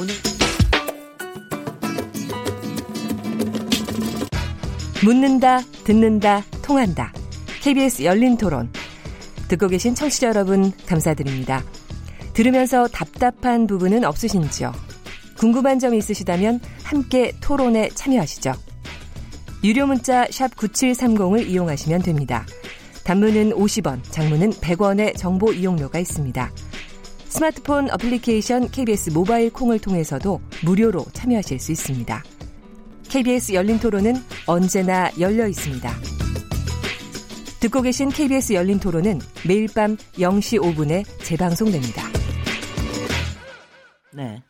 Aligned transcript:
오늘 0.00 0.14
묻는다, 5.04 5.60
듣는다, 5.84 6.42
통한다. 6.62 7.12
KBS 7.60 8.04
열린 8.04 8.38
토론. 8.38 8.72
듣고 9.48 9.68
계신 9.68 9.94
청취자 9.94 10.28
여러분, 10.28 10.72
감사드립니다. 10.86 11.62
들으면서 12.32 12.88
답답한 12.88 13.66
부분은 13.66 14.04
없으신지요? 14.04 14.72
궁금한 15.36 15.78
점이 15.78 15.98
있으시다면 15.98 16.60
함께 16.82 17.32
토론에 17.42 17.90
참여하시죠. 17.90 18.54
유료 19.64 19.86
문자 19.86 20.24
9730을 20.24 21.46
이용하시면 21.46 22.00
됩니다. 22.00 22.46
단문은 23.04 23.50
50원, 23.50 24.00
장문은 24.10 24.52
100원의 24.52 25.18
정보 25.18 25.52
이용료가 25.52 25.98
있습니다. 25.98 26.50
스마트폰 27.30 27.88
어플리케이션 27.90 28.68
KBS 28.70 29.10
모바일 29.10 29.52
콩을 29.52 29.78
통해서도 29.78 30.40
무료로 30.64 31.06
참여하실 31.12 31.60
수 31.60 31.72
있습니다. 31.72 32.22
KBS 33.08 33.52
열린 33.52 33.78
토론은 33.78 34.14
언제나 34.46 35.10
열려 35.18 35.46
있습니다. 35.46 35.90
듣고 37.60 37.82
계신 37.82 38.08
KBS 38.08 38.54
열린 38.54 38.80
토론은 38.80 39.20
매일 39.46 39.68
밤 39.72 39.96
0시 40.14 40.60
5분에 40.60 41.04
재방송됩니다. 41.24 42.02
네. 44.12 44.42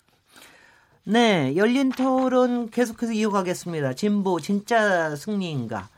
네, 1.05 1.55
열린 1.57 1.91
토론 1.91 2.71
계속해서 2.71 3.13
이어가겠습니다. 3.13 3.93
진보 3.95 4.41
진짜 4.41 5.15
승리인가? 5.17 5.89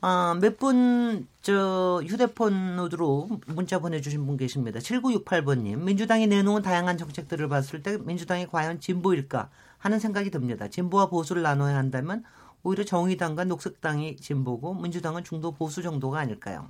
아, 0.00 0.36
몇 0.40 0.58
분 0.58 1.26
저 1.46 2.02
휴대폰으로 2.04 3.28
문자 3.46 3.78
보내주신 3.78 4.26
분 4.26 4.36
계십니다. 4.36 4.80
7968번님. 4.80 5.78
민주당이 5.78 6.26
내놓은 6.26 6.62
다양한 6.62 6.98
정책들을 6.98 7.48
봤을 7.48 7.84
때 7.84 7.98
민주당이 7.98 8.48
과연 8.48 8.80
진보일까 8.80 9.48
하는 9.78 10.00
생각이 10.00 10.32
듭니다. 10.32 10.66
진보와 10.66 11.06
보수를 11.08 11.42
나눠야 11.42 11.76
한다면 11.76 12.24
오히려 12.64 12.82
정의당과 12.82 13.44
녹색당이 13.44 14.16
진보고 14.16 14.74
민주당은 14.74 15.22
중도 15.22 15.52
보수 15.52 15.84
정도가 15.84 16.18
아닐까요? 16.18 16.68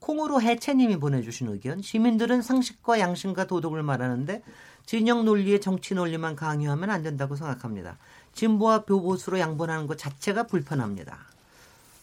콩으로 0.00 0.42
해채님이 0.42 0.98
보내주신 0.98 1.48
의견. 1.48 1.80
시민들은 1.80 2.42
상식과 2.42 3.00
양심과 3.00 3.46
도덕을 3.46 3.82
말하는데 3.82 4.42
진영 4.84 5.24
논리에 5.24 5.58
정치 5.58 5.94
논리만 5.94 6.36
강요하면 6.36 6.90
안 6.90 7.02
된다고 7.02 7.34
생각합니다. 7.34 7.96
진보와 8.34 8.84
보수로 8.84 9.38
양보하는 9.38 9.86
것 9.86 9.96
자체가 9.96 10.48
불편합니다. 10.48 11.16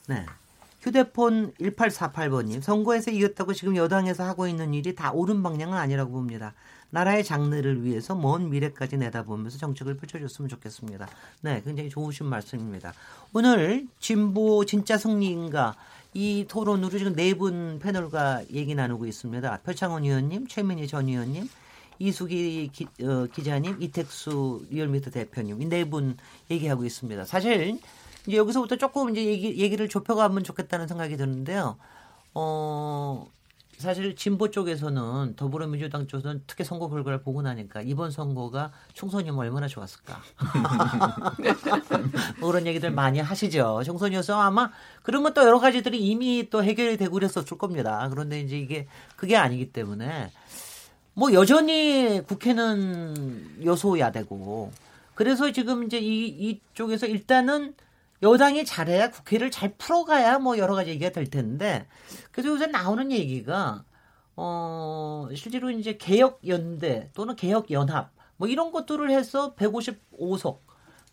네. 0.08 0.26
휴대폰 0.82 1.54
1848번님, 1.60 2.62
선거에서 2.62 3.12
이겼다고 3.12 3.54
지금 3.54 3.76
여당에서 3.76 4.24
하고 4.24 4.48
있는 4.48 4.74
일이 4.74 4.96
다 4.96 5.12
옳은 5.12 5.44
방향은 5.44 5.78
아니라고 5.78 6.12
봅니다. 6.12 6.54
나라의 6.92 7.24
장래를 7.24 7.84
위해서 7.84 8.16
먼 8.16 8.50
미래까지 8.50 8.98
내다보면서 8.98 9.58
정책을 9.58 9.98
펼쳐줬으면 9.98 10.48
좋겠습니다. 10.50 11.08
네, 11.42 11.62
굉장히 11.66 11.90
좋으신 11.90 12.26
말씀입니다. 12.26 12.94
오늘 13.34 13.88
진보 14.00 14.66
진짜 14.66 14.98
승리인가 14.98 15.76
이 16.14 16.46
토론으로 16.48 16.98
지금 16.98 17.14
네 17.16 17.34
분 17.34 17.80
패널과 17.80 18.46
얘기 18.54 18.74
나누고 18.74 19.06
있습니다. 19.06 19.60
표창원 19.64 20.04
의원님, 20.06 20.48
최민희 20.48 20.88
전 20.88 21.08
의원님, 21.08 21.48
이수기 22.00 22.70
기, 22.74 22.88
어, 23.04 23.28
기자님, 23.32 23.82
이택수 23.82 24.66
리얼미터 24.72 25.12
대표님 25.12 25.62
이 25.62 25.66
네 25.68 25.84
분 25.84 26.18
얘기하고 26.50 26.86
있습니다. 26.86 27.26
사실 27.26 27.78
이제 28.28 28.38
여기서부터 28.38 28.76
조금 28.78 29.10
이제 29.10 29.26
얘기, 29.26 29.58
얘기를 29.58 29.88
좁혀가면 29.90 30.44
좋겠다는 30.44 30.88
생각이 30.88 31.18
드는데요. 31.18 31.78
어, 32.34 33.28
사실 33.80 34.14
진보 34.18 34.52
쪽에서는 34.52 35.36
더불어민주당 35.38 36.06
쪽에서는 36.06 36.44
특히 36.48 36.66
선거 36.66 36.90
결과를 36.90 37.22
보고 37.22 37.42
나니까 37.42 37.82
이번 37.82 38.12
선거가 38.12 38.74
총선이면 38.94 39.40
얼마나 39.40 39.70
좋았을까. 39.70 40.20
뭐 42.42 42.52
그런 42.52 42.68
얘기들 42.68 42.92
많이 42.92 43.20
하시죠. 43.20 43.82
총선이어서 43.86 44.38
아마 44.38 44.70
그러면 45.02 45.34
또 45.34 45.44
여러 45.44 45.60
가지들이 45.60 45.98
이미 45.98 46.50
또 46.50 46.62
해결이 46.62 46.98
되고 46.98 47.14
그랬었을 47.14 47.58
겁니다. 47.58 48.06
그런데 48.10 48.42
이제 48.42 48.60
이게 48.60 48.86
그게 49.16 49.38
아니기 49.38 49.72
때문에 49.72 50.30
뭐 51.14 51.32
여전히 51.32 52.22
국회는 52.28 53.64
여소야되고 53.64 54.74
그래서 55.16 55.54
지금 55.54 55.86
이제 55.86 56.00
이 56.00 56.26
이쪽에서 56.28 57.06
일단은 57.06 57.76
여당이 58.22 58.66
잘해야 58.66 59.12
국회를 59.12 59.52
잘 59.52 59.74
풀어가야 59.78 60.40
뭐 60.40 60.58
여러 60.58 60.76
가지 60.76 60.90
얘기가 60.92 61.12
될 61.12 61.30
텐데 61.30 61.88
그래서 62.32 62.50
요새 62.50 62.68
나오는 62.68 63.12
얘기가 63.12 63.84
어 64.36 65.28
실제로 65.36 65.70
이제 65.72 65.98
개혁 65.98 66.40
연대 66.48 67.10
또는 67.14 67.36
개혁 67.36 67.72
연합 67.72 68.12
뭐 68.38 68.48
이런 68.48 68.72
것들을 68.72 69.10
해서 69.12 69.54
155석 69.56 70.60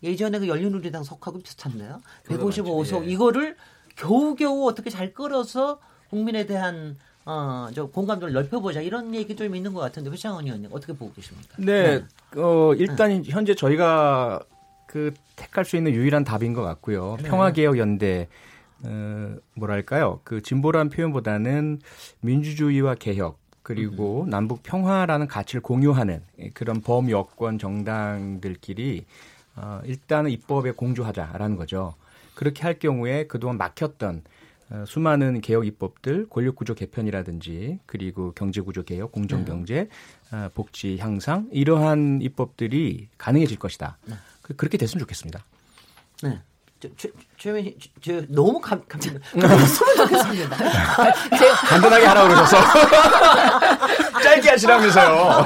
예전에 0.03 0.39
그 0.39 0.47
열린우리당 0.47 1.03
석하고 1.03 1.39
비슷한데요. 1.39 2.01
155석 2.27 3.05
예. 3.05 3.11
이거를 3.11 3.57
겨우겨우 3.95 4.67
어떻게 4.67 4.89
잘 4.89 5.13
끌어서 5.13 5.79
국민에 6.09 6.45
대한 6.45 6.97
어, 7.25 7.67
저 7.73 7.87
공감도를 7.87 8.33
넓혀보자 8.33 8.79
이런 8.79 9.13
얘기 9.13 9.35
좀 9.35 9.53
있는 9.53 9.73
것 9.73 9.81
같은데 9.81 10.09
회장원 10.09 10.45
의원님 10.45 10.69
어떻게 10.71 10.93
보고 10.93 11.11
계십니까? 11.13 11.55
네, 11.57 11.99
네. 11.99 12.05
어, 12.37 12.73
일단 12.75 13.09
네. 13.09 13.29
현재 13.29 13.53
저희가 13.53 14.39
그 14.87 15.13
택할 15.35 15.65
수 15.65 15.77
있는 15.77 15.93
유일한 15.93 16.23
답인 16.23 16.53
것 16.53 16.63
같고요. 16.63 17.17
네. 17.21 17.29
평화개혁연대 17.29 18.27
어, 18.83 19.35
뭐랄까요? 19.55 20.21
그 20.23 20.41
진보란 20.41 20.89
표현보다는 20.89 21.79
민주주의와 22.21 22.95
개혁 22.95 23.39
그리고 23.61 24.23
음. 24.23 24.29
남북 24.29 24.63
평화라는 24.63 25.27
가치를 25.27 25.61
공유하는 25.61 26.21
그런 26.53 26.81
범여권 26.81 27.59
정당들끼리 27.59 29.05
어, 29.57 29.81
일단은 29.83 30.31
입법에 30.31 30.71
공조하자라는 30.71 31.57
거죠. 31.57 31.95
그렇게 32.35 32.63
할 32.63 32.79
경우에 32.79 33.27
그동안 33.27 33.57
막혔던 33.57 34.21
어, 34.69 34.83
수많은 34.85 35.41
개혁 35.41 35.65
입법들, 35.65 36.27
권력 36.29 36.55
구조 36.55 36.75
개편이라든지 36.75 37.79
그리고 37.85 38.33
경제 38.33 38.61
구조 38.61 38.83
개혁, 38.83 39.11
공정 39.11 39.45
경제, 39.45 39.89
네. 40.31 40.37
어, 40.37 40.49
복지 40.53 40.97
향상 40.97 41.47
이러한 41.51 42.19
입법들이 42.21 43.07
가능해질 43.17 43.57
것이다. 43.59 43.97
네. 44.47 44.53
그, 44.53 44.55
그렇게 44.55 44.77
됐으면 44.77 44.99
좋겠습니다. 45.01 45.43
네. 46.23 46.41
저, 46.79 48.21
너무 48.29 48.61
감, 48.61 48.83
감사합니다. 48.87 49.47
했으면 49.57 49.95
좋겠습니다. 49.97 50.57
간단하게 51.69 52.05
하라고 52.05 52.27
그러셔서. 52.29 52.57
짧게 54.23 54.49
하시라면서요. 54.49 55.45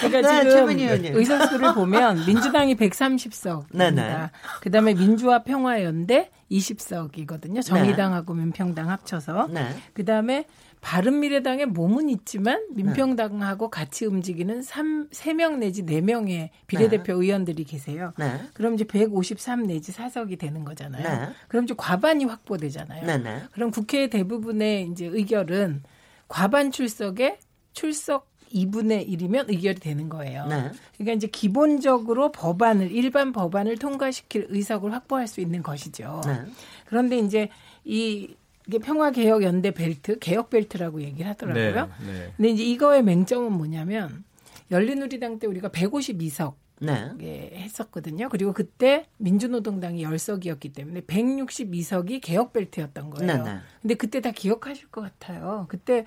그러니까 0.00 0.20
네, 0.32 0.50
지금 0.50 1.16
의석수를 1.16 1.74
보면 1.74 2.24
민주당이 2.24 2.74
130석입니다. 2.76 4.30
그 4.62 4.70
다음에 4.70 4.94
민주화 4.94 5.42
평화연대 5.42 6.30
20석이거든요. 6.50 7.62
정의당하고 7.62 8.32
민평당 8.32 8.88
합쳐서. 8.90 9.48
네. 9.50 9.76
그 9.92 10.04
다음에 10.06 10.46
바른미래당의 10.86 11.66
몸은 11.66 12.08
있지만 12.10 12.64
민평당하고 12.70 13.70
같이 13.70 14.06
움직이는 14.06 14.62
3, 14.62 15.08
3명 15.08 15.58
내지 15.58 15.82
4명의 15.82 16.50
비례대표 16.68 17.14
네. 17.14 17.24
의원들이 17.24 17.64
계세요. 17.64 18.12
네. 18.16 18.40
그럼 18.54 18.74
이제 18.74 18.84
153 18.84 19.66
내지 19.66 19.90
4석이 19.90 20.38
되는 20.38 20.62
거잖아요. 20.64 21.02
네. 21.02 21.32
그럼 21.48 21.64
이제 21.64 21.74
과반이 21.76 22.24
확보되잖아요. 22.26 23.04
네, 23.04 23.18
네. 23.18 23.42
그럼 23.50 23.72
국회 23.72 24.08
대부분의 24.08 24.88
이제 24.92 25.06
의결은 25.06 25.82
과반 26.28 26.70
출석에 26.70 27.40
출석 27.72 28.28
2분의 28.54 29.08
1이면 29.08 29.50
의결이 29.50 29.80
되는 29.80 30.08
거예요. 30.08 30.46
네. 30.46 30.70
그러니까 30.94 31.14
이제 31.16 31.26
기본적으로 31.26 32.30
법안을 32.30 32.92
일반 32.92 33.32
법안을 33.32 33.78
통과시킬 33.78 34.46
의석을 34.50 34.92
확보할 34.92 35.26
수 35.26 35.40
있는 35.40 35.64
것이죠. 35.64 36.20
네. 36.24 36.42
그런데 36.84 37.18
이제 37.18 37.48
이 37.84 38.36
이게 38.66 38.78
평화 38.78 39.10
개혁 39.10 39.42
연대 39.42 39.70
벨트, 39.70 40.18
개혁 40.18 40.50
벨트라고 40.50 41.02
얘기를 41.02 41.30
하더라고요. 41.30 41.86
네, 42.00 42.12
네. 42.12 42.32
근데 42.36 42.48
이제 42.50 42.64
이거의 42.64 43.02
맹점은 43.02 43.52
뭐냐면 43.52 44.24
열린우리당 44.70 45.38
때 45.38 45.46
우리가 45.46 45.68
152석 45.68 46.54
네. 46.80 47.10
예, 47.20 47.52
했었거든요. 47.54 48.28
그리고 48.28 48.52
그때 48.52 49.06
민주노동당이 49.18 50.04
10석이었기 50.04 50.74
때문에 50.74 51.00
162석이 51.02 52.20
개혁 52.20 52.52
벨트였던 52.52 53.10
거예요. 53.10 53.32
네, 53.32 53.42
네. 53.42 53.58
근데 53.80 53.94
그때 53.94 54.20
다 54.20 54.30
기억하실 54.32 54.88
것 54.88 55.00
같아요. 55.02 55.66
그때 55.68 56.04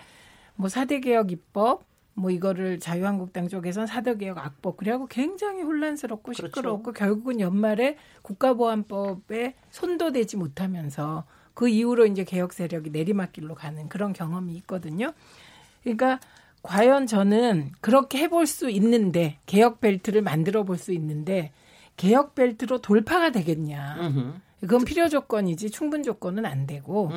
뭐 0.55 0.67
4대 0.67 1.01
개혁 1.01 1.31
입법 1.31 1.87
뭐 2.19 2.29
이거를 2.29 2.79
자유한국당 2.79 3.47
쪽에선 3.47 3.87
사대 3.87 4.15
개혁 4.17 4.37
악법 4.37 4.77
그래갖고 4.77 5.07
굉장히 5.07 5.61
혼란스럽고 5.61 6.33
그렇죠. 6.33 6.47
시끄럽고 6.47 6.83
그렇죠. 6.83 6.99
결국은 6.99 7.39
연말에 7.39 7.97
국가보안법에 8.21 9.55
손도 9.71 10.11
대지 10.11 10.35
못하면서 10.35 11.23
그 11.59 11.67
이후로 11.67 12.05
이제 12.05 12.23
개혁 12.23 12.53
세력이 12.53 12.91
내리막길로 12.91 13.53
가는 13.53 13.89
그런 13.89 14.13
경험이 14.13 14.55
있거든요. 14.59 15.11
그러니까 15.83 16.21
과연 16.63 17.05
저는 17.05 17.73
그렇게 17.81 18.17
해볼 18.19 18.47
수 18.47 18.69
있는데 18.69 19.39
개혁 19.45 19.81
벨트를 19.81 20.21
만들어 20.21 20.63
볼 20.63 20.77
수 20.77 20.93
있는데 20.93 21.51
개혁 21.97 22.33
벨트로 22.33 22.77
돌파가 22.79 23.33
되겠냐? 23.33 23.97
그건 24.61 24.85
필요 24.85 25.09
조건이지 25.09 25.69
충분 25.71 26.01
조건은 26.01 26.45
안 26.45 26.65
되고 26.65 27.11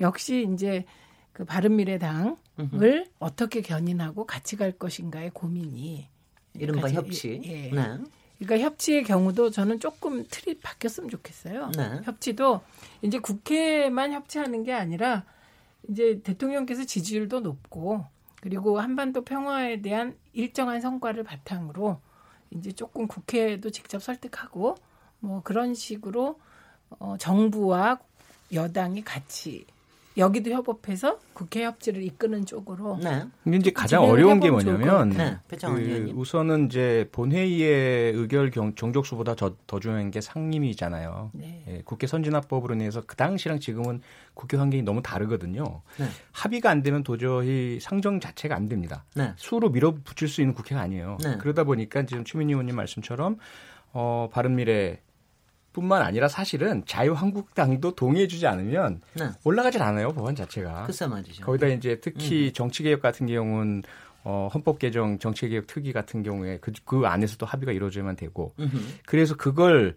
역시 0.00 0.48
이제 0.54 0.84
그 1.32 1.44
바른미래당을 1.44 2.36
어떻게 3.18 3.62
견인하고 3.62 4.26
같이 4.26 4.54
갈 4.54 4.70
것인가의 4.70 5.30
고민이 5.34 6.06
이른바 6.54 6.88
협치. 6.88 7.40
예, 7.42 7.70
네. 7.72 7.98
그러니까 8.38 8.64
협치의 8.64 9.04
경우도 9.04 9.50
저는 9.50 9.80
조금 9.80 10.24
틀이 10.28 10.60
바뀌었으면 10.60 11.10
좋겠어요. 11.10 11.72
네. 11.76 12.00
협치도 12.04 12.60
이제 13.02 13.18
국회만 13.18 14.12
협치하는 14.12 14.62
게 14.62 14.72
아니라 14.72 15.24
이제 15.88 16.20
대통령께서 16.22 16.84
지지율도 16.84 17.40
높고 17.40 18.04
그리고 18.40 18.78
한반도 18.80 19.24
평화에 19.24 19.82
대한 19.82 20.16
일정한 20.32 20.80
성과를 20.80 21.24
바탕으로 21.24 22.00
이제 22.50 22.72
조금 22.72 23.08
국회도 23.08 23.70
직접 23.70 24.02
설득하고 24.02 24.76
뭐 25.20 25.42
그런 25.42 25.74
식으로 25.74 26.38
어 27.00 27.16
정부와 27.18 27.98
여당이 28.52 29.02
같이 29.02 29.66
여기도 30.18 30.50
협업해서 30.50 31.18
국회 31.32 31.64
협치를 31.64 32.02
이끄는 32.02 32.44
쪽으로. 32.44 32.98
네. 33.02 33.24
근데 33.44 33.58
이제 33.58 33.70
가장 33.70 34.02
어려운 34.02 34.40
게 34.40 34.50
뭐냐면 34.50 35.10
네. 35.10 35.38
그 35.48 36.12
우선은 36.14 36.66
이제 36.66 37.08
본회의의 37.12 38.12
의결 38.14 38.50
경, 38.50 38.74
정족수보다 38.74 39.34
더, 39.36 39.54
더 39.66 39.78
중요한 39.80 40.10
게 40.10 40.20
상임위잖아요. 40.20 41.30
네. 41.34 41.64
예, 41.68 41.82
국회 41.84 42.06
선진화법으로 42.06 42.74
인해서 42.74 43.02
그 43.06 43.16
당시랑 43.16 43.60
지금은 43.60 44.00
국회 44.34 44.56
환경이 44.56 44.82
너무 44.82 45.02
다르거든요. 45.02 45.82
네. 45.98 46.06
합의가 46.32 46.70
안 46.70 46.82
되면 46.82 47.02
도저히 47.04 47.78
상정 47.80 48.20
자체가 48.20 48.54
안 48.54 48.68
됩니다. 48.68 49.04
네. 49.14 49.32
수로 49.36 49.70
밀어붙일 49.70 50.28
수 50.28 50.40
있는 50.40 50.54
국회가 50.54 50.80
아니에요. 50.80 51.18
네. 51.22 51.38
그러다 51.38 51.64
보니까 51.64 52.04
지금 52.06 52.24
추민희 52.24 52.52
의원님 52.52 52.74
말씀처럼 52.74 53.36
어, 53.92 54.28
바른미래 54.32 55.00
뿐만 55.78 56.02
아니라 56.02 56.28
사실은 56.28 56.82
자유한국당도 56.86 57.94
동의해주지 57.94 58.46
않으면 58.46 59.00
네. 59.14 59.26
올라가질 59.44 59.82
않아요 59.82 60.12
법안 60.12 60.34
자체가. 60.34 60.84
글쎄 60.84 61.06
말이죠. 61.06 61.44
거기다 61.44 61.68
이제 61.68 62.00
특히 62.00 62.48
음. 62.48 62.52
정치개혁 62.52 63.00
같은 63.00 63.26
경우는 63.26 63.82
어, 64.24 64.48
헌법 64.52 64.78
개정 64.78 65.18
정치개혁 65.18 65.66
특위 65.66 65.92
같은 65.92 66.22
경우에 66.22 66.58
그, 66.60 66.72
그 66.84 67.02
안에서도 67.06 67.46
합의가 67.46 67.72
이루어져야만 67.72 68.16
되고 68.16 68.52
음흠. 68.58 68.76
그래서 69.06 69.36
그걸 69.36 69.94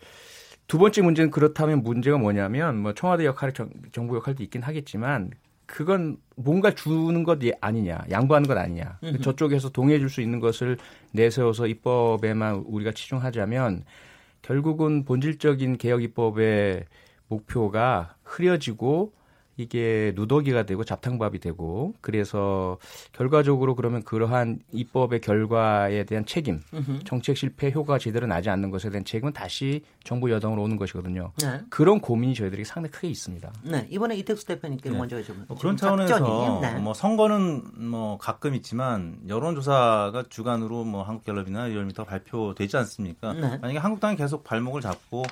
두 0.68 0.78
번째 0.78 1.02
문제는 1.02 1.32
그렇다면 1.32 1.84
문제가 1.84 2.18
뭐냐면 2.18 2.78
뭐 2.78 2.94
청와대 2.94 3.26
역할이 3.26 3.54
정, 3.54 3.70
정부 3.92 4.16
역할도 4.16 4.44
있긴 4.44 4.62
하겠지만 4.62 5.32
그건 5.66 6.18
뭔가 6.36 6.72
주는 6.72 7.24
것 7.24 7.40
아니냐, 7.62 8.00
양보하는 8.12 8.48
것 8.48 8.58
아니냐. 8.58 9.00
음흠. 9.04 9.22
저쪽에서 9.22 9.70
동의해 9.70 10.00
줄 10.00 10.10
수 10.10 10.22
있는 10.22 10.40
것을 10.42 10.78
내세워서 11.14 11.68
입법에만 11.68 12.64
우리가 12.68 12.92
치중하자면 12.92 13.86
결국은 14.42 15.06
본질적인 15.06 15.78
개혁 15.78 16.04
입법의 16.04 16.86
목표가 17.28 18.16
흐려지고 18.24 19.14
이게 19.62 20.14
누더기가 20.16 20.64
되고 20.64 20.84
잡탕밥이 20.84 21.40
되고 21.40 21.94
그래서 22.02 22.78
결과적으로 23.12 23.76
그러면 23.76 24.04
그러한 24.04 24.60
입법의 24.72 25.22
결과에 25.22 26.04
대한 26.06 26.26
책임, 26.26 26.62
으흠. 26.74 27.02
정책 27.04 27.38
실패 27.38 27.72
효과가 27.72 28.00
제대로 28.00 28.26
나지 28.28 28.50
않는 28.50 28.72
것에 28.72 28.90
대한 28.90 29.06
책임은 29.06 29.34
다시 29.34 29.82
정부 30.04 30.32
여당으로 30.32 30.64
오는 30.64 30.78
것이거든요. 30.78 31.32
네. 31.42 31.60
그런 31.70 32.00
고민이 32.00 32.34
저희들이 32.36 32.66
상당히 32.66 32.92
크게 32.92 33.10
있습니다. 33.10 33.52
네, 33.64 33.88
이번에 33.90 34.16
이택수 34.18 34.46
대표님께 34.46 34.90
네. 34.90 34.98
먼저 34.98 35.22
좀 35.22 35.42
뭐 35.48 35.58
그런 35.58 35.76
차원에서 35.78 36.60
네. 36.62 36.76
뭐 36.76 36.94
선거는 36.94 37.90
뭐 37.90 38.18
가끔 38.18 38.56
있지만 38.56 39.18
여론조사가 39.28 40.26
주간으로 40.30 40.84
뭐 40.84 41.04
한국갤럽이나 41.04 41.66
리얼미터 41.66 42.04
발표되지 42.06 42.78
않습니까? 42.78 43.34
네. 43.34 43.58
만약에 43.58 43.78
한국당이 43.78 44.16
계속 44.16 44.44
발목을 44.44 44.82
잡고 44.82 45.24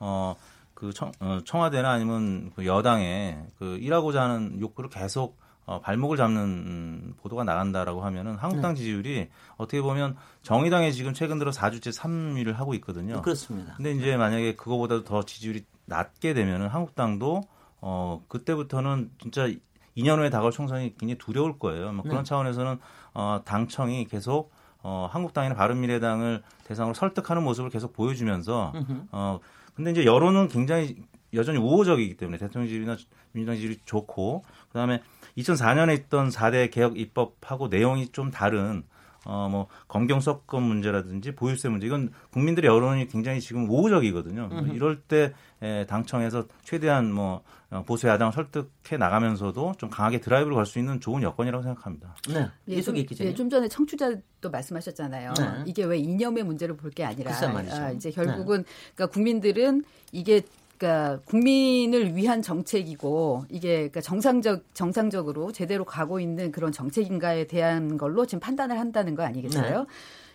어 0.00 0.36
그 0.78 0.92
청, 0.92 1.10
어, 1.18 1.40
청와대나 1.44 1.90
아니면 1.90 2.52
그 2.54 2.64
여당의 2.64 3.44
그 3.58 3.78
일하고자 3.78 4.22
하는 4.22 4.60
욕구를 4.60 4.88
계속 4.88 5.36
어, 5.66 5.80
발목을 5.80 6.16
잡는 6.16 6.40
음, 6.40 7.14
보도가 7.20 7.42
나간다라고 7.42 8.04
하면은 8.04 8.36
한국당 8.36 8.74
네. 8.74 8.78
지지율이 8.78 9.28
어떻게 9.56 9.82
보면 9.82 10.16
정의당에 10.42 10.92
지금 10.92 11.14
최근 11.14 11.40
들어 11.40 11.50
4주째 11.50 11.92
3위를 11.92 12.52
하고 12.52 12.74
있거든요. 12.74 13.22
그렇습니다. 13.22 13.74
근데 13.74 13.90
이제 13.90 14.16
만약에 14.16 14.54
그거보다도 14.54 15.02
더 15.02 15.24
지지율이 15.24 15.64
낮게 15.86 16.32
되면은 16.32 16.68
한국당도 16.68 17.42
어 17.80 18.22
그때부터는 18.28 19.10
진짜 19.20 19.48
2년 19.96 20.18
후에 20.18 20.30
다가올 20.30 20.52
총선이 20.52 20.94
굉장히 20.96 21.18
두려울 21.18 21.58
거예요. 21.58 21.90
뭐 21.90 22.04
그런 22.04 22.18
네. 22.18 22.22
차원에서는 22.22 22.78
어 23.14 23.40
당청이 23.44 24.04
계속 24.04 24.52
어 24.84 25.08
한국당이나 25.10 25.56
바른미래당을 25.56 26.44
대상으로 26.62 26.94
설득하는 26.94 27.42
모습을 27.42 27.68
계속 27.68 27.92
보여주면서 27.92 28.72
어 29.10 29.40
근데 29.78 29.92
이제 29.92 30.04
여론은 30.04 30.48
굉장히 30.48 30.96
여전히 31.34 31.58
우호적이기 31.58 32.16
때문에 32.16 32.36
대통령 32.36 32.66
지지율이나 32.66 32.96
민주당 33.30 33.54
지지율이 33.54 33.78
좋고 33.84 34.42
그다음에 34.72 35.02
2004년에 35.36 35.96
있던 36.00 36.30
4대 36.30 36.68
개혁 36.72 36.98
입법하고 36.98 37.68
내용이 37.68 38.08
좀 38.08 38.32
다른 38.32 38.82
어 39.24 39.48
뭐 39.50 39.66
검경수권 39.88 40.62
문제라든지 40.62 41.34
보유세 41.34 41.68
문제 41.68 41.86
이건 41.86 42.10
국민들의 42.32 42.68
여론이 42.70 43.08
굉장히 43.08 43.40
지금 43.40 43.68
우호적이거든요. 43.68 44.48
음. 44.52 44.70
이럴 44.74 45.00
때 45.00 45.32
에, 45.62 45.86
당청에서 45.86 46.46
최대한 46.62 47.12
뭐 47.12 47.42
어, 47.70 47.82
보수 47.86 48.06
야당 48.08 48.30
설득해 48.30 48.96
나가면서도 48.98 49.74
좀 49.76 49.90
강하게 49.90 50.20
드라이브를 50.20 50.54
걸 50.54 50.64
수 50.64 50.78
있는 50.78 51.00
좋은 51.00 51.22
여건이라고 51.22 51.62
생각합니다. 51.62 52.14
네. 52.28 52.48
예, 52.68 52.80
좀, 52.82 52.94
예, 52.96 53.34
좀 53.34 53.50
전에 53.50 53.68
청취자도 53.68 54.50
말씀하셨잖아요. 54.50 55.34
네. 55.34 55.44
이게 55.66 55.84
왜 55.84 55.98
이념의 55.98 56.44
문제를 56.44 56.76
볼 56.76 56.90
게 56.90 57.04
아니라 57.04 57.32
아, 57.74 57.90
이제 57.90 58.10
결국은 58.10 58.62
네. 58.62 58.68
그러니까 58.94 59.12
국민들은 59.12 59.84
이게 60.12 60.42
그러니까 60.78 61.20
국민을 61.24 62.14
위한 62.14 62.40
정책이고 62.40 63.46
이게 63.50 63.74
그러니까 63.74 64.00
정상적 64.00 64.74
정상적으로 64.74 65.50
제대로 65.52 65.84
가고 65.84 66.20
있는 66.20 66.52
그런 66.52 66.70
정책인가에 66.70 67.46
대한 67.48 67.98
걸로 67.98 68.24
지금 68.26 68.40
판단을 68.40 68.78
한다는 68.78 69.14
거 69.14 69.24
아니겠어요? 69.24 69.80
네. 69.80 69.86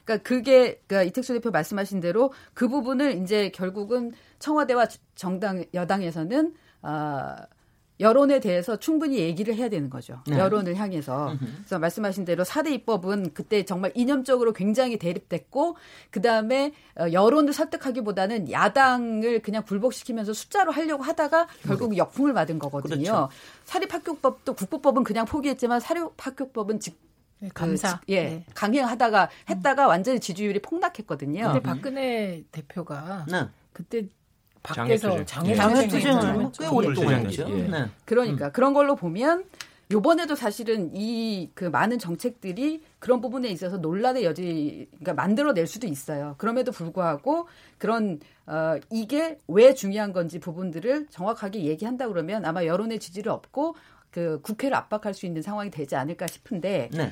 그러니까 0.03 0.27
그게 0.27 0.81
그러니까 0.85 1.03
이택수 1.03 1.33
대표 1.33 1.49
말씀하신 1.49 2.01
대로 2.01 2.33
그 2.53 2.67
부분을 2.67 3.21
이제 3.21 3.49
결국은 3.49 4.11
청와대와 4.39 4.87
정당 5.15 5.63
여당에서는 5.73 6.53
아 6.81 7.45
여론에 7.99 8.39
대해서 8.39 8.77
충분히 8.77 9.19
얘기를 9.19 9.55
해야 9.55 9.69
되는 9.69 9.89
거죠. 9.89 10.21
네. 10.27 10.37
여론을 10.37 10.75
향해서. 10.75 11.35
그래서 11.57 11.79
말씀하신 11.79 12.25
대로 12.25 12.43
4대 12.43 12.71
입법은 12.71 13.33
그때 13.33 13.63
정말 13.65 13.91
이념적으로 13.95 14.51
굉장히 14.53 14.97
대립됐고 14.97 15.77
그 16.09 16.21
다음에 16.21 16.73
어, 16.99 17.05
여론을 17.11 17.53
설득하기보다는 17.53 18.51
야당을 18.51 19.41
그냥 19.41 19.63
굴복시키면서 19.63 20.33
숫자로 20.33 20.71
하려고 20.71 21.03
하다가 21.03 21.47
결국 21.63 21.91
음. 21.91 21.97
역풍을 21.97 22.33
맞은 22.33 22.59
거거든요. 22.59 22.95
그렇죠. 22.95 23.29
사립학교법도 23.65 24.53
국보법은 24.55 25.03
그냥 25.03 25.25
포기했지만 25.25 25.79
사립학교법은 25.79 26.79
직 26.79 26.99
네, 27.43 27.49
감사. 27.53 27.99
그, 27.99 28.05
예. 28.07 28.23
네. 28.23 28.45
강행하다가 28.55 29.29
했다가 29.49 29.87
완전히 29.87 30.21
지지율이 30.21 30.61
폭락했거든요. 30.61 31.43
근데 31.43 31.59
박근혜 31.61 32.43
대표가 32.51 33.25
네. 33.29 33.47
그때 33.73 34.07
밖에서 34.63 35.23
장애투쟁을 35.25 36.51
꽤 36.57 36.67
오랫동안 36.67 37.25
했죠. 37.25 37.45
예. 37.49 37.67
네. 37.67 37.85
그러니까 38.05 38.47
음. 38.47 38.51
그런 38.53 38.73
걸로 38.73 38.95
보면 38.95 39.43
요번에도 39.91 40.35
사실은 40.35 40.91
이 40.95 41.49
그 41.53 41.65
많은 41.65 41.99
정책들이 41.99 42.81
그런 42.99 43.21
부분에 43.21 43.49
있어서 43.49 43.77
논란의 43.77 44.23
여지 44.23 44.87
그러니까 44.91 45.13
만들어낼 45.13 45.67
수도 45.67 45.87
있어요. 45.87 46.35
그럼에도 46.37 46.71
불구하고 46.71 47.47
그런 47.77 48.19
어 48.47 48.77
이게 48.91 49.37
왜 49.47 49.73
중요한 49.73 50.13
건지 50.13 50.39
부분들을 50.39 51.07
정확하게 51.09 51.63
얘기한다 51.65 52.07
그러면 52.07 52.45
아마 52.45 52.65
여론의 52.65 52.99
지지를 52.99 53.31
얻고 53.31 53.75
그 54.09 54.39
국회를 54.41 54.75
압박할 54.75 55.13
수 55.13 55.25
있는 55.25 55.41
상황이 55.41 55.69
되지 55.69 55.95
않을까 55.95 56.27
싶은데 56.27 56.89
네. 56.93 57.11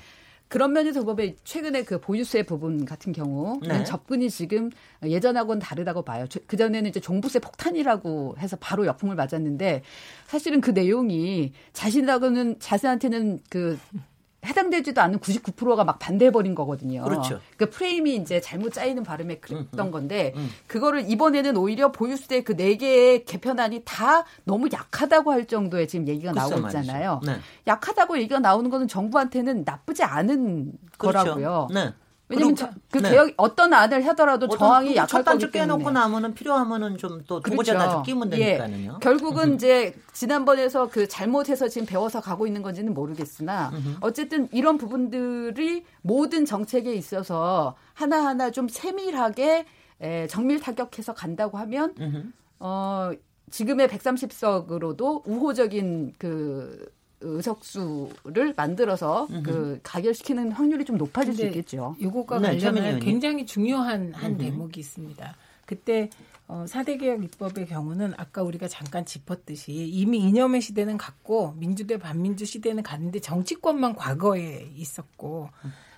그런 0.52 0.74
면에서 0.74 1.06
보면 1.06 1.38
최근에 1.46 1.84
그 1.86 1.98
보유세 2.02 2.44
부분 2.44 2.84
같은 2.84 3.14
경우 3.14 3.58
네. 3.66 3.86
접근이 3.86 4.30
지금 4.30 4.70
예전하고는 5.02 5.62
다르다고 5.62 6.02
봐요. 6.02 6.26
그 6.46 6.58
전에는 6.58 6.90
이제 6.90 7.00
종부세 7.00 7.40
폭탄이라고 7.40 8.36
해서 8.38 8.58
바로 8.60 8.86
역풍을 8.86 9.16
맞았는데 9.16 9.82
사실은 10.28 10.60
그 10.60 10.72
내용이 10.72 11.54
자신하고는 11.72 12.60
자신한테는 12.60 13.40
그 13.50 13.80
해당되지도 14.46 15.02
않는 15.02 15.20
99%가 15.20 15.84
막 15.84 16.00
반대해버린 16.00 16.56
거거든요. 16.56 17.04
그렇죠. 17.04 17.40
그 17.58 17.70
프레임이 17.70 18.16
이제 18.16 18.42
잘못 18.42 18.74
짜이는 18.74 19.04
발음에 19.04 19.38
그랬던 19.38 19.80
음, 19.80 19.88
음, 19.88 19.92
건데, 19.92 20.34
음. 20.36 20.50
그거를 20.68 21.10
이번에는 21.10 21.56
오히려 21.58 21.92
보유세 21.92 22.42
그네 22.42 22.78
개의 22.78 23.26
개편안이 23.26 23.84
다 23.86 24.26
너무 24.44 24.68
약하다고 24.72 25.32
할 25.32 25.46
정도의 25.46 25.88
지금 25.88 26.08
얘기가 26.08 26.32
나오고 26.32 26.68
있잖아요. 26.68 27.22
네. 27.24 27.38
약하다고 27.68 28.18
얘기가 28.18 28.40
나오는 28.40 28.70
거는 28.70 28.88
정부한테는 28.88 29.64
나쁘지 29.64 30.04
않은 30.04 30.72
그렇죠. 30.98 31.20
거라고요. 31.20 31.68
네. 31.72 31.94
왜냐면 32.32 32.56
저, 32.56 32.70
그 32.90 33.00
네. 33.00 33.12
개혁 33.12 33.34
어떤 33.38 33.74
안을 33.74 34.06
하더라도 34.08 34.48
저항이 34.48 34.96
약할 34.96 35.24
거기 35.24 35.52
때문에. 35.52 35.52
깨놓고 35.52 35.92
나면은 35.92 36.34
필요하면은 36.34 36.98
좀또 36.98 37.42
두번째나 37.42 37.80
그렇죠. 37.80 38.04
끼면 38.04 38.34
예. 38.34 38.58
되니까요. 38.58 38.94
예. 38.96 39.00
결국은 39.02 39.56
이제 39.56 39.94
지난번에서 40.14 40.90
그 40.90 41.08
잘못해서 41.08 41.68
지금 41.68 41.86
배워서 41.86 42.22
가고 42.22 42.48
있는 42.48 42.62
건지는 42.62 42.94
모르겠으나 42.94 43.72
어쨌든 44.02 44.48
이런 44.52 44.78
부분들이 44.78 45.86
모든 46.02 46.46
정책에 46.46 46.94
있어서 46.94 47.76
하나하나 47.94 48.52
좀 48.52 48.68
세밀하게 48.68 49.66
에, 50.02 50.28
정밀 50.28 50.60
타격해서 50.60 51.14
간다고 51.14 51.58
하면 51.60 52.34
어 52.60 53.12
지금의 53.52 53.88
130석으로도 53.90 55.28
우호적인 55.28 56.14
그 56.18 56.92
의석수를 57.22 58.54
만들어서 58.56 59.28
음흠. 59.30 59.44
그 59.44 59.80
가결시키는 59.84 60.52
확률이 60.52 60.86
좀 60.86 60.98
높아질 60.98 61.34
수 61.34 61.46
있겠죠. 61.46 61.96
이것과 62.00 62.40
네, 62.40 62.48
관련해 62.60 63.00
굉장히 63.00 63.46
중요한 63.46 64.14
한 64.14 64.32
음흠. 64.32 64.42
대목이 64.42 64.80
있습니다. 64.80 65.36
그때 65.66 66.10
어, 66.48 66.66
4대 66.68 67.00
개혁 67.00 67.24
입법의 67.24 67.68
경우는 67.68 68.14
아까 68.18 68.44
우리가 68.44 68.68
잠깐 68.68 69.06
짚었듯이 69.06 69.72
이미 69.72 70.18
이념의 70.20 70.60
시대는 70.60 70.98
갔고 70.98 71.54
민주대 71.58 71.98
반민주 71.98 72.46
시대는 72.46 72.84
갔는데 72.84 73.22
정치권만 73.22 73.96
과거에 73.96 74.70
있었고 74.76 75.50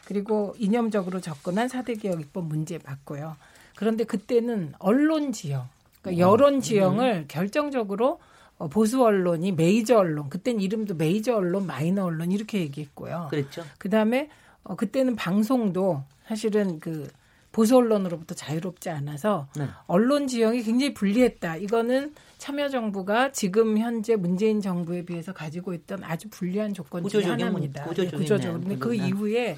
그리고 0.06 0.54
이념적으로 0.60 1.22
접근한 1.22 1.70
4대 1.70 2.00
개혁 2.00 2.22
입법 2.22 2.46
문제 2.46 2.78
봤고요. 2.78 3.36
그런데 3.76 4.04
그때는 4.04 4.74
언론 4.78 5.32
지형, 5.32 5.68
그러니까 6.02 6.24
여론 6.24 6.62
지형을 6.62 7.14
음. 7.14 7.26
결정적으로 7.28 8.12
어, 8.12 8.20
보수 8.68 9.04
언론이 9.04 9.54
메이저 9.54 9.98
언론, 9.98 10.30
그땐 10.30 10.60
이름도 10.60 10.96
메이저 10.96 11.36
언론, 11.36 11.66
마이너 11.66 12.06
언론 12.06 12.32
이렇게 12.32 12.60
얘기했고요. 12.60 13.28
그랬죠. 13.30 13.64
그 13.78 13.90
다음에 13.90 14.30
어, 14.64 14.76
그때는 14.76 15.16
방송도 15.16 16.04
사실은 16.26 16.80
그 16.80 17.08
보수 17.52 17.78
언론으로부터 17.78 18.34
자유롭지 18.34 18.90
않아서 18.90 19.48
네. 19.56 19.68
언론 19.86 20.28
지형이 20.28 20.64
굉장히 20.64 20.94
불리했다. 20.94 21.58
이거는 21.58 22.14
참여정부가 22.40 23.32
지금 23.32 23.78
현재 23.78 24.16
문재인 24.16 24.60
정부에 24.60 25.06
비해서 25.06 25.34
가지고 25.34 25.74
있던 25.74 26.04
아주 26.04 26.30
불리한 26.30 26.74
조건 26.74 27.08
중에 27.08 27.24
하나입니다. 27.24 27.84
구조적인, 27.84 28.20
구조적으로. 28.20 28.60
근데 28.60 28.78
그 28.78 28.96
이후에 28.96 29.58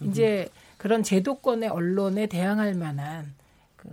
이제 0.00 0.48
그런 0.78 1.02
제도권의 1.02 1.68
언론에 1.68 2.26
대항할 2.26 2.74
만한 2.74 3.34
그 3.76 3.88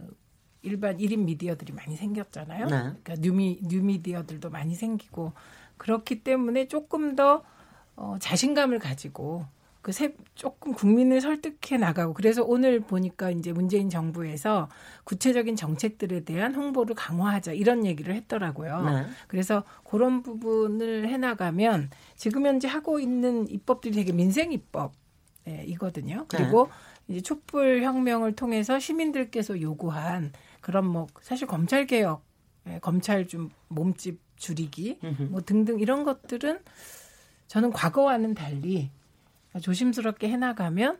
일반 0.63 0.97
1인 0.97 1.19
미디어들이 1.19 1.73
많이 1.73 1.95
생겼잖아요. 1.95 2.65
네. 2.65 2.77
그러니까 2.77 3.15
뉴미 3.19 3.61
뉴미디어들도 3.63 4.49
많이 4.49 4.75
생기고 4.75 5.33
그렇기 5.77 6.23
때문에 6.23 6.67
조금 6.67 7.15
더 7.15 7.43
어, 7.95 8.17
자신감을 8.19 8.79
가지고 8.79 9.45
그 9.81 9.91
세, 9.91 10.13
조금 10.35 10.73
국민을 10.73 11.21
설득해 11.21 11.77
나가고 11.79 12.13
그래서 12.13 12.43
오늘 12.43 12.81
보니까 12.81 13.31
이제 13.31 13.51
문재인 13.51 13.89
정부에서 13.89 14.69
구체적인 15.05 15.55
정책들에 15.55 16.23
대한 16.23 16.53
홍보를 16.53 16.93
강화하자 16.93 17.53
이런 17.53 17.85
얘기를 17.85 18.13
했더라고요. 18.13 18.83
네. 18.83 19.05
그래서 19.27 19.63
그런 19.83 20.21
부분을 20.21 21.09
해 21.09 21.17
나가면 21.17 21.89
지금 22.15 22.45
현재 22.45 22.67
하고 22.67 22.99
있는 22.99 23.49
입법들이 23.49 23.95
되게 23.95 24.11
민생 24.11 24.51
입법 24.51 24.93
예, 25.47 25.63
이거든요. 25.65 26.25
그리고 26.27 26.67
네. 27.07 27.15
이제 27.15 27.21
촛불 27.21 27.81
혁명을 27.81 28.35
통해서 28.35 28.79
시민들께서 28.79 29.59
요구한 29.61 30.31
그런 30.61 30.85
뭐 30.85 31.07
사실 31.21 31.47
검찰 31.47 31.85
개혁, 31.85 32.23
예, 32.67 32.79
검찰 32.79 33.27
좀 33.27 33.49
몸집 33.67 34.19
줄이기 34.37 34.99
뭐 35.29 35.41
등등 35.41 35.79
이런 35.79 36.03
것들은 36.03 36.59
저는 37.47 37.71
과거와는 37.71 38.33
달리 38.33 38.89
조심스럽게 39.61 40.29
해나가면 40.29 40.97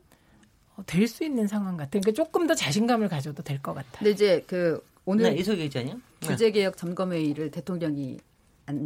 어, 0.76 0.84
될수 0.86 1.24
있는 1.24 1.48
상황 1.48 1.78
같아요. 1.78 2.02
그러니까 2.02 2.12
조금 2.12 2.48
더 2.48 2.54
자신감을 2.54 3.08
가져도 3.10 3.42
될 3.44 3.62
것 3.62 3.74
같아요. 3.74 4.00
근데 4.00 4.12
이제 4.12 4.44
그 4.48 4.84
오늘 5.06 5.34
네, 5.34 5.40
이소기 5.40 5.64
기자님 5.64 6.02
규제 6.22 6.52
개혁 6.52 6.78
점검 6.78 7.14
회의를 7.14 7.50
대통령이 7.52 8.20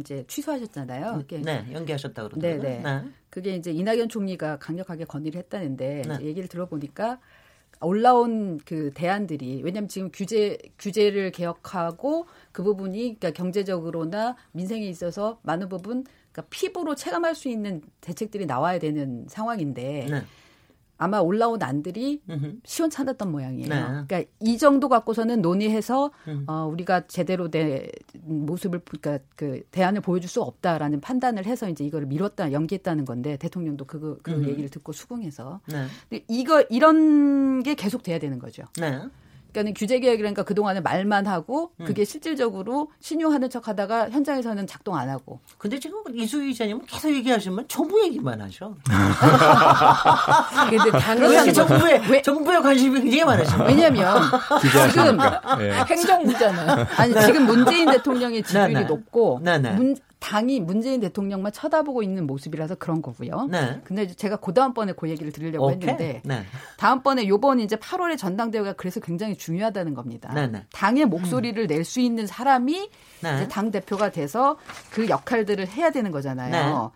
이제 0.00 0.24
취소하셨잖아요. 0.26 1.22
음, 1.30 1.42
네, 1.42 1.66
연기하셨다 1.72 2.28
그러더라고요. 2.28 2.62
네, 2.62 2.82
네. 2.82 3.04
그게 3.30 3.54
이제 3.56 3.70
이낙연 3.70 4.08
총리가 4.08 4.58
강력하게 4.58 5.04
건의를 5.04 5.38
했다는데 5.40 6.02
네. 6.08 6.24
얘기를 6.24 6.48
들어보니까 6.48 7.20
올라온 7.80 8.58
그 8.64 8.90
대안들이 8.94 9.62
왜냐하면 9.62 9.88
지금 9.88 10.10
규제 10.12 10.58
규제를 10.78 11.30
개혁하고 11.30 12.26
그 12.52 12.62
부분이 12.62 13.18
그러니까 13.18 13.30
경제적으로나 13.30 14.36
민생에 14.52 14.86
있어서 14.86 15.38
많은 15.42 15.68
부분 15.68 16.04
그러니까 16.32 16.48
피부로 16.50 16.94
체감할 16.94 17.34
수 17.34 17.48
있는 17.48 17.82
대책들이 18.00 18.46
나와야 18.46 18.78
되는 18.78 19.26
상황인데 19.28 20.06
네. 20.10 20.22
아마 20.98 21.18
올라온 21.18 21.62
안들이 21.62 22.22
음흠. 22.28 22.60
시원찮았던 22.64 23.30
모양이에요. 23.30 23.68
네. 23.68 23.80
그러니까 24.06 24.22
이 24.40 24.58
정도 24.58 24.88
갖고서는 24.88 25.42
논의해서 25.42 26.10
음. 26.28 26.44
어, 26.46 26.68
우리가 26.72 27.06
제대로 27.06 27.48
된 27.48 27.88
모습을 28.22 28.80
그러니까 28.80 29.24
그 29.36 29.62
대안을 29.70 30.00
보여줄 30.00 30.28
수 30.28 30.42
없다라는 30.42 31.00
판단을 31.00 31.46
해서 31.46 31.68
이제 31.68 31.84
이거를 31.84 32.06
미뤘다 32.06 32.52
연기했다는 32.52 33.04
건데 33.04 33.36
대통령도 33.36 33.84
그그 33.84 34.18
그 34.22 34.48
얘기를 34.48 34.68
듣고 34.68 34.92
수긍해서 34.92 35.60
네. 35.66 35.86
근데 36.08 36.24
이거 36.28 36.64
이런 36.70 37.62
게 37.62 37.74
계속 37.74 38.02
돼야 38.02 38.18
되는 38.18 38.38
거죠. 38.38 38.64
네. 38.80 39.02
그러니까 39.60 39.78
규제 39.78 39.98
개혁이라니까 40.00 40.42
그동안에 40.42 40.80
말만 40.80 41.26
하고 41.26 41.70
음. 41.80 41.86
그게 41.86 42.04
실질적으로 42.04 42.90
신용하는 43.00 43.48
척 43.48 43.68
하다가 43.68 44.10
현장에서는 44.10 44.66
작동 44.66 44.96
안 44.96 45.08
하고. 45.08 45.40
근데 45.58 45.78
지금 45.78 46.02
이수희 46.12 46.50
이사님은 46.50 46.86
계속 46.86 47.12
얘기하시면 47.14 47.68
정부 47.68 48.02
얘기만 48.04 48.40
하셔. 48.40 48.74
근데 50.68 50.90
당연히 50.98 51.52
정부에 51.52 52.02
왜? 52.08 52.22
정부에 52.22 52.58
관심이 52.58 53.00
굉장히 53.00 53.24
많으셔. 53.24 53.64
왜냐면 53.64 54.22
지금 54.60 55.18
네. 55.58 55.72
행정부잖아요. 55.72 56.86
아니 56.96 57.14
지금 57.22 57.46
문재인 57.46 57.90
대통령의 57.90 58.42
지지율이 58.42 58.74
네네. 58.74 58.86
높고. 58.86 59.40
네. 59.42 59.58
문, 59.58 59.96
당이 60.26 60.58
문재인 60.58 60.98
대통령만 60.98 61.52
쳐다보고 61.52 62.02
있는 62.02 62.26
모습이라서 62.26 62.74
그런 62.74 63.00
거고요. 63.00 63.46
네. 63.48 63.80
근데 63.84 64.08
제가 64.08 64.34
그 64.34 64.52
다음번에 64.52 64.92
그 64.92 65.08
얘기를 65.08 65.30
드리려고 65.30 65.66
오케이. 65.66 65.88
했는데 65.88 66.20
네. 66.24 66.42
다음번에 66.78 67.28
요번 67.28 67.60
이제 67.60 67.76
8월에 67.76 68.18
전당대회가 68.18 68.72
그래서 68.72 68.98
굉장히 68.98 69.36
중요하다는 69.36 69.94
겁니다. 69.94 70.32
네, 70.34 70.48
네. 70.48 70.64
당의 70.72 71.04
목소리를 71.04 71.62
음. 71.62 71.66
낼수 71.68 72.00
있는 72.00 72.26
사람이 72.26 72.90
네. 73.22 73.46
당 73.46 73.70
대표가 73.70 74.10
돼서 74.10 74.56
그 74.90 75.08
역할들을 75.08 75.68
해야 75.68 75.92
되는 75.92 76.10
거잖아요. 76.10 76.90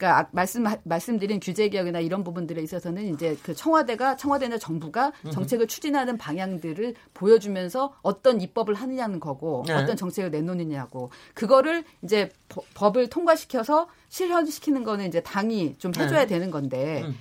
네. 0.00 0.06
그러니까 0.06 0.18
아, 0.18 0.28
말씀 0.32 0.64
말씀드린 0.84 1.40
규제 1.40 1.68
개혁이나 1.68 2.00
이런 2.00 2.24
부분들에 2.24 2.62
있어서는 2.62 3.12
이제 3.14 3.36
그 3.42 3.54
청와대가 3.54 4.16
청와대나 4.16 4.56
정부가 4.58 5.12
정책을 5.30 5.66
추진하는 5.68 6.16
방향들을 6.16 6.94
보여주면서 7.12 7.94
어떤 8.00 8.40
입법을 8.40 8.74
하느냐는 8.74 9.20
거고 9.20 9.64
네. 9.66 9.74
어떤 9.74 9.96
정책을 9.96 10.30
내놓느냐고 10.30 11.10
그거를 11.34 11.84
이제 12.02 12.30
법을 12.74 13.10
통과시켜서 13.10 13.88
실현시키는 14.08 14.84
거는 14.84 15.06
이제 15.06 15.20
당이 15.22 15.76
좀 15.78 15.92
해줘야 15.94 16.20
네. 16.20 16.26
되는 16.26 16.50
건데 16.50 17.02
음. 17.04 17.14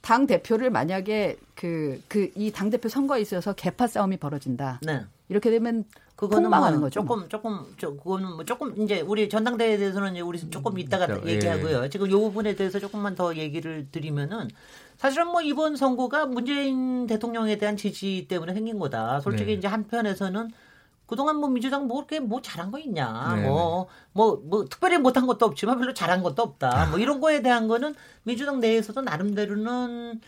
당 0.00 0.26
대표를 0.26 0.70
만약에 0.70 1.36
그 1.56 2.00
그 2.08 2.30
이 2.36 2.52
당 2.52 2.70
대표 2.70 2.88
선거에 2.88 3.20
있어서 3.20 3.52
개파 3.52 3.88
싸움이 3.88 4.16
벌어진다. 4.18 4.80
네. 4.82 5.00
이렇게 5.28 5.50
되면 5.50 5.84
그거는 6.18 6.50
뭐 6.50 6.60
거죠. 6.80 6.90
조금 6.90 7.28
조금 7.28 7.64
저 7.78 7.90
그거는 7.92 8.32
뭐 8.32 8.44
조금 8.44 8.74
이제 8.82 9.00
우리 9.00 9.28
전당대회에 9.28 9.76
대해서는 9.76 10.14
이제 10.14 10.20
우리 10.20 10.38
조금 10.50 10.72
음, 10.72 10.78
이따가 10.80 11.06
음, 11.06 11.24
얘기하고요. 11.24 11.84
예. 11.84 11.88
지금 11.88 12.10
요 12.10 12.18
부분에 12.18 12.56
대해서 12.56 12.80
조금만 12.80 13.14
더 13.14 13.36
얘기를 13.36 13.86
드리면은 13.92 14.48
사실은 14.96 15.28
뭐 15.28 15.42
이번 15.42 15.76
선거가 15.76 16.26
문재인 16.26 17.06
대통령에 17.06 17.56
대한 17.56 17.76
지지 17.76 18.26
때문에 18.28 18.52
생긴 18.52 18.80
거다. 18.80 19.20
솔직히 19.20 19.52
네. 19.52 19.58
이제 19.58 19.68
한편에서는 19.68 20.50
그동안 21.06 21.36
뭐 21.36 21.48
민주당 21.48 21.86
뭐 21.86 22.00
이렇게 22.00 22.18
뭐 22.18 22.42
잘한 22.42 22.72
거 22.72 22.80
있냐. 22.80 23.34
네. 23.36 23.42
뭐, 23.46 23.86
뭐, 24.12 24.42
뭐, 24.44 24.64
특별히 24.64 24.98
못한 24.98 25.24
것도 25.24 25.46
없지만 25.46 25.78
별로 25.78 25.94
잘한 25.94 26.24
것도 26.24 26.42
없다. 26.42 26.88
뭐 26.90 26.98
이런 26.98 27.20
거에 27.20 27.42
대한 27.42 27.68
거는 27.68 27.94
민주당 28.24 28.58
내에서도 28.58 29.00
나름대로는 29.02 30.20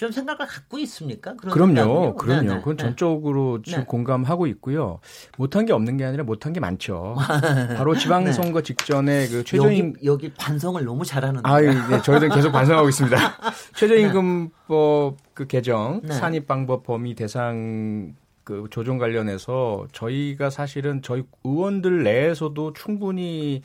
좀 0.00 0.10
생각을 0.10 0.46
갖고 0.46 0.78
있습니까? 0.78 1.34
그럼요, 1.36 2.14
그럼요. 2.14 2.40
네, 2.40 2.54
네, 2.54 2.58
그건 2.60 2.78
네. 2.78 2.84
전적으로 2.84 3.60
지금 3.60 3.80
네. 3.80 3.84
공감하고 3.84 4.46
있고요. 4.46 4.98
못한 5.36 5.66
게 5.66 5.74
없는 5.74 5.98
게 5.98 6.06
아니라 6.06 6.24
못한 6.24 6.54
게 6.54 6.60
많죠. 6.60 7.16
바로 7.76 7.94
지방선거 7.94 8.62
네. 8.62 8.64
직전에 8.64 9.28
그 9.28 9.44
최저임 9.44 9.92
여기, 9.96 10.06
여기, 10.06 10.32
반성을 10.32 10.82
너무 10.86 11.04
잘하는. 11.04 11.42
아, 11.44 11.60
네, 11.60 12.00
저희들 12.00 12.30
계속 12.30 12.50
반성하고 12.50 12.88
있습니다. 12.88 13.18
최저임금법 13.76 15.18
그 15.34 15.46
개정, 15.46 16.00
산입 16.08 16.46
방법 16.46 16.82
범위 16.82 17.14
대상 17.14 18.14
그 18.42 18.68
조정 18.70 18.96
관련해서 18.96 19.86
저희가 19.92 20.48
사실은 20.48 21.02
저희 21.02 21.24
의원들 21.44 22.04
내에서도 22.04 22.72
충분히 22.72 23.60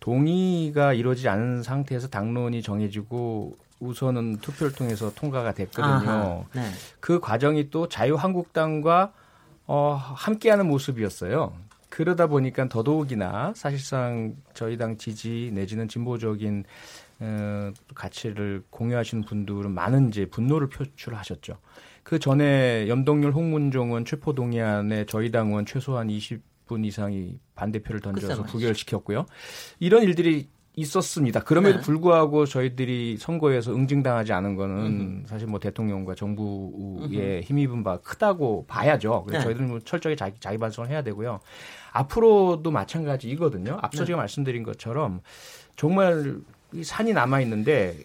동의가 0.00 0.92
이루어지지 0.92 1.28
않은 1.28 1.62
상태에서 1.62 2.08
당론이 2.08 2.62
정해지고 2.62 3.56
우선은 3.80 4.38
투표를 4.38 4.72
통해서 4.72 5.12
통과가 5.14 5.52
됐거든요. 5.52 6.44
네. 6.52 6.62
그 7.00 7.20
과정이 7.20 7.70
또 7.70 7.88
자유한국당과 7.88 9.12
어, 9.66 9.94
함께하는 9.94 10.66
모습이었어요. 10.66 11.54
그러다 11.88 12.26
보니까 12.26 12.68
더더욱이나 12.68 13.52
사실상 13.56 14.36
저희 14.54 14.76
당 14.76 14.96
지지 14.96 15.50
내지는 15.54 15.88
진보적인 15.88 16.64
어, 17.20 17.72
가치를 17.94 18.64
공유하시는 18.70 19.24
분들은 19.24 19.70
많은 19.72 20.08
이제 20.08 20.26
분노를 20.26 20.68
표출하셨죠. 20.68 21.58
그 22.02 22.18
전에 22.18 22.88
염동열 22.88 23.32
홍문종은 23.32 24.04
최포 24.04 24.32
동의안에 24.34 25.06
저희 25.06 25.30
당은 25.30 25.66
최소한 25.66 26.08
20분 26.08 26.86
이상이 26.86 27.38
반대표를 27.54 28.00
던져서 28.00 28.44
부결시켰고요. 28.44 29.26
이런 29.78 30.04
일들이 30.04 30.48
있었습니다. 30.78 31.40
그럼에도 31.40 31.78
네. 31.78 31.82
불구하고 31.82 32.46
저희들이 32.46 33.16
선거에서 33.18 33.74
응징당하지 33.74 34.32
않은 34.32 34.54
거는 34.54 34.76
음. 34.76 35.24
사실 35.26 35.48
뭐 35.48 35.58
대통령과 35.58 36.14
정부의 36.14 37.42
힘입은 37.42 37.82
바 37.82 37.98
크다고 37.98 38.64
봐야죠. 38.68 39.24
그래서 39.26 39.40
네. 39.40 39.44
저희들은 39.44 39.68
뭐 39.68 39.80
철저히 39.80 40.16
자기, 40.16 40.38
자기 40.40 40.58
반성을 40.58 40.88
해야 40.88 41.02
되고요. 41.02 41.40
앞으로도 41.92 42.70
마찬가지이거든요. 42.70 43.78
앞서 43.82 44.02
네. 44.02 44.06
제가 44.06 44.18
말씀드린 44.18 44.62
것처럼 44.62 45.20
정말 45.76 46.36
이 46.72 46.84
산이 46.84 47.12
남아 47.12 47.40
있는데 47.40 47.96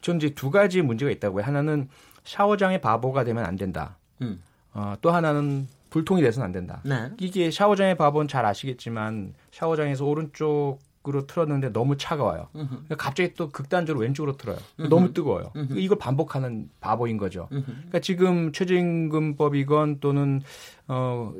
전 0.00 0.16
이제 0.16 0.30
두 0.30 0.50
가지 0.50 0.82
문제가 0.82 1.10
있다고요. 1.10 1.44
하나는 1.44 1.88
샤워장의 2.24 2.80
바보가 2.80 3.24
되면 3.24 3.44
안 3.44 3.56
된다. 3.56 3.96
음. 4.22 4.40
어, 4.74 4.94
또 5.00 5.10
하나는 5.10 5.66
불통이 5.90 6.22
돼서는 6.22 6.46
안 6.46 6.52
된다. 6.52 6.80
네. 6.84 7.10
이게 7.18 7.50
샤워장의 7.50 7.96
바보는 7.96 8.28
잘 8.28 8.44
아시겠지만 8.44 9.34
샤워장에서 9.50 10.04
오른쪽 10.04 10.78
으로 11.08 11.26
틀었는데 11.26 11.72
너무 11.72 11.96
차가워요. 11.96 12.48
그러니까 12.52 12.96
갑자기 12.96 13.34
또 13.34 13.50
극단적으로 13.50 14.02
왼쪽으로 14.02 14.36
틀어요. 14.36 14.58
너무 14.90 15.12
뜨거워요. 15.12 15.52
이걸 15.76 15.98
반복하는 15.98 16.68
바보인 16.80 17.16
거죠. 17.16 17.46
그러니까 17.50 18.00
지금 18.00 18.52
최저임금법이건 18.52 20.00
또는 20.00 20.42
어 20.88 21.32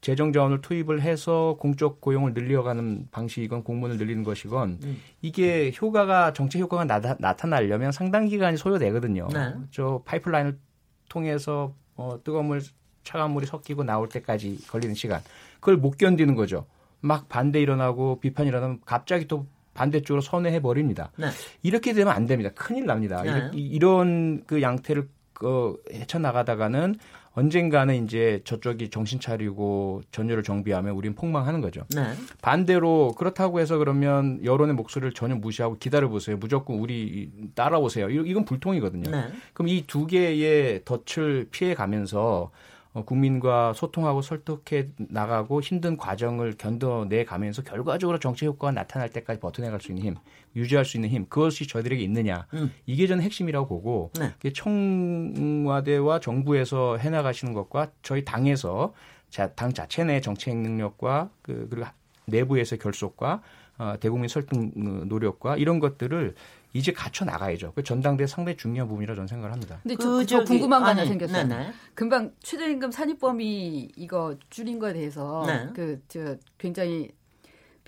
재정 0.00 0.32
자원을 0.32 0.62
투입을 0.62 1.02
해서 1.02 1.56
공적 1.58 2.00
고용을 2.00 2.32
늘려가는 2.32 3.08
방식이건 3.10 3.64
공문을 3.64 3.98
늘리는 3.98 4.24
것이건 4.24 4.78
음. 4.82 4.96
이게 5.20 5.72
효과가 5.80 6.32
정책 6.32 6.60
효과가 6.60 6.84
나타, 6.84 7.46
나려면 7.46 7.92
상당 7.92 8.26
기간이 8.26 8.56
소요되거든요. 8.56 9.28
네. 9.32 9.54
저 9.70 10.02
파이프라인을 10.06 10.58
통해서 11.08 11.74
어, 11.96 12.18
뜨거운 12.24 12.46
물, 12.46 12.62
차가운 13.04 13.32
물이 13.32 13.46
섞이고 13.46 13.84
나올 13.84 14.08
때까지 14.08 14.66
걸리는 14.68 14.94
시간 14.94 15.20
그걸 15.56 15.76
못 15.76 15.98
견디는 15.98 16.34
거죠. 16.34 16.64
막 17.00 17.28
반대 17.28 17.60
일어나고 17.60 18.20
비판 18.20 18.46
일어나면 18.46 18.80
갑자기 18.84 19.26
또 19.26 19.46
반대쪽으로 19.74 20.20
선회해 20.20 20.60
버립니다. 20.60 21.10
네. 21.16 21.28
이렇게 21.62 21.92
되면 21.92 22.12
안 22.12 22.26
됩니다. 22.26 22.50
큰일 22.54 22.86
납니다. 22.86 23.22
네. 23.22 23.50
이런 23.54 24.42
그 24.46 24.60
양태를 24.62 25.08
어, 25.42 25.74
헤쳐 25.92 26.18
나가다가는 26.18 26.96
언젠가는 27.32 28.04
이제 28.04 28.40
저쪽이 28.44 28.90
정신 28.90 29.20
차리고 29.20 30.02
전열을 30.10 30.42
정비하면 30.42 30.94
우리는 30.94 31.14
폭망하는 31.14 31.60
거죠. 31.60 31.86
네. 31.94 32.02
반대로 32.42 33.14
그렇다고 33.16 33.60
해서 33.60 33.78
그러면 33.78 34.44
여론의 34.44 34.74
목소리를 34.74 35.12
전혀 35.12 35.36
무시하고 35.36 35.78
기다려 35.78 36.08
보세요. 36.08 36.36
무조건 36.36 36.78
우리 36.80 37.30
따라오세요. 37.54 38.10
이건 38.10 38.44
불통이거든요. 38.44 39.10
네. 39.10 39.28
그럼 39.54 39.68
이 39.68 39.84
두 39.86 40.06
개의 40.06 40.82
덫을 40.84 41.46
피해 41.52 41.74
가면서 41.74 42.50
어, 42.50 42.50
국민과 42.92 43.72
소통하고 43.72 44.20
설득해 44.20 44.88
나가고 44.96 45.60
힘든 45.60 45.96
과정을 45.96 46.56
견뎌내 46.58 47.24
가면서 47.24 47.62
결과적으로 47.62 48.18
정치 48.18 48.46
효과가 48.46 48.72
나타날 48.72 49.10
때까지 49.10 49.38
버텨내갈 49.38 49.80
수 49.80 49.92
있는 49.92 50.04
힘, 50.04 50.14
유지할 50.56 50.84
수 50.84 50.96
있는 50.96 51.08
힘, 51.08 51.26
그것이 51.28 51.68
저희들에게 51.68 52.02
있느냐. 52.02 52.46
음. 52.54 52.72
이게 52.86 53.06
저는 53.06 53.22
핵심이라고 53.22 53.68
보고 53.68 54.10
네. 54.18 54.52
청와대와 54.52 56.20
정부에서 56.20 56.96
해나가시는 56.96 57.54
것과 57.54 57.92
저희 58.02 58.24
당에서 58.24 58.92
자, 59.28 59.52
당 59.54 59.72
자체 59.72 60.02
내 60.02 60.20
정책 60.20 60.56
능력과 60.56 61.30
그, 61.42 61.68
그리고 61.70 61.86
내부에서 62.26 62.76
결속과 62.76 63.42
어, 63.78 63.94
대국민 63.98 64.28
설득 64.28 64.58
어, 64.58 65.04
노력과 65.06 65.56
이런 65.56 65.78
것들을 65.78 66.34
이제 66.72 66.92
갖춰 66.92 67.24
나가야죠. 67.24 67.72
그 67.74 67.82
전당대 67.82 68.26
상당히 68.26 68.56
중요한 68.56 68.88
부분이라 68.88 69.14
저는 69.14 69.26
생각을 69.26 69.52
합니다. 69.52 69.78
근데 69.82 69.96
저, 69.96 70.08
그 70.10 70.24
저 70.26 70.44
궁금한 70.44 70.82
거 70.82 70.88
하나 70.88 71.04
생겼어요. 71.04 71.48
네네. 71.48 71.72
금방 71.94 72.32
최저임금 72.42 72.90
산입 72.92 73.18
범위 73.20 73.90
이거 73.96 74.36
줄인 74.50 74.78
거에 74.78 74.92
대해서 74.92 75.44
네. 75.46 75.68
그저 75.74 76.36
굉장히 76.58 77.10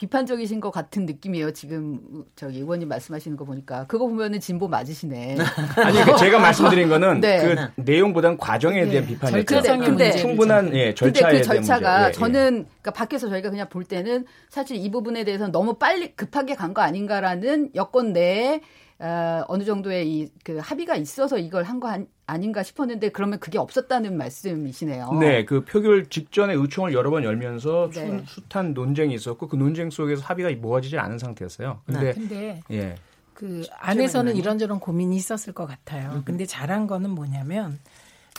비판적이신 0.07 0.59
것 0.59 0.73
같은 0.73 1.07
느낌이에요. 1.07 1.53
지금 1.53 2.01
저기 2.35 2.59
의원님 2.59 2.89
말씀하시는 2.89 3.37
거 3.37 3.45
보니까 3.45 3.87
그거 3.87 4.09
보면은 4.09 4.41
진보 4.41 4.67
맞으시네. 4.67 5.37
아니 5.77 6.05
그 6.05 6.17
제가 6.19 6.41
말씀드린 6.41 6.89
거는 6.89 7.21
네. 7.21 7.39
그 7.41 7.47
네. 7.55 7.69
내용보다는 7.77 8.37
과정에 8.37 8.85
대한 8.87 9.07
네. 9.07 9.07
비판이죠. 9.07 9.45
절차상의 9.45 9.89
문제. 9.89 10.11
충분한 10.11 10.75
예, 10.75 10.93
절차에 10.93 11.31
근데 11.35 11.39
그 11.39 11.45
절차가 11.55 12.03
예, 12.03 12.09
예. 12.09 12.13
저는 12.13 12.51
그러니까 12.65 12.91
밖에서 12.91 13.29
저희가 13.29 13.51
그냥 13.51 13.69
볼 13.69 13.85
때는 13.85 14.25
사실 14.51 14.77
이 14.77 14.91
부분에 14.91 15.23
대해서는 15.23 15.53
너무 15.53 15.75
빨리 15.75 16.17
급하게 16.17 16.57
간 16.57 16.73
거 16.75 16.83
아닌가라는 16.83 17.71
여권 17.77 18.13
내에 18.13 18.61
어, 18.99 19.45
어느 19.47 19.63
정도의 19.65 20.09
이 20.09 20.29
그 20.43 20.59
합의가 20.59 20.97
있어서 20.97 21.39
이걸 21.39 21.63
한 21.63 21.79
거 21.79 21.89
아닌가 22.33 22.63
싶었는데 22.63 23.11
그러면 23.11 23.39
그게 23.39 23.59
없었다는 23.59 24.17
말씀이시네요. 24.17 25.13
네, 25.21 25.45
그 25.45 25.65
표결 25.65 26.07
직전에 26.07 26.55
의총을 26.55 26.95
여러 26.95 27.11
번 27.11 27.25
열면서 27.25 27.91
네. 27.93 28.25
숱한 28.27 28.75
논쟁이 28.75 29.15
있었고 29.15 29.49
그 29.49 29.57
논쟁 29.57 29.91
속에서 29.91 30.23
합의가 30.23 30.51
모아지지 30.61 30.99
않은 30.99 31.19
상태였어요. 31.19 31.81
근데, 31.87 32.01
네. 32.01 32.13
근데 32.13 32.63
예. 32.71 32.95
그 33.35 33.65
안에서는 33.79 34.37
이런저런 34.37 34.81
고민이 34.81 35.17
있었을 35.17 35.53
것 35.53 35.67
같아요. 35.67 36.13
음. 36.13 36.23
근데 36.25 36.47
잘한 36.47 36.87
거는 36.87 37.11
뭐냐면 37.11 37.79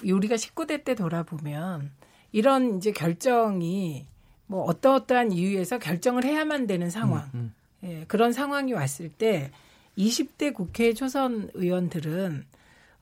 우리가 0.04 0.36
19대 0.36 0.84
때 0.84 0.96
돌아보면 0.96 1.92
이런 2.32 2.78
이제 2.78 2.92
결정이 2.92 4.08
뭐 4.48 4.64
어떠어떠한 4.64 5.32
이유에서 5.32 5.78
결정을 5.80 6.24
해야만 6.24 6.68
되는 6.68 6.90
상황. 6.90 7.30
음, 7.34 7.54
음. 7.84 7.90
예, 7.90 8.06
그런 8.08 8.32
상황이 8.32 8.74
왔을 8.74 9.10
때 9.10 9.52
20대 9.98 10.54
국회 10.54 10.94
초선 10.94 11.50
의원들은 11.54 12.46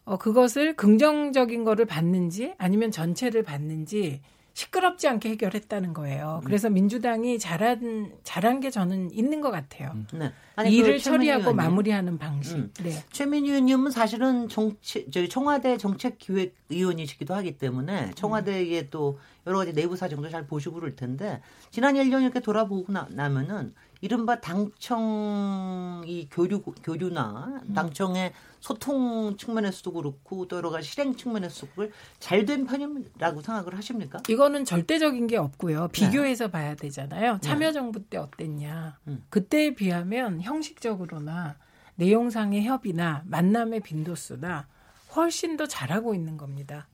어, 0.05 0.17
그것을 0.17 0.75
긍정적인 0.75 1.63
거를 1.63 1.85
받는지 1.85 2.53
아니면 2.57 2.91
전체를 2.91 3.43
받는지 3.43 4.21
시끄럽지 4.53 5.07
않게 5.07 5.29
해결했다는 5.29 5.93
거예요. 5.93 6.41
음. 6.41 6.45
그래서 6.45 6.69
민주당이 6.69 7.39
잘한 7.39 8.11
잘한 8.23 8.59
게 8.59 8.69
저는 8.69 9.11
있는 9.11 9.39
것 9.39 9.49
같아요. 9.49 9.91
음. 9.93 10.05
네. 10.13 10.33
아니, 10.55 10.75
일을 10.75 10.97
그 10.97 11.03
처리하고 11.03 11.41
의원님. 11.41 11.55
마무리하는 11.55 12.17
방식. 12.17 12.55
음. 12.55 12.73
네. 12.83 12.91
최민희 13.11 13.49
의원님은 13.49 13.91
사실은 13.91 14.49
정치 14.49 15.09
저희 15.09 15.29
청와대 15.29 15.77
정책기획위원이시기도 15.77 17.33
하기 17.33 17.57
때문에 17.57 18.11
청와대에 18.15 18.89
또 18.89 19.19
여러 19.47 19.59
가지 19.59 19.73
내부 19.73 19.95
사정도 19.95 20.29
잘 20.29 20.45
보시고 20.45 20.75
그럴 20.75 20.95
텐데 20.95 21.41
지난 21.69 21.95
1년 21.95 22.21
이렇게 22.21 22.41
돌아보고 22.41 22.91
나, 22.91 23.07
나면은 23.09 23.73
이른바 24.01 24.41
당청 24.41 26.03
이 26.05 26.27
교류 26.29 26.61
교류나 26.61 27.61
음. 27.63 27.73
당청의 27.73 28.33
소통 28.59 29.37
측면에서도 29.37 29.93
그렇고 29.93 30.47
또 30.47 30.57
여러 30.57 30.71
가지 30.71 30.89
실행 30.89 31.15
측면에서도 31.15 31.89
잘된 32.19 32.65
편이라고 32.65 33.41
생각을 33.41 33.77
하십니까? 33.77 34.19
이거는 34.27 34.65
절대적인 34.65 35.27
게 35.27 35.37
없고요. 35.37 35.87
네. 35.87 35.91
비교해서 35.91 36.45
네. 36.45 36.51
봐야 36.51 36.75
되잖아요. 36.75 37.39
참여정부 37.41 38.05
때 38.09 38.17
어땠냐. 38.17 38.99
음. 39.07 39.23
그때에 39.29 39.75
비하면 39.75 40.41
형식적으로나 40.41 41.57
내용상의 41.95 42.63
협의나 42.63 43.23
만남의 43.25 43.81
빈도수나 43.81 44.67
훨씬 45.15 45.57
더 45.57 45.67
잘하고 45.67 46.15
있는 46.15 46.37
겁니다. 46.37 46.87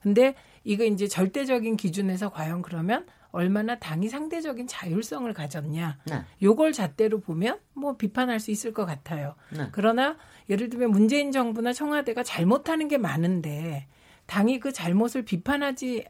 근데 0.00 0.34
이거 0.64 0.84
이제 0.84 1.06
절대적인 1.06 1.76
기준에서 1.76 2.30
과연 2.30 2.62
그러면 2.62 3.06
얼마나 3.32 3.78
당이 3.78 4.08
상대적인 4.08 4.66
자율성을 4.66 5.32
가졌냐. 5.32 5.98
네. 6.06 6.22
요걸 6.42 6.72
잣대로 6.72 7.18
보면 7.18 7.58
뭐 7.72 7.96
비판할 7.96 8.38
수 8.38 8.50
있을 8.50 8.72
것 8.72 8.84
같아요. 8.84 9.34
네. 9.50 9.68
그러나 9.72 10.16
예를 10.50 10.68
들면 10.68 10.90
문재인 10.90 11.32
정부나 11.32 11.72
청와대가 11.72 12.22
잘못하는 12.22 12.88
게 12.88 12.98
많은데 12.98 13.88
당이 14.26 14.60
그 14.60 14.72
잘못을 14.72 15.22
비판하지 15.22 16.04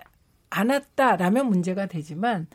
않았다라면 0.50 1.48
문제가 1.48 1.86
되지만 1.86 2.48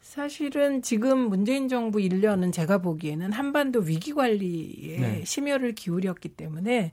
사실은 0.00 0.82
지금 0.82 1.28
문재인 1.28 1.68
정부 1.68 1.98
1년은 1.98 2.52
제가 2.52 2.78
보기에는 2.78 3.32
한반도 3.32 3.80
위기 3.80 4.12
관리에 4.12 4.98
네. 4.98 5.24
심혈을 5.24 5.74
기울였기 5.74 6.30
때문에 6.30 6.92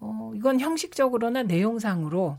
어, 0.00 0.32
이건 0.34 0.58
형식적으로나 0.58 1.44
내용상으로 1.44 2.38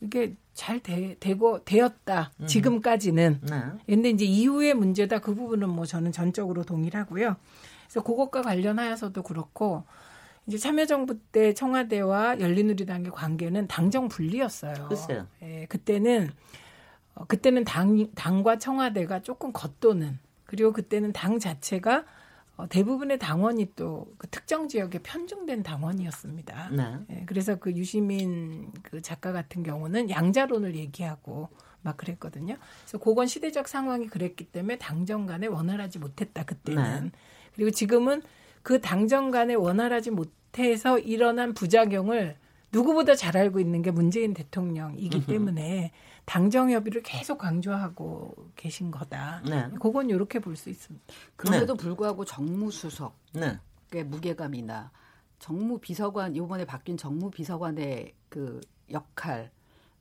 이게 0.00 0.34
잘 0.54 0.80
되, 0.80 1.14
고 1.34 1.64
되었다. 1.64 2.32
음. 2.40 2.46
지금까지는. 2.46 3.40
네. 3.42 3.62
근데 3.86 4.10
이제 4.10 4.24
이후의 4.24 4.74
문제다. 4.74 5.20
그 5.20 5.34
부분은 5.34 5.68
뭐 5.68 5.86
저는 5.86 6.12
전적으로 6.12 6.64
동일하고요. 6.64 7.36
그래서 7.84 8.02
그것과 8.02 8.42
관련하여서도 8.42 9.22
그렇고 9.22 9.84
이제 10.46 10.58
참여정부 10.58 11.18
때 11.32 11.54
청와대와 11.54 12.40
열린우리당의 12.40 13.10
관계는 13.10 13.68
당정 13.68 14.08
분리였어요. 14.08 14.88
글쎄요. 14.88 15.26
예, 15.42 15.66
그때는 15.68 16.30
어, 17.14 17.24
그때는 17.26 17.64
당 17.64 18.06
당과 18.14 18.58
청와대가 18.58 19.20
조금 19.22 19.52
겉도는 19.52 20.18
그리고 20.44 20.72
그때는 20.72 21.12
당 21.12 21.38
자체가 21.38 21.98
어, 21.98 22.04
대부분의 22.68 23.18
당원이 23.18 23.74
또 23.76 24.10
그 24.18 24.28
특정 24.28 24.68
지역에 24.68 24.98
편중된 24.98 25.62
당원이었습니다. 25.62 26.70
네. 26.70 26.98
예, 27.10 27.24
그래서 27.26 27.56
그 27.56 27.72
유시민 27.72 28.70
그 28.82 29.00
작가 29.00 29.32
같은 29.32 29.62
경우는 29.62 30.10
양자론을 30.10 30.74
얘기하고 30.76 31.48
막 31.82 31.96
그랬거든요. 31.96 32.56
그래서 32.82 32.98
그건 32.98 33.26
시대적 33.26 33.66
상황이 33.66 34.06
그랬기 34.06 34.44
때문에 34.44 34.78
당정 34.78 35.26
간에 35.26 35.46
원활하지 35.46 35.98
못했다 35.98 36.44
그때는. 36.44 37.04
네. 37.04 37.10
그리고 37.54 37.70
지금은 37.70 38.22
그 38.62 38.80
당정 38.80 39.30
간에 39.30 39.54
원활하지 39.54 40.10
못해서 40.10 40.98
일어난 40.98 41.54
부작용을 41.54 42.36
누구보다 42.72 43.14
잘 43.14 43.36
알고 43.36 43.58
있는 43.58 43.82
게 43.82 43.90
문재인 43.90 44.34
대통령이기 44.34 45.26
때문에 45.26 45.92
당정 46.30 46.70
협의를 46.70 47.02
계속 47.02 47.38
강조하고 47.38 48.32
계신 48.54 48.92
거다. 48.92 49.42
네. 49.44 49.68
그건 49.80 50.10
이렇게 50.10 50.38
볼 50.38 50.54
수 50.54 50.70
있습니다. 50.70 51.04
그럼에도 51.34 51.76
네. 51.76 51.82
불구하고 51.82 52.24
정무수석의 52.24 53.10
네. 53.90 54.04
무게감이나 54.04 54.92
정무비서관 55.40 56.36
이번에 56.36 56.64
바뀐 56.64 56.96
정무비서관의 56.96 58.14
그 58.28 58.60
역할 58.92 59.50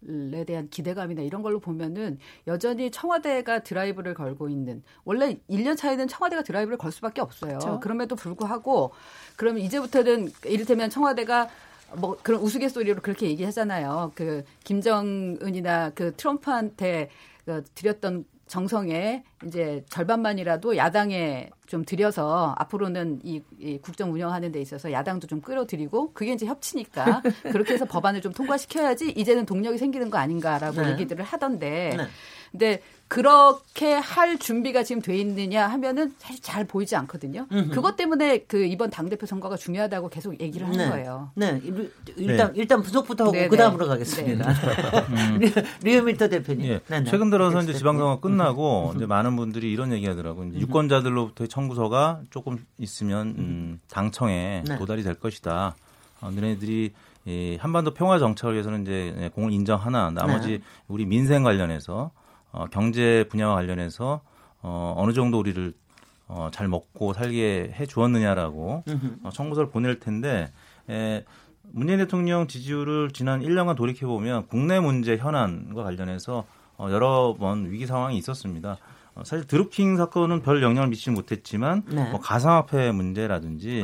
에 0.07 0.43
대한 0.45 0.69
기대감이나 0.69 1.23
이런 1.23 1.41
걸로 1.41 1.59
보면은 1.59 2.19
여전히 2.47 2.91
청와대가 2.91 3.63
드라이브를 3.63 4.13
걸고 4.13 4.49
있는 4.49 4.83
원래 5.03 5.39
1년 5.49 5.75
차에는 5.75 6.07
청와대가 6.07 6.43
드라이브를 6.43 6.77
걸 6.77 6.91
수밖에 6.91 7.21
없어요. 7.21 7.57
그렇죠. 7.57 7.79
그럼에도 7.79 8.15
불구하고 8.15 8.93
그러면 9.35 9.61
이제부터는 9.63 10.31
이를테면 10.45 10.89
청와대가 10.91 11.49
뭐 11.95 12.17
그런 12.21 12.41
우스갯소리로 12.41 13.01
그렇게 13.01 13.27
얘기하잖아요. 13.27 14.11
그 14.15 14.43
김정은이나 14.63 15.91
그 15.91 16.13
트럼프한테 16.15 17.09
그 17.45 17.63
드렸던 17.75 18.25
정성에 18.47 19.23
이제 19.45 19.83
절반만이라도 19.89 20.75
야당에 20.75 21.49
좀 21.69 21.85
들여서 21.85 22.55
앞으로는 22.57 23.19
이, 23.23 23.43
이 23.59 23.77
국정 23.77 24.11
운영하는 24.11 24.51
데 24.51 24.59
있어서 24.59 24.91
야당도 24.91 25.27
좀 25.27 25.39
끌어들이고 25.39 26.13
그게 26.13 26.33
이제 26.33 26.47
협치니까 26.47 27.21
그렇게 27.53 27.75
해서 27.75 27.85
법안을 27.85 28.21
좀 28.21 28.33
통과시켜야지 28.33 29.11
이제는 29.11 29.45
동력이 29.45 29.77
생기는 29.77 30.09
거 30.09 30.17
아닌가라고 30.17 30.81
네. 30.81 30.93
얘기들을 30.93 31.23
하던데 31.23 31.95
네. 31.95 32.07
근데 32.51 32.81
그렇게 33.09 33.93
할 33.93 34.37
준비가 34.37 34.83
지금 34.83 35.01
돼 35.01 35.17
있느냐 35.17 35.67
하면은 35.67 36.13
사실 36.19 36.43
잘 36.43 36.63
보이지 36.63 36.95
않거든요. 36.95 37.47
음흠. 37.51 37.71
그것 37.71 37.95
때문에 37.95 38.43
그 38.47 38.63
이번 38.65 38.91
당 38.91 39.09
대표 39.09 39.25
선거가 39.25 39.57
중요하다고 39.57 40.09
계속 40.09 40.39
얘기를 40.39 40.67
하는 40.67 40.77
네. 40.77 40.89
거예요. 40.89 41.31
네. 41.33 41.59
일단 42.17 42.53
네. 42.53 42.61
일단 42.61 42.83
분석부터 42.83 43.23
하고 43.25 43.33
네, 43.33 43.47
그 43.47 43.57
다음으로 43.57 43.85
네. 43.85 43.89
가겠습니다. 43.89 44.53
네. 45.39 45.51
리오미터 45.81 46.27
대표님. 46.27 46.65
예. 46.67 46.81
네, 46.87 47.03
최근 47.05 47.31
들어서 47.31 47.61
이제 47.63 47.73
지방선거 47.73 48.19
끝나고 48.19 48.93
이제 48.95 49.07
많은 49.07 49.35
분들이 49.35 49.71
이런 49.71 49.91
얘기 49.91 50.05
하더라고요. 50.05 50.53
유권자들로부터의 50.53 51.49
청구서가 51.59 52.21
조금 52.29 52.65
있으면 52.77 53.35
음, 53.37 53.79
당청에 53.89 54.63
도달이 54.77 55.03
될 55.03 55.15
것이다. 55.15 55.75
어, 56.21 56.31
너네들이 56.31 56.93
이 57.25 57.57
한반도 57.59 57.93
평화 57.93 58.17
정착을 58.17 58.53
위해서는 58.53 58.83
이제 58.83 59.29
공을 59.35 59.51
인정하나 59.51 60.09
나머지 60.09 60.61
우리 60.87 61.05
민생 61.05 61.43
관련해서 61.43 62.11
어, 62.51 62.65
경제 62.71 63.25
분야와 63.29 63.55
관련해서 63.55 64.21
어, 64.61 64.93
어느 64.97 65.11
정도 65.13 65.37
우리를 65.39 65.73
어, 66.27 66.49
잘 66.51 66.67
먹고 66.67 67.13
살게 67.13 67.73
해 67.75 67.85
주었느냐라고 67.85 68.83
어, 69.23 69.29
청구서를 69.31 69.69
보낼 69.69 69.99
텐데 69.99 70.51
에, 70.89 71.25
문재인 71.71 71.99
대통령 71.99 72.47
지지율을 72.47 73.11
지난 73.11 73.41
1년간 73.41 73.75
돌이켜 73.75 74.07
보면 74.07 74.47
국내 74.47 74.79
문제 74.79 75.17
현안과 75.17 75.83
관련해서 75.83 76.45
어, 76.77 76.89
여러 76.91 77.35
번 77.37 77.69
위기 77.69 77.85
상황이 77.85 78.17
있었습니다. 78.17 78.77
어, 79.19 79.23
사실 79.25 79.45
드루킹 79.45 79.97
사건은 79.97 80.41
별 80.41 80.61
영향을 80.63 80.89
미치지 80.89 81.11
못했지만 81.11 81.83
네. 81.87 82.09
뭐 82.09 82.19
가상화폐 82.19 82.91
문제라든지 82.91 83.81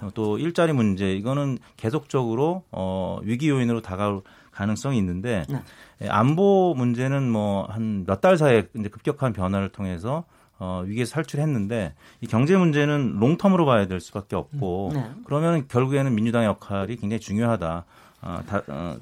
어, 0.00 0.10
또 0.14 0.38
일자리 0.38 0.72
문제 0.72 1.12
이거는 1.12 1.58
계속적으로 1.76 2.64
어, 2.72 3.18
위기 3.22 3.48
요인으로 3.48 3.82
다가올 3.82 4.22
가능성이 4.50 4.98
있는데 4.98 5.44
네. 5.48 5.62
예, 6.02 6.08
안보 6.08 6.74
문제는 6.76 7.30
뭐 7.30 7.66
한 7.68 8.04
몇 8.06 8.20
달 8.20 8.36
사이에 8.38 8.68
이제 8.74 8.88
급격한 8.88 9.32
변화를 9.32 9.68
통해서 9.68 10.24
어, 10.58 10.82
위기에서 10.86 11.14
탈출했는데 11.14 11.94
이 12.20 12.26
경제 12.26 12.56
문제는 12.56 13.20
롱텀으로 13.20 13.64
봐야 13.64 13.86
될 13.86 14.00
수밖에 14.00 14.34
없고 14.34 14.88
음, 14.90 14.94
네. 14.94 15.10
그러면 15.24 15.68
결국에는 15.68 16.12
민주당의 16.14 16.48
역할이 16.48 16.96
굉장히 16.96 17.20
중요하다. 17.20 17.84
어, 18.22 18.40
다, 18.48 18.62
어, 18.68 18.96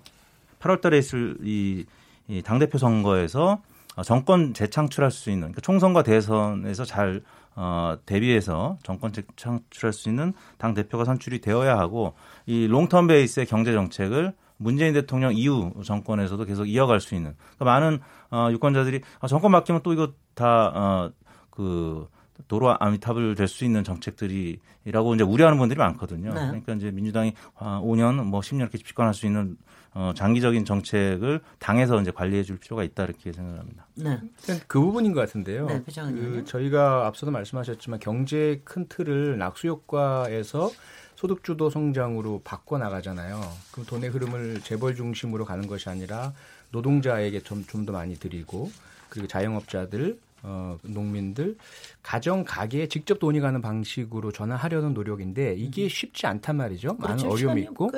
8월 0.61 0.81
달에 0.83 0.99
있을 0.99 1.37
이, 1.42 1.87
이 2.29 2.42
당대표 2.42 2.77
선거에서 2.77 3.53
어, 3.53 3.62
정권 4.03 4.55
재창출할 4.55 5.11
수 5.11 5.31
있는 5.31 5.43
그러니까 5.43 5.61
총선과 5.63 6.03
대선에서 6.03 6.85
잘 6.85 7.23
어, 7.55 7.97
대비해서 8.05 8.79
정권 8.83 9.13
재창출할 9.13 9.93
수 9.93 10.09
있는 10.09 10.35
당 10.59 10.75
대표가 10.75 11.05
선출이 11.05 11.41
되어야 11.41 11.79
하고 11.79 12.15
이 12.45 12.69
롱텀 12.69 13.09
베이스의 13.09 13.47
경제 13.47 13.73
정책을 13.73 14.35
문재인 14.59 14.95
대통령 14.95 15.35
이후 15.35 15.73
정권에서도 15.85 16.45
계속 16.45 16.67
이어갈 16.67 17.01
수 17.01 17.15
있는 17.15 17.35
그러니까 17.57 17.65
많은 17.65 18.01
어, 18.31 18.51
유권자들이 18.53 19.01
아, 19.21 19.27
정권 19.27 19.53
바뀌면 19.53 19.83
또 19.83 19.93
이거 19.93 20.13
다그 20.35 21.11
어, 21.59 22.09
도로 22.49 22.77
아미타불 22.79 23.35
될 23.35 23.49
수 23.49 23.65
있는 23.65 23.83
정책들이라고 23.83 25.15
이제 25.15 25.25
우려하는 25.25 25.59
분들이 25.59 25.79
많거든요. 25.79 26.35
네. 26.35 26.47
그러니까 26.47 26.75
이제 26.75 26.91
민주당이 26.91 27.33
5년 27.59 28.25
뭐 28.25 28.41
10년 28.41 28.61
이렇게 28.61 28.77
집권할 28.77 29.15
수 29.15 29.25
있는 29.25 29.57
어, 29.99 30.13
장기적인 30.15 30.67
정책을 30.67 31.41
당에서 31.59 31.99
이제 32.03 32.11
관리해 32.11 32.43
줄 32.43 32.59
필요가 32.59 32.85
있다 32.85 33.05
이렇게 33.05 33.33
생각합니다. 33.33 33.87
네. 33.95 34.21
그 34.67 34.79
부분인 34.79 35.15
것 35.15 35.21
같은데요. 35.21 35.67
네, 35.67 35.83
그 35.87 36.45
저희가 36.45 37.07
앞서도 37.07 37.33
말씀하셨지만 37.33 37.99
경제 38.01 38.61
큰 38.63 38.87
틀을 38.89 39.39
낙수 39.39 39.67
효과에서 39.69 40.71
소득 41.15 41.43
주도 41.43 41.71
성장으로 41.71 42.43
바꿔 42.45 42.77
나가잖아요. 42.77 43.41
그럼 43.73 43.87
돈의 43.87 44.11
흐름을 44.11 44.61
재벌 44.61 44.95
중심으로 44.95 45.47
가는 45.47 45.67
것이 45.67 45.89
아니라 45.89 46.35
노동자에게 46.73 47.41
좀 47.41 47.65
좀 47.67 47.87
더 47.87 47.93
많이 47.95 48.17
드리고 48.17 48.71
그리고 49.09 49.27
자영업자들 49.29 50.19
어, 50.42 50.79
농민들 50.83 51.57
가정 52.03 52.44
가게에 52.44 52.88
직접 52.88 53.18
돈이 53.18 53.40
가는 53.40 53.61
방식으로 53.61 54.33
전환하려는 54.33 54.94
노력인데 54.94 55.55
이게 55.55 55.85
음. 55.85 55.88
쉽지 55.88 56.27
않단 56.27 56.57
말이죠. 56.57 56.96
그렇죠. 56.96 57.27
많은 57.27 57.31
어려움이 57.31 57.62
있고 57.62 57.90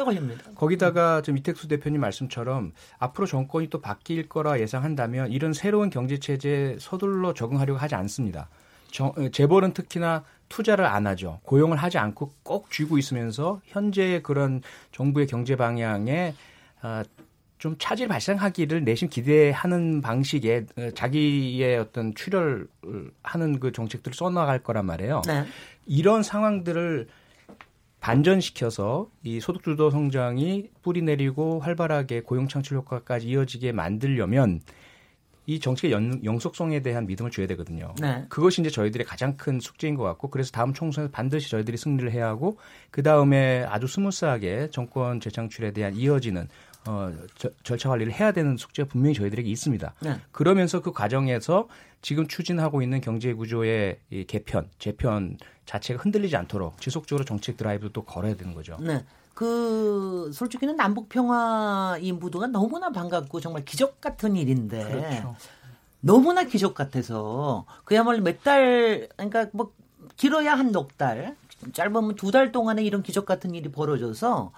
거기다가 0.54 1.22
좀 1.22 1.36
이택수 1.36 1.68
대표님 1.68 2.00
말씀처럼 2.00 2.72
앞으로 2.98 3.26
정권이 3.26 3.68
또 3.70 3.80
바뀔 3.80 4.28
거라 4.28 4.60
예상한다면 4.60 5.32
이런 5.32 5.52
새로운 5.52 5.90
경제 5.90 6.18
체제에 6.18 6.76
서둘러 6.78 7.34
적응하려고 7.34 7.78
하지 7.78 7.94
않습니다. 7.96 8.48
정, 8.90 9.08
어, 9.08 9.28
재벌은 9.30 9.72
특히나 9.72 10.24
투자를 10.48 10.86
안 10.86 11.06
하죠. 11.06 11.40
고용을 11.42 11.76
하지 11.76 11.98
않고 11.98 12.32
꼭 12.42 12.70
쥐고 12.70 12.96
있으면서 12.98 13.60
현재의 13.66 14.22
그런 14.22 14.62
정부의 14.92 15.26
경제 15.26 15.56
방향에 15.56 16.34
어, 16.82 17.02
좀 17.58 17.76
차질 17.78 18.08
발생하기를 18.08 18.84
내심 18.84 19.08
기대하는 19.08 20.00
방식의 20.00 20.66
어, 20.76 20.90
자기의 20.94 21.78
어떤 21.78 22.14
출혈 22.14 22.68
하는 23.22 23.60
그 23.60 23.72
정책들을 23.72 24.14
써나갈 24.14 24.62
거란 24.62 24.86
말이에요. 24.86 25.22
네. 25.26 25.44
이런 25.86 26.22
상황들을 26.22 27.08
반전시켜서 28.00 29.10
이 29.24 29.40
소득주도 29.40 29.90
성장이 29.90 30.70
뿌리 30.82 31.02
내리고 31.02 31.58
활발하게 31.58 32.20
고용 32.22 32.46
창출 32.46 32.76
효과까지 32.76 33.26
이어지게 33.28 33.72
만들려면 33.72 34.60
이 35.46 35.58
정책의 35.58 35.92
연, 35.92 36.22
영속성에 36.22 36.80
대한 36.80 37.06
믿음을 37.06 37.30
줘야 37.30 37.46
되거든요. 37.48 37.94
네. 38.00 38.26
그것이 38.28 38.60
이제 38.60 38.68
저희들의 38.68 39.06
가장 39.06 39.36
큰 39.38 39.58
숙제인 39.60 39.94
것 39.94 40.04
같고 40.04 40.28
그래서 40.28 40.52
다음 40.52 40.74
총선에서 40.74 41.10
반드시 41.10 41.50
저희들이 41.50 41.78
승리를 41.78 42.12
해야 42.12 42.28
하고 42.28 42.58
그 42.90 43.02
다음에 43.02 43.64
아주 43.66 43.86
smooth하게 43.86 44.68
정권 44.70 45.20
재창출에 45.20 45.72
대한 45.72 45.96
이어지는 45.96 46.48
어, 46.86 47.12
저, 47.36 47.50
절차 47.62 47.88
관리를 47.88 48.12
해야 48.12 48.32
되는 48.32 48.56
숙제가 48.56 48.88
분명히 48.88 49.14
저희들에게 49.14 49.48
있습니다. 49.50 49.94
네. 50.00 50.20
그러면서 50.32 50.80
그 50.80 50.92
과정에서 50.92 51.68
지금 52.00 52.26
추진하고 52.28 52.80
있는 52.82 53.00
경제 53.00 53.32
구조의 53.34 53.98
이 54.10 54.24
개편, 54.24 54.68
재편 54.78 55.36
자체가 55.66 56.02
흔들리지 56.02 56.36
않도록 56.36 56.80
지속적으로 56.80 57.24
정책 57.24 57.56
드라이브도 57.56 57.92
또 57.92 58.02
걸어야 58.04 58.34
되는 58.36 58.54
거죠. 58.54 58.76
네. 58.80 59.04
그 59.34 60.30
솔직히는 60.32 60.76
남북 60.76 61.08
평화 61.08 61.96
이 62.00 62.10
무드가 62.12 62.46
너무나 62.48 62.90
반갑고 62.90 63.40
정말 63.40 63.64
기적 63.64 64.00
같은 64.00 64.34
일인데 64.34 64.84
그렇죠. 64.84 65.36
너무나 66.00 66.44
기적 66.44 66.74
같아서 66.74 67.64
그야말로 67.84 68.20
몇 68.22 68.42
달 68.42 69.08
그러니까 69.16 69.46
뭐 69.52 69.72
길어야 70.16 70.54
한 70.54 70.72
넉 70.72 70.96
달, 70.98 71.36
짧으면 71.72 72.14
두 72.16 72.30
달 72.32 72.50
동안에 72.50 72.82
이런 72.82 73.02
기적 73.02 73.26
같은 73.26 73.54
일이 73.54 73.70
벌어져서 73.70 74.52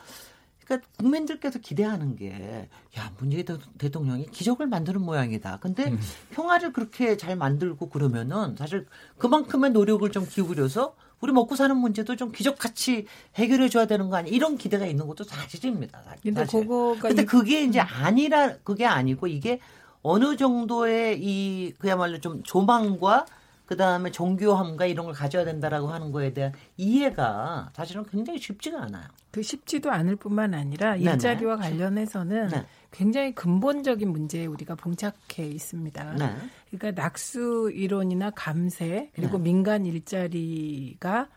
그러니까 0.71 0.89
국민들께서 0.99 1.59
기대하는 1.59 2.17
게 2.17 2.69
야 2.99 3.13
문재인 3.19 3.45
대통령이 3.79 4.27
기적을 4.31 4.67
만드는 4.67 5.01
모양이다. 5.01 5.59
근데 5.61 5.91
음. 5.91 6.01
평화를 6.31 6.73
그렇게 6.73 7.17
잘 7.17 7.37
만들고 7.37 7.89
그러면은 7.89 8.57
사실 8.57 8.87
그만큼의 9.19 9.71
노력을 9.71 10.09
좀 10.11 10.27
기울여서 10.27 10.95
우리 11.21 11.33
먹고 11.33 11.55
사는 11.55 11.77
문제도 11.77 12.17
좀 12.17 12.33
기적같이 12.33 13.07
해결해 13.37 13.69
줘야 13.69 13.87
되는 13.87 14.09
거 14.09 14.17
아니야? 14.17 14.33
이런 14.35 14.57
기대가 14.57 14.87
있는 14.87 15.07
것도 15.07 15.25
사실입니다. 15.25 16.03
사실. 16.03 16.21
근데 16.23 16.47
그거가 16.47 17.09
근데 17.09 17.25
그게 17.25 17.63
이제 17.63 17.81
음. 17.81 17.87
아니라 17.89 18.57
그게 18.65 18.87
아니고 18.87 19.27
이게 19.27 19.61
어느 20.03 20.37
정도의 20.37 21.23
이 21.23 21.75
그야말로 21.79 22.19
좀 22.19 22.43
조망과 22.43 23.27
그 23.67 23.77
다음에 23.77 24.11
정교함과 24.11 24.87
이런 24.87 25.07
걸 25.07 25.15
가져야 25.15 25.45
된다라고 25.45 25.89
하는 25.89 26.11
거에 26.11 26.33
대한 26.33 26.53
이해가 26.77 27.71
사실은 27.75 28.05
굉장히 28.05 28.41
쉽지가 28.41 28.83
않아요. 28.83 29.07
그 29.31 29.43
쉽지도 29.43 29.91
않을 29.91 30.17
뿐만 30.17 30.55
아니라 30.55 30.97
일자리와 30.97 31.57
네네. 31.57 31.69
관련해서는 31.69 32.49
네. 32.49 32.67
굉장히 32.91 33.35
근본적인 33.35 34.11
문제에 34.11 34.47
우리가 34.47 34.75
봉착해 34.75 35.47
있습니다. 35.47 36.15
네. 36.15 36.35
그러니까 36.71 37.03
낙수 37.03 37.71
이론이나 37.75 38.31
감세 38.31 39.11
그리고 39.15 39.39
네. 39.39 39.45
민간 39.45 39.87
일자리가 39.87 41.29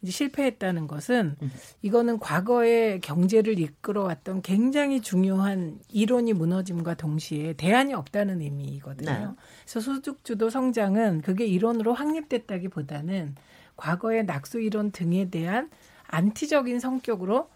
이제 0.00 0.10
실패했다는 0.10 0.88
것은 0.88 1.36
음. 1.40 1.52
이거는 1.82 2.18
과거의 2.18 3.00
경제를 3.00 3.58
이끌어왔던 3.60 4.42
굉장히 4.42 5.00
중요한 5.00 5.78
이론이 5.90 6.32
무너짐과 6.32 6.94
동시에 6.94 7.52
대안이 7.52 7.94
없다는 7.94 8.40
의미거든요. 8.40 9.10
네. 9.10 9.26
그래서 9.62 9.80
소득주도 9.80 10.50
성장은 10.50 11.20
그게 11.20 11.46
이론으로 11.46 11.94
확립됐다기보다는 11.94 13.36
과거의 13.76 14.24
낙수 14.24 14.60
이론 14.60 14.90
등에 14.90 15.30
대한 15.30 15.70
안티적인 16.12 16.78
성격으로 16.78 17.48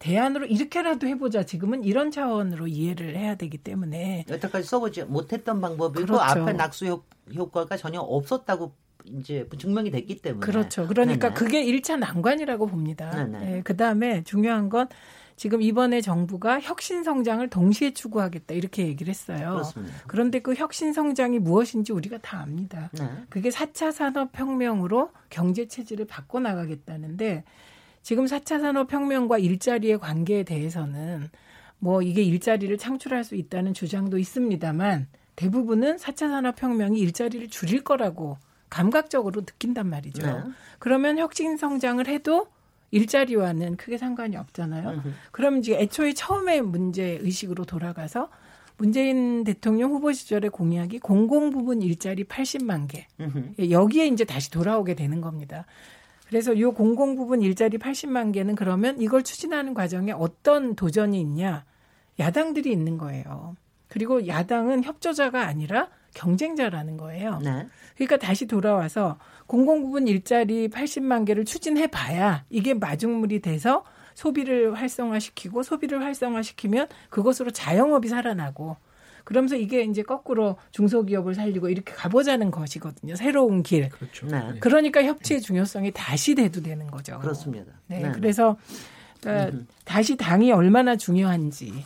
대안으로 0.00 0.46
이렇게라도 0.46 1.06
해보자. 1.06 1.44
지금은 1.44 1.84
이런 1.84 2.10
차원으로 2.10 2.66
이해를 2.66 3.16
해야 3.16 3.34
되기 3.36 3.58
때문에 3.58 4.24
여태까지 4.28 4.66
써보지 4.66 5.04
못했던 5.04 5.60
방법이고 5.60 6.06
그렇죠. 6.06 6.20
앞에 6.20 6.52
낙수 6.52 7.02
효과가 7.34 7.76
전혀 7.76 8.00
없었다고 8.00 8.72
이제 9.04 9.48
증명이 9.58 9.90
됐기 9.90 10.20
때문에. 10.22 10.44
그렇죠. 10.44 10.86
그러니까 10.86 11.28
네네. 11.28 11.34
그게 11.34 11.64
1차 11.64 11.98
난관이라고 11.98 12.66
봅니다. 12.66 13.24
네, 13.24 13.62
그다음에 13.62 14.22
중요한 14.24 14.68
건 14.68 14.88
지금 15.36 15.62
이번에 15.62 16.00
정부가 16.00 16.60
혁신 16.60 17.04
성장을 17.04 17.48
동시에 17.48 17.92
추구하겠다 17.92 18.54
이렇게 18.54 18.86
얘기를 18.86 19.10
했어요. 19.10 19.52
그렇습니다. 19.52 19.94
그런데 20.06 20.40
그 20.40 20.54
혁신 20.54 20.92
성장이 20.92 21.38
무엇인지 21.38 21.92
우리가 21.92 22.18
다 22.18 22.40
압니다. 22.40 22.90
네. 22.92 23.08
그게 23.28 23.48
4차 23.48 23.92
산업 23.92 24.30
혁명으로 24.32 25.10
경제 25.30 25.68
체질을 25.68 26.06
바꿔 26.06 26.40
나가겠다는데 26.40 27.44
지금 28.08 28.24
4차 28.24 28.62
산업 28.62 28.90
혁명과 28.90 29.36
일자리의 29.36 29.98
관계에 29.98 30.42
대해서는 30.42 31.28
뭐 31.78 32.00
이게 32.00 32.22
일자리를 32.22 32.78
창출할 32.78 33.22
수 33.22 33.34
있다는 33.34 33.74
주장도 33.74 34.16
있습니다만 34.16 35.08
대부분은 35.36 35.96
4차 35.96 36.30
산업 36.30 36.62
혁명이 36.62 36.98
일자리를 37.00 37.46
줄일 37.50 37.84
거라고 37.84 38.38
감각적으로 38.70 39.42
느낀단 39.42 39.90
말이죠. 39.90 40.26
네. 40.26 40.42
그러면 40.78 41.18
혁신 41.18 41.58
성장을 41.58 42.06
해도 42.06 42.46
일자리와는 42.92 43.76
크게 43.76 43.98
상관이 43.98 44.38
없잖아요. 44.38 45.02
그러면 45.30 45.60
이제 45.60 45.74
애초에 45.78 46.14
처음에 46.14 46.62
문제 46.62 47.18
의식으로 47.20 47.66
돌아가서 47.66 48.30
문재인 48.78 49.44
대통령 49.44 49.90
후보 49.90 50.12
시절의 50.12 50.48
공약이 50.48 51.00
공공 51.00 51.50
부분 51.50 51.82
일자리 51.82 52.24
80만 52.24 52.88
개. 52.88 53.06
예, 53.58 53.70
여기에 53.70 54.06
이제 54.06 54.24
다시 54.24 54.50
돌아오게 54.50 54.94
되는 54.94 55.20
겁니다. 55.20 55.66
그래서 56.28 56.52
이 56.52 56.62
공공 56.64 57.16
부분 57.16 57.42
일자리 57.42 57.78
80만 57.78 58.32
개는 58.32 58.54
그러면 58.54 59.00
이걸 59.00 59.22
추진하는 59.22 59.74
과정에 59.74 60.12
어떤 60.12 60.76
도전이 60.76 61.18
있냐? 61.20 61.64
야당들이 62.18 62.70
있는 62.70 62.98
거예요. 62.98 63.56
그리고 63.88 64.26
야당은 64.26 64.84
협조자가 64.84 65.46
아니라 65.46 65.88
경쟁자라는 66.14 66.98
거예요. 66.98 67.38
네. 67.42 67.66
그러니까 67.94 68.18
다시 68.18 68.46
돌아와서 68.46 69.18
공공 69.46 69.82
부분 69.82 70.06
일자리 70.06 70.68
80만 70.68 71.24
개를 71.24 71.44
추진해 71.44 71.86
봐야 71.86 72.44
이게 72.50 72.74
마중물이 72.74 73.40
돼서 73.40 73.84
소비를 74.14 74.74
활성화시키고 74.74 75.62
소비를 75.62 76.02
활성화시키면 76.04 76.88
그것으로 77.08 77.50
자영업이 77.50 78.08
살아나고 78.08 78.76
그러면서 79.28 79.56
이게 79.56 79.82
이제 79.82 80.02
거꾸로 80.02 80.56
중소기업을 80.70 81.34
살리고 81.34 81.68
이렇게 81.68 81.92
가보자는 81.92 82.50
것이거든요. 82.50 83.14
새로운 83.14 83.62
길. 83.62 83.90
그렇죠. 83.90 84.26
네. 84.26 84.54
그러니까 84.58 85.04
협치의 85.04 85.42
중요성이 85.42 85.90
다시 85.92 86.34
대두되는 86.34 86.86
거죠. 86.86 87.18
그렇습니다. 87.18 87.74
네. 87.88 87.98
네. 87.98 88.12
그래서 88.12 88.56
그러니까 89.20 89.64
다시 89.84 90.16
당이 90.16 90.50
얼마나 90.52 90.96
중요한지, 90.96 91.84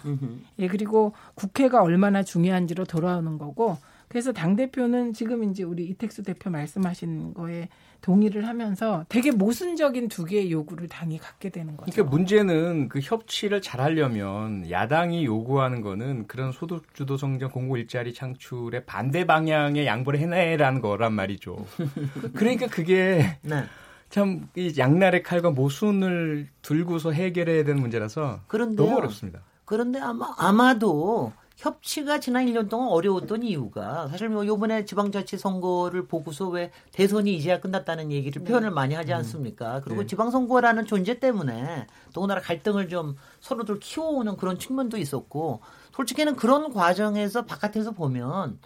예, 0.60 0.68
그리고 0.68 1.14
국회가 1.34 1.82
얼마나 1.82 2.22
중요한지로 2.22 2.84
돌아오는 2.84 3.38
거고, 3.38 3.76
그래서 4.12 4.30
당 4.30 4.56
대표는 4.56 5.14
지금 5.14 5.42
이제 5.42 5.62
우리 5.62 5.86
이택수 5.86 6.22
대표 6.22 6.50
말씀하신 6.50 7.32
거에 7.32 7.70
동의를 8.02 8.46
하면서 8.46 9.06
되게 9.08 9.30
모순적인 9.30 10.08
두 10.08 10.26
개의 10.26 10.52
요구를 10.52 10.86
당이 10.86 11.16
갖게 11.16 11.48
되는 11.48 11.78
거죠. 11.78 11.90
그러니까 11.90 12.14
문제는 12.14 12.90
그 12.90 13.00
협치를 13.00 13.62
잘하려면 13.62 14.70
야당이 14.70 15.24
요구하는 15.24 15.80
거는 15.80 16.26
그런 16.26 16.52
소득 16.52 16.94
주도 16.94 17.16
성장 17.16 17.50
공고 17.50 17.78
일자리 17.78 18.12
창출의 18.12 18.84
반대 18.84 19.24
방향의 19.24 19.86
양보를 19.86 20.20
해내라는 20.20 20.82
거란 20.82 21.14
말이죠. 21.14 21.64
그러니까 22.36 22.66
그게 22.66 23.38
네. 23.40 23.64
참이 24.10 24.74
양날의 24.76 25.22
칼과 25.22 25.52
모순을 25.52 26.48
들고서 26.60 27.12
해결해야 27.12 27.64
되는 27.64 27.80
문제라서 27.80 28.40
그런데요, 28.46 28.84
너무 28.84 28.98
어렵습니다. 28.98 29.40
그런데 29.64 30.00
아마 30.00 30.34
아마도 30.36 31.32
협치가 31.62 32.18
지난 32.18 32.46
1년 32.46 32.68
동안 32.68 32.88
어려웠던 32.88 33.44
이유가 33.44 34.08
사실 34.08 34.28
뭐 34.28 34.44
요번에 34.44 34.84
지방자치 34.84 35.38
선거를 35.38 36.08
보고서 36.08 36.48
왜 36.48 36.72
대선이 36.90 37.32
이제야 37.36 37.60
끝났다는 37.60 38.10
얘기를 38.10 38.42
네. 38.42 38.48
표현을 38.48 38.72
많이 38.72 38.96
하지 38.96 39.12
음. 39.12 39.18
않습니까? 39.18 39.80
그리고 39.84 40.00
네. 40.00 40.08
지방선거라는 40.08 40.86
존재 40.86 41.20
때문에 41.20 41.86
더군다나 42.12 42.40
갈등을 42.40 42.88
좀 42.88 43.14
서로들 43.38 43.78
키워오는 43.78 44.36
그런 44.38 44.58
측면도 44.58 44.96
있었고 44.96 45.60
솔직히는 45.94 46.34
그런 46.34 46.72
과정에서 46.72 47.44
바깥에서 47.44 47.92
보면 47.92 48.58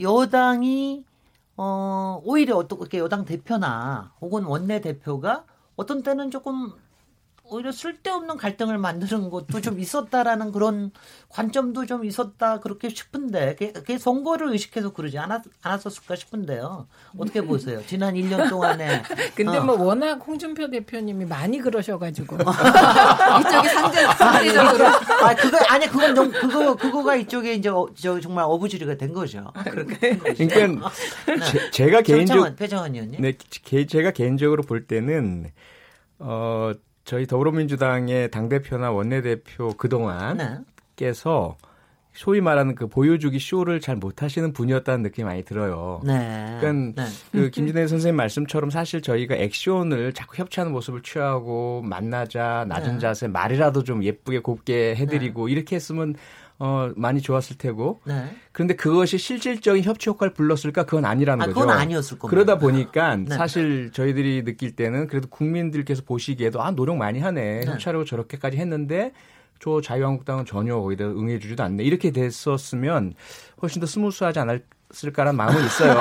여당이 0.00 1.04
어 1.56 2.20
오히려 2.24 2.56
어떻게 2.56 2.98
여당 2.98 3.24
대표나 3.24 4.14
혹은 4.20 4.42
원내 4.42 4.80
대표가 4.80 5.44
어떤 5.76 6.02
때는 6.02 6.32
조금 6.32 6.72
오히려 7.52 7.70
쓸데없는 7.70 8.36
갈등을 8.38 8.78
만드는 8.78 9.30
것도 9.30 9.60
좀 9.60 9.78
있었다라는 9.78 10.52
그런 10.52 10.90
관점도 11.28 11.86
좀 11.86 12.04
있었다 12.04 12.60
그렇게 12.60 12.88
싶은데 12.88 13.56
그게, 13.56 13.98
선거를 13.98 14.52
의식해서 14.52 14.92
그러지 14.92 15.18
않았, 15.18 15.42
않았었을까 15.62 16.16
싶은데요. 16.16 16.86
어떻게 17.18 17.42
보세요? 17.42 17.82
지난 17.86 18.14
1년 18.14 18.48
동안에. 18.48 19.02
근데 19.36 19.58
어. 19.58 19.64
뭐 19.64 19.82
워낙 19.82 20.14
홍준표 20.26 20.70
대표님이 20.70 21.26
많이 21.26 21.58
그러셔가지고 21.58 22.36
이쪽이 22.40 23.68
상대 23.68 24.02
상대적으로. 24.14 24.86
아 24.86 25.34
그거 25.34 25.58
아니 25.68 25.86
그건 25.86 26.14
좀 26.14 26.30
그거 26.30 26.74
그거가 26.74 27.16
이쪽에 27.16 27.54
이제 27.54 27.68
어, 27.68 27.86
저 27.94 28.18
정말 28.20 28.44
어부지리가 28.48 28.96
된 28.96 29.12
거죠. 29.12 29.52
그렇게. 29.64 30.16
그러니까 30.16 30.90
네. 31.26 31.70
제, 31.70 31.90
가 31.90 32.00
개인적 32.00 32.56
표정원 32.56 32.94
의원님. 32.94 33.20
네, 33.20 33.36
제가 33.86 34.12
개인적으로 34.12 34.62
볼 34.62 34.86
때는 34.86 35.52
어. 36.18 36.72
저희 37.04 37.26
더불어민주당의 37.26 38.30
당대표나 38.30 38.92
원내대표 38.92 39.74
그동안 39.76 40.36
네. 40.36 40.58
께서 40.96 41.56
소위 42.12 42.40
말하는 42.40 42.74
그 42.74 42.86
보여주기 42.88 43.38
쇼를 43.38 43.80
잘 43.80 43.96
못하시는 43.96 44.52
분이었다는 44.52 45.02
느낌이 45.02 45.24
많이 45.24 45.42
들어요. 45.42 46.00
네. 46.04 46.58
그러니까 46.60 47.02
네. 47.04 47.08
그 47.32 47.50
김진애 47.50 47.86
선생님 47.86 48.16
말씀처럼 48.16 48.70
사실 48.70 49.00
저희가 49.00 49.34
액션을 49.34 50.12
자꾸 50.12 50.36
협치하는 50.36 50.72
모습을 50.72 51.02
취하고 51.02 51.80
만나자 51.82 52.66
낮은 52.68 52.94
네. 52.94 52.98
자세 52.98 53.28
말이라도 53.28 53.82
좀 53.84 54.04
예쁘게 54.04 54.40
곱게 54.40 54.94
해드리고 54.96 55.46
네. 55.46 55.52
이렇게 55.52 55.76
했으면 55.76 56.14
어, 56.64 56.92
많이 56.94 57.20
좋았을 57.20 57.58
테고. 57.58 58.02
네. 58.04 58.36
그런데 58.52 58.76
그것이 58.76 59.18
실질적인 59.18 59.82
협치 59.82 60.08
효과를 60.08 60.32
불렀을까? 60.32 60.84
그건 60.84 61.04
아니라는 61.04 61.42
아, 61.42 61.46
거죠. 61.46 61.58
그건 61.58 61.76
아니었을 61.76 62.20
겁니다. 62.20 62.28
그러다 62.28 62.58
보니까 62.60 63.16
네. 63.16 63.34
사실 63.34 63.90
저희들이 63.92 64.44
느낄 64.44 64.76
때는 64.76 65.08
그래도 65.08 65.26
국민들께서 65.28 66.02
보시기에도 66.04 66.62
아, 66.62 66.70
노력 66.70 66.98
많이 66.98 67.18
하네. 67.18 67.64
네. 67.64 67.66
협치하려고 67.66 68.04
저렇게까지 68.04 68.58
했는데 68.58 69.10
저 69.58 69.80
자유한국당은 69.80 70.44
전혀 70.44 70.78
거기다 70.78 71.04
응해주지도 71.06 71.64
않네. 71.64 71.82
이렇게 71.82 72.12
됐었으면 72.12 73.14
훨씬 73.60 73.80
더 73.80 73.86
스무스하지 73.86 74.38
않을 74.38 74.64
쓸까란 74.92 75.36
마음은 75.36 75.64
있어요. 75.64 75.94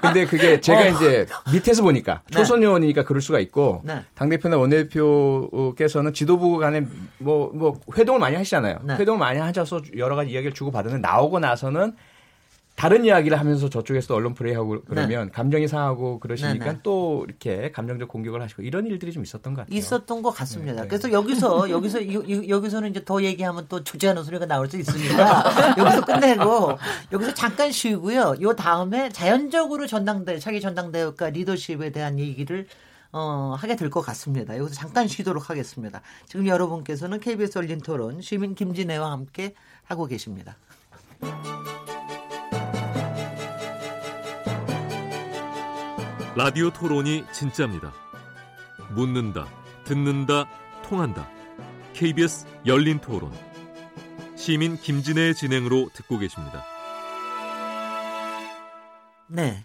근데 0.00 0.26
그게 0.26 0.60
제가 0.60 0.80
어. 0.80 0.86
이제 0.88 1.26
밑에서 1.52 1.82
보니까 1.82 2.22
네. 2.30 2.38
초선 2.38 2.62
의원이니까 2.62 3.04
그럴 3.04 3.20
수가 3.20 3.38
있고 3.40 3.82
네. 3.84 4.02
당 4.14 4.28
대표나 4.28 4.56
원내대표께서는 4.56 6.12
지도부 6.12 6.58
간에 6.58 6.86
뭐, 7.18 7.50
뭐 7.54 7.80
회동을 7.96 8.20
많이 8.20 8.36
하시잖아요. 8.36 8.78
네. 8.82 8.96
회동을 8.96 9.18
많이 9.18 9.38
하셔서 9.38 9.80
여러 9.96 10.16
가지 10.16 10.30
이야기를 10.30 10.54
주고 10.54 10.70
받으면 10.70 11.00
나오고 11.00 11.38
나서는 11.38 11.94
다른 12.76 13.04
이야기를 13.04 13.38
하면서 13.38 13.68
저쪽에서 13.68 14.14
언론 14.14 14.34
플레이하고 14.34 14.82
그러면 14.86 15.26
네. 15.26 15.32
감정이 15.32 15.68
상하고 15.68 16.18
그러시니까 16.18 16.64
네, 16.64 16.72
네. 16.72 16.78
또 16.82 17.24
이렇게 17.28 17.70
감정적 17.70 18.08
공격을 18.08 18.42
하시고 18.42 18.62
이런 18.62 18.86
일들이 18.86 19.12
좀 19.12 19.22
있었던 19.22 19.54
것 19.54 19.62
같아요. 19.62 19.78
있었던 19.78 20.22
것 20.22 20.30
같습니다. 20.32 20.72
네, 20.72 20.82
네. 20.82 20.88
그래서 20.88 21.12
여기서 21.12 21.70
여기서 21.70 22.00
이, 22.00 22.48
여기서는 22.48 22.90
이제 22.90 23.04
더 23.04 23.22
얘기하면 23.22 23.66
또 23.68 23.84
주제하는 23.84 24.24
소리가 24.24 24.46
나올 24.46 24.68
수 24.68 24.76
있습니다. 24.76 25.76
여기서 25.78 26.04
끝내고 26.04 26.76
여기서 27.12 27.34
잠깐 27.34 27.70
쉬고요. 27.70 28.34
요 28.40 28.56
다음에 28.56 29.08
자연적으로 29.08 29.86
전당대 29.86 30.38
차기 30.40 30.60
전당대회과 30.60 31.30
리더십에 31.30 31.90
대한 31.90 32.18
얘기를 32.18 32.66
어, 33.12 33.54
하게 33.56 33.76
될 33.76 33.88
것 33.88 34.00
같습니다. 34.00 34.58
여기서 34.58 34.74
잠깐 34.74 35.06
쉬도록 35.06 35.48
하겠습니다. 35.48 36.02
지금 36.26 36.48
여러분께서는 36.48 37.20
KBS 37.20 37.58
열린 37.58 37.80
토론 37.80 38.20
시민 38.20 38.56
김진애와 38.56 39.12
함께 39.12 39.54
하고 39.84 40.06
계십니다. 40.06 40.56
라디오 46.36 46.70
토론이 46.70 47.26
진짜입니다. 47.32 47.92
묻는다, 48.90 49.46
듣는다, 49.84 50.48
통한다. 50.82 51.28
KBS 51.92 52.46
열린 52.66 52.98
토론. 52.98 53.32
시민 54.34 54.76
김진애의 54.76 55.36
진행으로 55.36 55.90
듣고 55.94 56.18
계십니다. 56.18 56.64
네. 59.28 59.64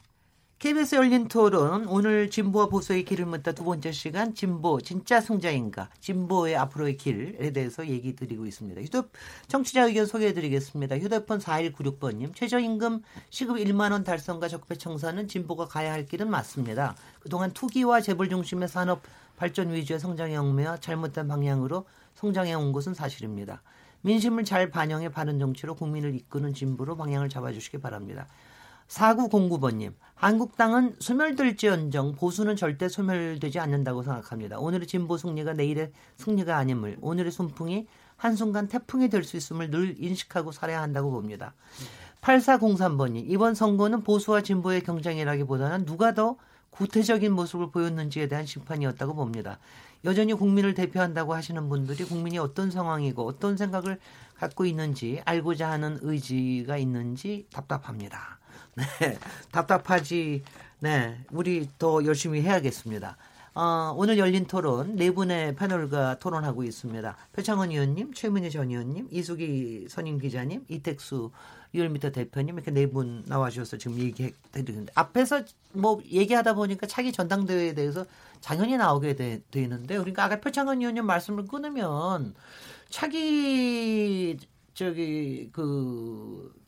KBS 0.59 0.95
열린 0.95 1.29
토론 1.29 1.87
오늘 1.87 2.29
진보와 2.29 2.67
보수의 2.67 3.05
길을 3.05 3.25
묻다 3.27 3.53
두 3.53 3.63
번째 3.63 3.93
시간 3.93 4.35
진보 4.35 4.81
진짜 4.81 5.21
승자인가 5.21 5.87
진보의 6.01 6.57
앞으로의 6.57 6.97
길에 6.97 7.51
대해서 7.51 7.87
얘기 7.87 8.13
드리고 8.13 8.45
있습니다. 8.45 8.81
휴대 8.81 9.01
청취자 9.47 9.85
의견 9.85 10.05
소개해 10.05 10.33
드리겠습니다. 10.33 10.99
휴대폰 10.99 11.39
4196번님 11.39 12.35
최저임금 12.35 13.03
시급 13.29 13.55
1만 13.55 13.93
원 13.93 14.03
달성과 14.03 14.49
적폐 14.49 14.75
청산은 14.75 15.29
진보가 15.29 15.69
가야 15.69 15.93
할 15.93 16.05
길은 16.05 16.29
맞습니다. 16.29 16.97
그동안 17.21 17.53
투기와 17.53 18.01
재벌 18.01 18.27
중심의 18.27 18.67
산업 18.67 19.03
발전 19.37 19.71
위주의 19.71 19.97
성장의 19.97 20.35
얽매와 20.35 20.81
잘못된 20.81 21.29
방향으로 21.29 21.85
성장해 22.15 22.53
온 22.55 22.73
것은 22.73 22.93
사실입니다. 22.93 23.61
민심을 24.01 24.43
잘 24.43 24.69
반영해 24.69 25.07
바른 25.07 25.39
정치로 25.39 25.75
국민을 25.75 26.15
이끄는 26.15 26.53
진보로 26.53 26.97
방향을 26.97 27.29
잡아주시기 27.29 27.79
바랍니다. 27.79 28.27
4909번님, 28.89 29.93
한국당은 30.15 30.95
소멸될지언정 30.99 32.15
보수는 32.15 32.55
절대 32.55 32.89
소멸되지 32.89 33.59
않는다고 33.59 34.01
생각합니다. 34.03 34.57
오늘의 34.59 34.87
진보 34.87 35.15
승리가 35.15 35.53
내일의 35.53 35.91
승리가 36.17 36.57
아님을, 36.57 36.97
오늘의 37.01 37.31
순풍이 37.31 37.87
한순간 38.17 38.67
태풍이 38.67 39.09
될 39.09 39.23
수 39.23 39.37
있음을 39.37 39.69
늘 39.69 39.95
인식하고 39.97 40.51
살아야 40.51 40.81
한다고 40.81 41.11
봅니다. 41.11 41.53
8403번님, 42.21 43.23
이번 43.27 43.53
선거는 43.53 44.03
보수와 44.03 44.41
진보의 44.41 44.81
경쟁이라기보다는 44.81 45.85
누가 45.85 46.13
더 46.13 46.35
구태적인 46.71 47.31
모습을 47.31 47.71
보였는지에 47.71 48.27
대한 48.27 48.45
심판이었다고 48.45 49.13
봅니다. 49.13 49.59
여전히 50.03 50.33
국민을 50.33 50.73
대표한다고 50.73 51.33
하시는 51.33 51.69
분들이 51.69 52.03
국민이 52.03 52.39
어떤 52.39 52.71
상황이고 52.71 53.25
어떤 53.25 53.55
생각을 53.55 53.99
갖고 54.35 54.65
있는지 54.65 55.21
알고자 55.25 55.69
하는 55.69 55.99
의지가 56.01 56.77
있는지 56.77 57.45
답답합니다. 57.53 58.38
네, 58.99 59.17
답답하지. 59.51 60.43
네, 60.79 61.17
우리 61.31 61.67
더 61.77 62.03
열심히 62.05 62.41
해야겠습니다. 62.41 63.17
어, 63.55 63.93
오늘 63.97 64.17
열린 64.17 64.45
토론 64.45 64.95
네 64.95 65.11
분의 65.11 65.55
패널과 65.55 66.19
토론하고 66.19 66.63
있습니다. 66.63 67.17
표창원 67.33 67.71
의원님, 67.71 68.13
최민희 68.13 68.51
전 68.51 68.69
의원님, 68.69 69.09
이수기 69.11 69.87
선임 69.89 70.19
기자님, 70.19 70.65
이택수 70.69 71.31
리얼미터 71.73 72.11
대표님 72.11 72.55
이렇게 72.55 72.71
네 72.71 72.85
분 72.87 73.23
나와주셔서 73.27 73.77
지금 73.77 73.97
얘기해 73.99 74.31
드리는데 74.51 74.91
앞에서 74.95 75.43
뭐 75.73 76.01
얘기하다 76.09 76.53
보니까 76.53 76.87
차기 76.87 77.11
전당대회에 77.11 77.73
대해서 77.73 78.05
당연히 78.41 78.77
나오게 78.77 79.15
되, 79.15 79.41
되는데 79.51 79.97
그러니까 79.97 80.23
아까 80.23 80.39
표창원 80.39 80.79
의원님 80.79 81.05
말씀을 81.05 81.45
끊으면 81.47 82.33
차기 82.89 84.37
저기 84.73 85.49
그 85.51 86.59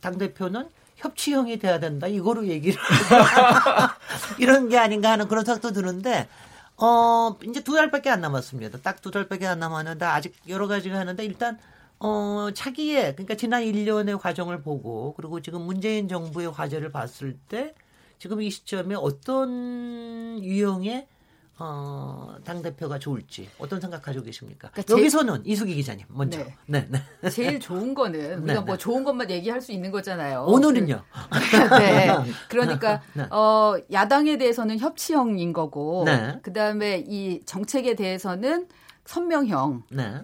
당 0.00 0.16
대표는 0.18 0.68
협치형이 0.98 1.58
돼야 1.58 1.78
된다. 1.80 2.06
이거로 2.06 2.46
얘기를 2.46 2.78
이런 4.38 4.68
게 4.68 4.78
아닌가 4.78 5.10
하는 5.10 5.28
그런 5.28 5.44
생각도 5.44 5.72
드는데 5.72 6.28
어 6.76 7.36
이제 7.44 7.62
두 7.64 7.74
달밖에 7.74 8.10
안 8.10 8.20
남았습니다. 8.20 8.78
딱 8.82 9.00
두 9.00 9.10
달밖에 9.10 9.46
안 9.46 9.58
남았는데 9.58 10.04
아직 10.04 10.34
여러 10.48 10.66
가지가 10.68 10.98
하는데 10.98 11.24
일단 11.24 11.58
어 12.00 12.48
차기에 12.54 13.14
그러니까 13.14 13.34
지난 13.34 13.62
1년의 13.62 14.18
과정을 14.20 14.62
보고 14.62 15.14
그리고 15.16 15.40
지금 15.40 15.62
문재인 15.62 16.08
정부의 16.08 16.52
과제를 16.52 16.92
봤을 16.92 17.36
때 17.48 17.74
지금 18.18 18.42
이 18.42 18.50
시점에 18.50 18.94
어떤 18.96 20.38
유형의 20.42 21.06
어, 21.60 22.36
당 22.44 22.62
대표가 22.62 22.98
좋을지 22.98 23.48
어떤 23.58 23.80
생각 23.80 24.02
가지고 24.02 24.24
계십니까? 24.24 24.70
그러니까 24.70 24.92
여기서는 24.96 25.44
이수기 25.44 25.74
기자님 25.74 26.06
먼저. 26.08 26.38
네. 26.38 26.56
네, 26.66 27.02
네. 27.20 27.30
제일 27.30 27.58
좋은 27.58 27.94
거는 27.94 28.20
네, 28.20 28.34
우리가 28.34 28.60
네, 28.60 28.66
뭐 28.66 28.76
좋은 28.76 29.02
것만 29.02 29.28
얘기할 29.30 29.60
수 29.60 29.72
있는 29.72 29.90
거잖아요. 29.90 30.44
오늘은요. 30.44 31.02
네. 31.78 32.08
그러니까 32.48 33.02
네. 33.14 33.24
어, 33.30 33.76
야당에 33.90 34.38
대해서는 34.38 34.78
협치형인 34.78 35.52
거고 35.52 36.04
네. 36.06 36.38
그다음에 36.42 37.04
이 37.06 37.42
정책에 37.44 37.94
대해서는 37.96 38.68
선명형. 39.04 39.82
네. 39.90 40.22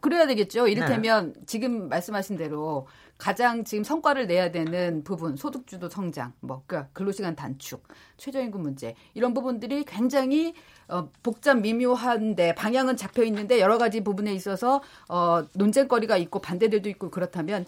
그래야 0.00 0.26
되겠죠. 0.26 0.68
이를테면 0.68 1.34
지금 1.46 1.88
말씀하신 1.88 2.36
대로 2.36 2.86
가장 3.24 3.64
지금 3.64 3.84
성과를 3.84 4.26
내야 4.26 4.50
되는 4.50 5.02
부분, 5.02 5.34
소득주도 5.34 5.88
성장, 5.88 6.34
뭐, 6.40 6.62
그러니까 6.66 6.90
근로시간 6.92 7.34
단축, 7.34 7.82
최저임금 8.18 8.60
문제, 8.60 8.94
이런 9.14 9.32
부분들이 9.32 9.82
굉장히 9.84 10.52
어, 10.88 11.08
복잡 11.22 11.58
미묘한데 11.58 12.54
방향은 12.54 12.98
잡혀 12.98 13.24
있는데 13.24 13.60
여러 13.60 13.78
가지 13.78 14.04
부분에 14.04 14.34
있어서 14.34 14.82
어, 15.08 15.42
논쟁거리가 15.54 16.18
있고 16.18 16.40
반대들도 16.40 16.86
있고 16.90 17.08
그렇다면 17.08 17.64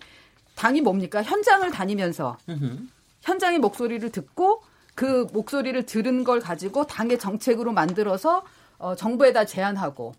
당이 0.56 0.82
뭡니까? 0.82 1.22
현장을 1.22 1.70
다니면서 1.70 2.36
현장의 3.22 3.58
목소리를 3.58 4.12
듣고 4.12 4.62
그 4.94 5.26
목소리를 5.32 5.86
들은 5.86 6.24
걸 6.24 6.40
가지고 6.40 6.86
당의 6.86 7.18
정책으로 7.18 7.72
만들어서 7.72 8.44
어, 8.76 8.94
정부에다 8.94 9.46
제안하고 9.46 10.12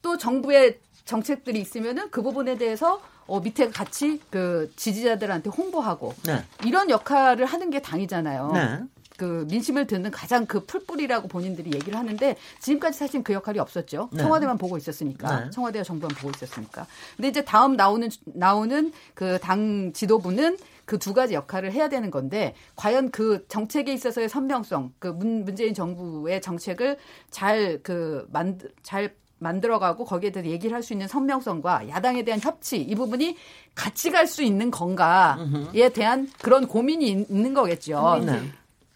또 0.00 0.16
정부의 0.16 0.80
정책들이 1.04 1.60
있으면은 1.60 2.10
그 2.10 2.22
부분에 2.22 2.56
대해서 2.56 3.02
어, 3.26 3.40
밑에 3.40 3.70
같이 3.70 4.20
그 4.30 4.70
지지자들한테 4.76 5.50
홍보하고 5.50 6.14
네. 6.26 6.44
이런 6.64 6.90
역할을 6.90 7.46
하는 7.46 7.70
게 7.70 7.80
당이잖아요. 7.80 8.50
네. 8.52 8.80
그 9.16 9.46
민심을 9.48 9.86
듣는 9.86 10.10
가장 10.10 10.44
그 10.44 10.64
풀뿌리라고 10.64 11.28
본인들이 11.28 11.70
얘기를 11.72 11.96
하는데 11.96 12.36
지금까지 12.60 12.98
사실 12.98 13.22
그 13.22 13.32
역할이 13.32 13.60
없었죠. 13.60 14.08
네. 14.12 14.18
청와대만 14.22 14.58
보고 14.58 14.76
있었으니까. 14.76 15.44
네. 15.44 15.50
청와대와 15.50 15.84
정부만 15.84 16.16
보고 16.16 16.32
있었으니까. 16.34 16.86
근데 17.16 17.28
이제 17.28 17.44
다음 17.44 17.76
나오는 17.76 18.08
나오는 18.24 18.92
그 19.14 19.38
당 19.40 19.92
지도부는 19.92 20.58
그두 20.84 21.14
가지 21.14 21.34
역할을 21.34 21.72
해야 21.72 21.88
되는 21.88 22.10
건데 22.10 22.54
과연 22.76 23.10
그 23.10 23.46
정책에 23.48 23.92
있어서의 23.94 24.28
선명성, 24.28 24.92
그 24.98 25.08
문, 25.08 25.44
문재인 25.44 25.74
정부의 25.74 26.42
정책을 26.42 26.98
잘 27.30 27.80
그 27.84 28.26
만들 28.32 28.70
잘 28.82 29.14
만들어가고 29.38 30.04
거기에 30.04 30.30
대해서 30.30 30.50
얘기를 30.50 30.74
할 30.74 30.82
수 30.82 30.92
있는 30.92 31.08
선명성과 31.08 31.88
야당에 31.88 32.24
대한 32.24 32.40
협치 32.40 32.76
이 32.80 32.94
부분이 32.94 33.36
같이 33.74 34.10
갈 34.10 34.26
수 34.26 34.42
있는 34.42 34.70
건가에 34.70 35.88
대한 35.92 36.30
그런 36.42 36.66
고민이 36.66 37.26
있는 37.28 37.54
거겠죠. 37.54 38.22
네. 38.24 38.40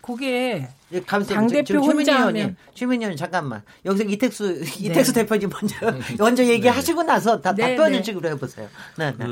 그게 0.01 0.69
예, 0.93 1.01
당대표 1.03 1.81
혼자 1.81 2.27
하면 2.27 2.57
최민희 2.75 3.05
의원 3.05 3.17
잠깐만 3.17 3.63
여기서 3.85 4.05
이택수 4.05 4.63
이택수 4.79 5.13
네. 5.13 5.23
대표님 5.23 5.51
먼저 5.51 5.77
먼저 6.19 6.45
얘기하시고 6.45 7.03
나서 7.03 7.41
다, 7.43 7.55
네, 7.55 7.77
답변을 7.77 7.99
네. 7.99 8.03
지금 8.03 8.25
해보세요. 8.25 8.69
네, 8.97 9.13
네. 9.19 9.27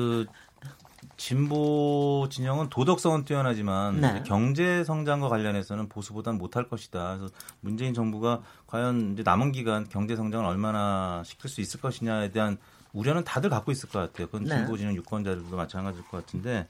그 1.16 1.22
진보 1.22 2.28
진영은 2.30 2.68
도덕성은 2.68 3.24
뛰어나지만 3.24 4.00
네. 4.00 4.22
경제 4.26 4.84
성장과 4.84 5.28
관련해서는 5.28 5.88
보수보다는 5.88 6.38
못할 6.38 6.68
것이다. 6.68 7.16
그래서 7.16 7.34
문재인 7.60 7.94
정부가 7.94 8.42
과연 8.66 9.12
이제 9.14 9.22
남은 9.24 9.52
기간 9.52 9.88
경제 9.88 10.14
성장을 10.14 10.44
얼마나 10.44 11.22
시킬 11.24 11.50
수 11.50 11.60
있을 11.60 11.80
것이냐에 11.80 12.30
대한 12.30 12.58
우려는 12.92 13.24
다들 13.24 13.50
갖고 13.50 13.72
있을 13.72 13.88
것 13.88 13.98
같아요. 13.98 14.26
그건 14.26 14.44
네. 14.44 14.50
진보 14.50 14.76
진영 14.76 14.94
유권자들도 14.94 15.56
마찬가지일 15.56 16.04
것 16.06 16.24
같은데 16.24 16.66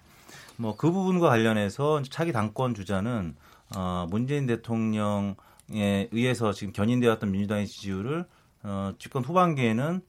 뭐 0.57 0.75
그 0.77 0.91
부분과 0.91 1.29
관련해서 1.29 2.03
차기 2.03 2.33
당권 2.33 2.75
주자는 2.75 3.37
어 3.77 4.07
문재인 4.09 4.47
대통령에 4.47 5.35
의해서 6.13 6.53
지금 6.53 6.73
견인되었던 6.73 7.31
민주당의 7.31 7.67
지지율을 7.67 8.25
어 8.63 8.93
집권 8.99 9.25
후반기에는 9.25 10.01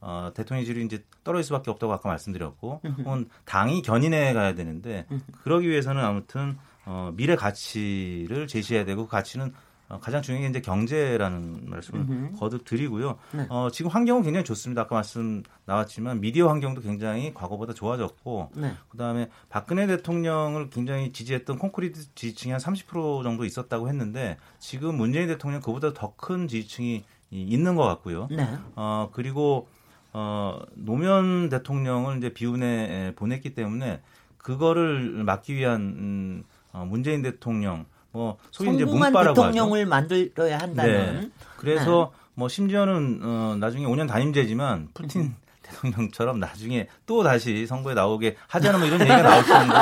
어, 0.00 0.30
대통령 0.34 0.64
지지율이 0.64 0.84
이제 0.86 1.04
떨어질 1.24 1.44
수밖에 1.44 1.70
없다고 1.70 1.92
아까 1.92 2.08
말씀드렸고, 2.08 2.80
혹은 2.98 3.28
당이 3.44 3.82
견인해 3.82 4.32
가야 4.32 4.54
되는데, 4.54 5.06
그러기 5.42 5.68
위해서는 5.68 6.02
아무튼 6.02 6.56
어, 6.86 7.12
미래 7.14 7.36
가치를 7.36 8.46
제시해야 8.46 8.84
되고, 8.84 9.04
그 9.04 9.10
가치는 9.10 9.52
어, 9.90 9.98
가장 9.98 10.22
중요한 10.22 10.42
게 10.44 10.48
이제 10.50 10.60
경제라는 10.60 11.68
말씀을. 11.68 12.32
거듭 12.38 12.64
드리고요. 12.64 13.18
네. 13.32 13.46
어, 13.48 13.70
지금 13.72 13.90
환경은 13.90 14.22
굉장히 14.22 14.44
좋습니다. 14.44 14.82
아까 14.82 14.94
말씀 14.94 15.42
나왔지만 15.64 16.20
미디어 16.20 16.48
환경도 16.48 16.80
굉장히 16.80 17.34
과거보다 17.34 17.74
좋아졌고, 17.74 18.52
네. 18.54 18.72
그다음에 18.88 19.28
박근혜 19.48 19.88
대통령을 19.88 20.70
굉장히 20.70 21.12
지지했던 21.12 21.58
콘크리트 21.58 22.02
지지층이 22.14 22.52
한 22.52 22.60
30% 22.60 23.24
정도 23.24 23.44
있었다고 23.44 23.88
했는데, 23.88 24.36
지금 24.60 24.94
문재인 24.96 25.26
대통령 25.26 25.60
그보다 25.60 25.92
더 25.92 26.14
큰 26.16 26.46
지지층이 26.46 27.04
있는 27.32 27.74
것 27.74 27.84
같고요. 27.84 28.28
네. 28.30 28.48
어, 28.76 29.10
그리고 29.12 29.66
어, 30.12 30.60
노무현 30.74 31.48
대통령을 31.48 32.18
이제 32.18 32.32
비운에 32.32 33.12
보냈기 33.16 33.54
때문에 33.54 34.00
그거를 34.38 35.24
막기 35.24 35.54
위한 35.54 35.80
음, 35.80 36.44
어, 36.72 36.84
문재인 36.88 37.22
대통령 37.22 37.86
뭐 38.12 38.38
소위 38.50 38.74
이제 38.74 38.84
문바라고 38.84 39.34
대통령을 39.34 39.80
하죠. 39.80 39.88
만들어야 39.88 40.58
한다는. 40.58 41.20
네. 41.20 41.30
그래서 41.56 42.12
네. 42.12 42.20
뭐 42.34 42.48
심지어는 42.48 43.20
어, 43.22 43.56
나중에 43.58 43.84
5년 43.86 44.08
단임제지만 44.08 44.88
푸틴 44.94 45.20
음. 45.22 45.36
대통령처럼 45.70 46.38
나중에 46.40 46.88
또 47.06 47.22
다시 47.22 47.66
선거에 47.66 47.94
나오게 47.94 48.36
하자는 48.48 48.78
뭐 48.78 48.88
이런 48.88 49.00
얘기가 49.00 49.22
나올 49.22 49.44
정도로 49.44 49.80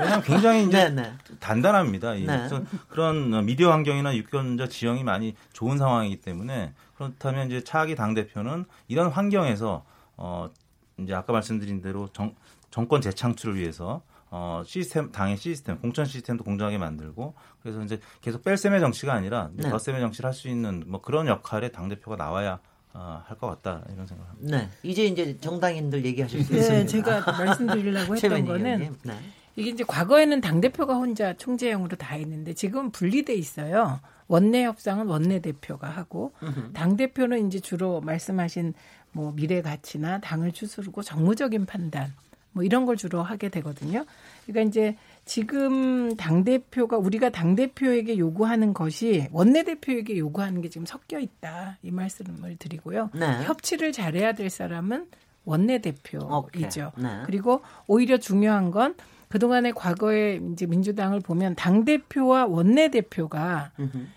왜냐하면 0.00 0.22
굉장히 0.22 0.64
이제 0.66 0.84
네네. 0.90 1.02
네. 1.02 1.14
단단합니다. 1.40 2.14
네. 2.14 2.48
그런 2.88 3.44
미디어 3.44 3.70
환경이나 3.72 4.14
유권자 4.14 4.68
지형이 4.68 5.04
많이 5.04 5.34
좋은 5.52 5.78
상황이기 5.78 6.20
때문에 6.20 6.72
그렇다면 6.96 7.48
이제 7.48 7.64
차기 7.64 7.94
당 7.94 8.14
대표는 8.14 8.64
이런 8.88 9.10
환경에서 9.10 9.84
어 10.16 10.50
이제 10.98 11.14
아까 11.14 11.32
말씀드린 11.32 11.82
대로 11.82 12.08
정, 12.12 12.34
정권 12.70 13.00
재창출을 13.00 13.56
위해서 13.56 14.02
어, 14.30 14.62
시스템, 14.66 15.12
당의 15.12 15.36
시스템, 15.36 15.78
공천 15.78 16.04
시스템도 16.06 16.42
공정하게 16.42 16.76
만들고 16.78 17.34
그래서 17.62 17.82
이제 17.82 18.00
계속 18.20 18.42
뺄셈의 18.42 18.80
정치가 18.80 19.12
아니라 19.14 19.50
네. 19.52 19.70
덧셈의 19.70 20.00
정치를 20.00 20.26
할 20.28 20.34
수 20.34 20.48
있는 20.48 20.82
뭐 20.86 21.00
그런 21.00 21.28
역할의 21.28 21.70
당 21.70 21.88
대표가 21.88 22.16
나와야 22.16 22.58
어, 22.94 23.22
할것 23.26 23.62
같다 23.62 23.84
이런 23.92 24.06
생각합니다. 24.06 24.56
네. 24.56 24.68
이제 24.84 25.04
이제 25.04 25.36
정당인들 25.38 26.04
얘기하실 26.04 26.44
수 26.44 26.52
네, 26.52 26.58
있습니다. 26.60 26.86
제가 26.86 27.32
말씀드리려고 27.32 28.14
했던 28.14 28.44
거는 28.44 28.96
네. 29.02 29.12
이게 29.56 29.70
이제 29.70 29.84
과거에는 29.84 30.40
당 30.40 30.60
대표가 30.60 30.94
혼자 30.94 31.34
총재형으로 31.34 31.96
다 31.96 32.14
했는데 32.14 32.54
지금 32.54 32.90
분리돼 32.90 33.34
있어요. 33.34 34.00
원내 34.28 34.64
협상은 34.64 35.06
원내 35.06 35.40
대표가 35.40 35.88
하고 35.88 36.32
당 36.72 36.96
대표는 36.96 37.48
이제 37.48 37.60
주로 37.60 38.00
말씀하신 38.00 38.74
뭐 39.12 39.32
미래 39.32 39.60
가치나 39.60 40.20
당을 40.20 40.52
추스르고 40.52 41.02
정무적인 41.02 41.66
판단 41.66 42.12
뭐 42.52 42.62
이런 42.62 42.86
걸 42.86 42.96
주로 42.96 43.22
하게 43.22 43.48
되거든요. 43.48 44.04
그러니까 44.46 44.68
이제 44.68 44.96
지금 45.24 46.16
당 46.16 46.44
대표가 46.44 46.98
우리가 46.98 47.30
당 47.30 47.54
대표에게 47.54 48.18
요구하는 48.18 48.74
것이 48.74 49.26
원내 49.32 49.62
대표에게 49.64 50.18
요구하는 50.18 50.60
게 50.60 50.68
지금 50.68 50.86
섞여 50.86 51.18
있다 51.18 51.78
이 51.82 51.90
말씀을 51.90 52.56
드리고요. 52.58 53.10
네. 53.14 53.42
협치를 53.44 53.92
잘해야 53.92 54.32
될 54.32 54.50
사람은 54.50 55.06
원내 55.44 55.78
대표이죠. 55.78 56.92
네. 56.98 57.22
그리고 57.24 57.62
오히려 57.86 58.18
중요한 58.18 58.70
건 58.70 58.94
그동안의 59.28 59.72
과거에 59.72 60.40
이제 60.52 60.66
민주당을 60.66 61.20
보면 61.20 61.56
당 61.56 61.84
대표와 61.84 62.46
원내 62.46 62.90
대표가 62.90 63.72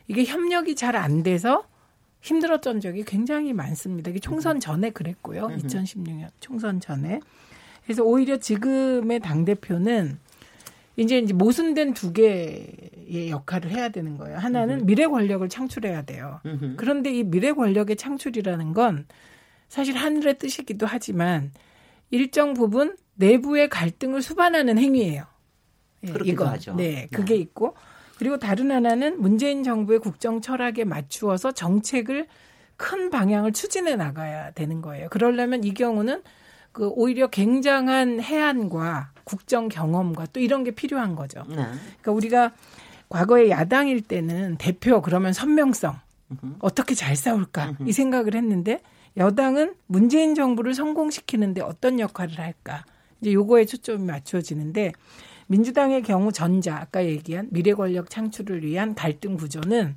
이게 0.08 0.26
협력이 0.26 0.76
잘 0.76 0.95
안 0.95 1.24
돼서 1.24 1.64
힘들었던 2.22 2.82
적이 2.82 3.03
굉장히 3.03 3.53
많습니다. 3.53 4.12
이게 4.12 4.20
총선 4.20 4.60
전에 4.60 4.89
그랬고요. 4.89 5.47
2016년 5.47 6.30
총선 6.39 6.80
전에. 6.80 7.22
그래서 7.84 8.03
오히려 8.03 8.38
지금의 8.38 9.22
당 9.22 9.45
대표는 9.45 10.20
이제 10.98 11.20
이제 11.20 11.34
모순된 11.34 11.93
두 11.93 12.12
개의 12.12 13.30
역할을 13.30 13.72
해야 13.72 13.89
되는 13.89 14.18
거예요. 14.18 14.38
하나는 14.38 14.86
미래 14.86 15.06
권력을 15.06 15.48
창출해야 15.48 16.02
돼요. 16.02 16.41
그런데 16.76 17.14
이 17.14 17.24
미래 17.24 17.54
권력의 17.54 17.95
창출이라는 17.95 18.74
건 18.74 19.06
사실 19.70 19.95
하늘의 19.95 20.39
뜻이기도 20.39 20.88
하지만 20.88 21.52
일정 22.10 22.54
부분 22.54 22.98
내부의 23.16 23.70
갈등을 23.70 24.22
수반하는 24.22 24.78
행위예요. 24.80 25.26
예, 26.08 26.14
이거 26.26 26.45
하죠. 26.45 26.76
네, 26.76 27.08
그게 27.12 27.36
네. 27.36 27.39
있고 27.41 27.76
그리고 28.18 28.38
다른 28.38 28.72
하나는 28.72 29.22
문재인 29.22 29.64
정부의 29.64 30.00
국정 30.00 30.41
철학에 30.41 30.84
맞추어서 30.84 31.52
정책을 31.52 32.28
큰 32.76 33.10
방향을 33.10 33.54
추진해 33.54 33.95
나가야 33.95 34.52
되는 34.52 34.82
거예요. 34.82 35.10
그러려면 35.10 35.64
이 35.64 35.74
경우는 35.74 36.24
그 36.78 36.89
오히려 36.89 37.25
굉장한 37.25 38.21
해안과 38.21 39.09
국정 39.23 39.67
경험과 39.67 40.28
또 40.28 40.39
이런 40.39 40.63
게 40.63 40.69
필요한 40.69 41.15
거죠. 41.15 41.43
네. 41.49 41.55
그러니까 41.55 42.11
우리가 42.11 42.51
과거에 43.09 43.49
야당일 43.49 44.01
때는 44.01 44.57
대표 44.59 45.01
그러면 45.01 45.34
선명성 45.34 45.95
어떻게 46.59 46.93
잘 46.93 47.15
싸울까 47.15 47.78
이 47.88 47.91
생각을 47.91 48.36
했는데 48.36 48.82
여당은 49.17 49.73
문재인 49.88 50.36
정부를 50.36 50.75
성공시키는데 50.75 51.61
어떤 51.61 51.99
역할을 51.99 52.38
할까 52.38 52.86
이제 53.21 53.34
요거에 53.34 53.65
초점이 53.65 54.05
맞춰지는데 54.05 54.91
민주당의 55.47 56.03
경우 56.03 56.32
전자 56.32 56.78
아까 56.78 57.03
얘기한 57.03 57.47
미래 57.49 57.73
권력 57.73 58.11
창출을 58.11 58.63
위한 58.63 58.93
갈등 58.93 59.36
구조는 59.36 59.95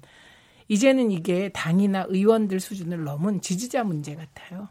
이제는 0.71 1.11
이게 1.11 1.49
당이나 1.49 2.07
의원들 2.09 2.61
수준을 2.61 3.03
넘은 3.03 3.41
지지자 3.41 3.83
문제 3.83 4.15
같아요. 4.15 4.69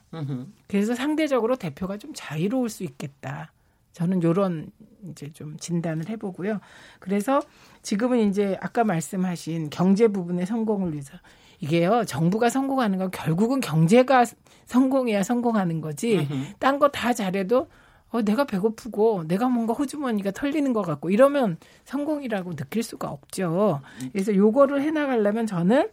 그래서 0.69 0.95
상대적으로 0.95 1.57
대표가 1.57 1.97
좀 1.97 2.11
자유로울 2.15 2.69
수 2.69 2.85
있겠다. 2.85 3.51
저는 3.91 4.23
요런 4.23 4.71
이제 5.09 5.29
좀 5.33 5.57
진단을 5.57 6.07
해보고요. 6.07 6.61
그래서 6.99 7.41
지금은 7.81 8.29
이제 8.29 8.57
아까 8.61 8.85
말씀하신 8.85 9.69
경제 9.71 10.07
부분의 10.07 10.45
성공을 10.45 10.93
위해서 10.93 11.17
이게요 11.59 12.05
정부가 12.05 12.49
성공하는 12.49 12.97
건 12.97 13.11
결국은 13.11 13.59
경제가 13.59 14.23
성공해야 14.67 15.23
성공하는 15.23 15.81
거지. 15.81 16.25
딴 16.59 16.79
거 16.79 16.87
다 16.87 17.11
잘해도 17.11 17.67
어, 18.11 18.21
내가 18.21 18.45
배고프고 18.45 19.25
내가 19.27 19.47
뭔가 19.49 19.73
호주머니가 19.73 20.31
털리는 20.31 20.73
것 20.73 20.81
같고 20.81 21.09
이러면 21.11 21.57
성공이라고 21.85 22.55
느낄 22.55 22.81
수가 22.83 23.09
없죠. 23.09 23.81
그래서 24.13 24.35
요거를 24.35 24.81
해나가려면 24.81 25.45
저는 25.45 25.89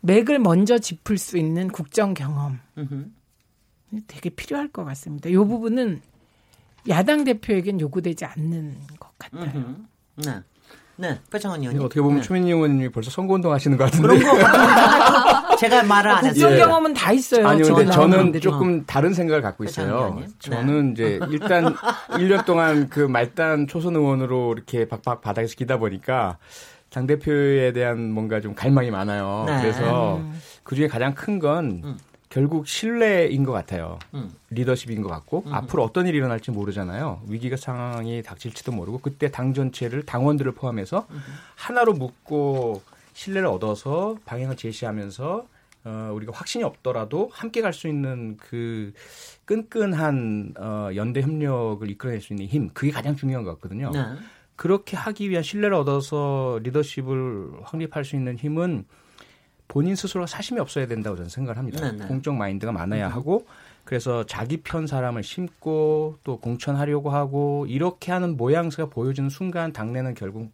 맥을 0.00 0.38
먼저 0.38 0.78
짚을 0.78 1.18
수 1.18 1.38
있는 1.38 1.68
국정 1.68 2.14
경험 2.14 2.60
되게 4.06 4.30
필요할 4.30 4.68
것 4.68 4.84
같습니다. 4.84 5.32
요 5.32 5.44
부분은 5.46 6.02
야당 6.88 7.24
대표에겐 7.24 7.80
요구되지 7.80 8.24
않는 8.24 8.76
것 9.00 9.10
같아요. 9.18 9.52
네. 10.16 10.40
네, 11.00 11.16
배창원 11.30 11.60
의원님. 11.60 11.80
어떻게 11.84 12.00
보면 12.00 12.16
네. 12.16 12.22
추민희 12.22 12.50
의원님이 12.50 12.88
벌써 12.88 13.08
선거운동 13.10 13.52
하시는 13.52 13.76
것 13.76 13.84
같은데. 13.84 14.18
그런 14.18 14.20
거. 14.20 15.56
제가 15.58 15.84
말을 15.84 16.10
안 16.10 16.26
했어요. 16.26 16.48
국정 16.48 16.56
경험은 16.58 16.94
다 16.94 17.12
있어요. 17.12 17.46
아니요, 17.46 17.74
근데 17.74 17.90
저는 17.90 18.40
조금 18.40 18.84
다른 18.84 19.14
생각을 19.14 19.40
갖고 19.40 19.62
있어요. 19.64 20.20
저는 20.40 20.94
네. 20.94 21.16
이제 21.16 21.20
일단 21.30 21.74
1년 22.10 22.44
동안 22.44 22.88
그 22.88 23.00
말단 23.00 23.68
초선 23.68 23.94
의원으로 23.94 24.54
이렇게 24.54 24.88
박박 24.88 25.20
바닥에서 25.20 25.54
기다 25.54 25.78
보니까 25.78 26.38
당 26.90 27.06
대표에 27.06 27.72
대한 27.72 28.10
뭔가 28.10 28.40
좀 28.40 28.54
갈망이 28.54 28.90
많아요. 28.90 29.44
네. 29.46 29.60
그래서 29.60 30.16
음. 30.16 30.40
그 30.64 30.74
중에 30.74 30.88
가장 30.88 31.14
큰건 31.14 31.82
음. 31.84 31.98
결국 32.28 32.68
신뢰인 32.68 33.44
것 33.44 33.52
같아요. 33.52 33.98
음. 34.14 34.30
리더십인 34.50 35.02
것 35.02 35.08
같고 35.08 35.44
음. 35.46 35.52
앞으로 35.54 35.82
어떤 35.82 36.06
일이 36.06 36.18
일어날지 36.18 36.50
모르잖아요. 36.50 37.22
위기가 37.26 37.56
상황이 37.56 38.22
닥칠지도 38.22 38.72
모르고 38.72 38.98
그때 38.98 39.30
당 39.30 39.54
전체를 39.54 40.04
당원들을 40.04 40.52
포함해서 40.52 41.06
음. 41.10 41.20
하나로 41.56 41.94
묶고 41.94 42.82
신뢰를 43.14 43.48
얻어서 43.48 44.16
방향을 44.26 44.56
제시하면서 44.56 45.46
어, 45.84 46.10
우리가 46.12 46.32
확신이 46.34 46.64
없더라도 46.64 47.30
함께 47.32 47.62
갈 47.62 47.72
수 47.72 47.88
있는 47.88 48.36
그 48.36 48.92
끈끈한 49.46 50.54
어, 50.58 50.90
연대 50.96 51.22
협력을 51.22 51.88
이끌어낼 51.90 52.20
수 52.20 52.32
있는 52.32 52.46
힘 52.46 52.68
그게 52.74 52.92
가장 52.92 53.16
중요한 53.16 53.44
것 53.44 53.52
같거든요. 53.54 53.90
네. 53.90 54.00
그렇게 54.56 54.96
하기 54.96 55.30
위한 55.30 55.42
신뢰를 55.42 55.74
얻어서 55.76 56.58
리더십을 56.62 57.60
확립할 57.62 58.04
수 58.04 58.16
있는 58.16 58.36
힘은 58.36 58.84
본인 59.68 59.94
스스로가 59.94 60.26
사심이 60.26 60.58
없어야 60.60 60.86
된다고 60.86 61.16
저는 61.16 61.28
생각을 61.28 61.58
합니다. 61.58 61.80
네네. 61.80 61.98
네. 61.98 62.06
공적 62.08 62.34
마인드가 62.34 62.72
많아야 62.72 63.08
음. 63.08 63.12
하고 63.12 63.46
그래서 63.84 64.24
자기 64.24 64.58
편 64.58 64.86
사람을 64.86 65.22
심고 65.22 66.18
또 66.24 66.40
공천하려고 66.40 67.10
하고 67.10 67.66
이렇게 67.68 68.12
하는 68.12 68.36
모양새가 68.36 68.90
보여지는 68.90 69.30
순간 69.30 69.72
당내는 69.72 70.14
결국 70.14 70.52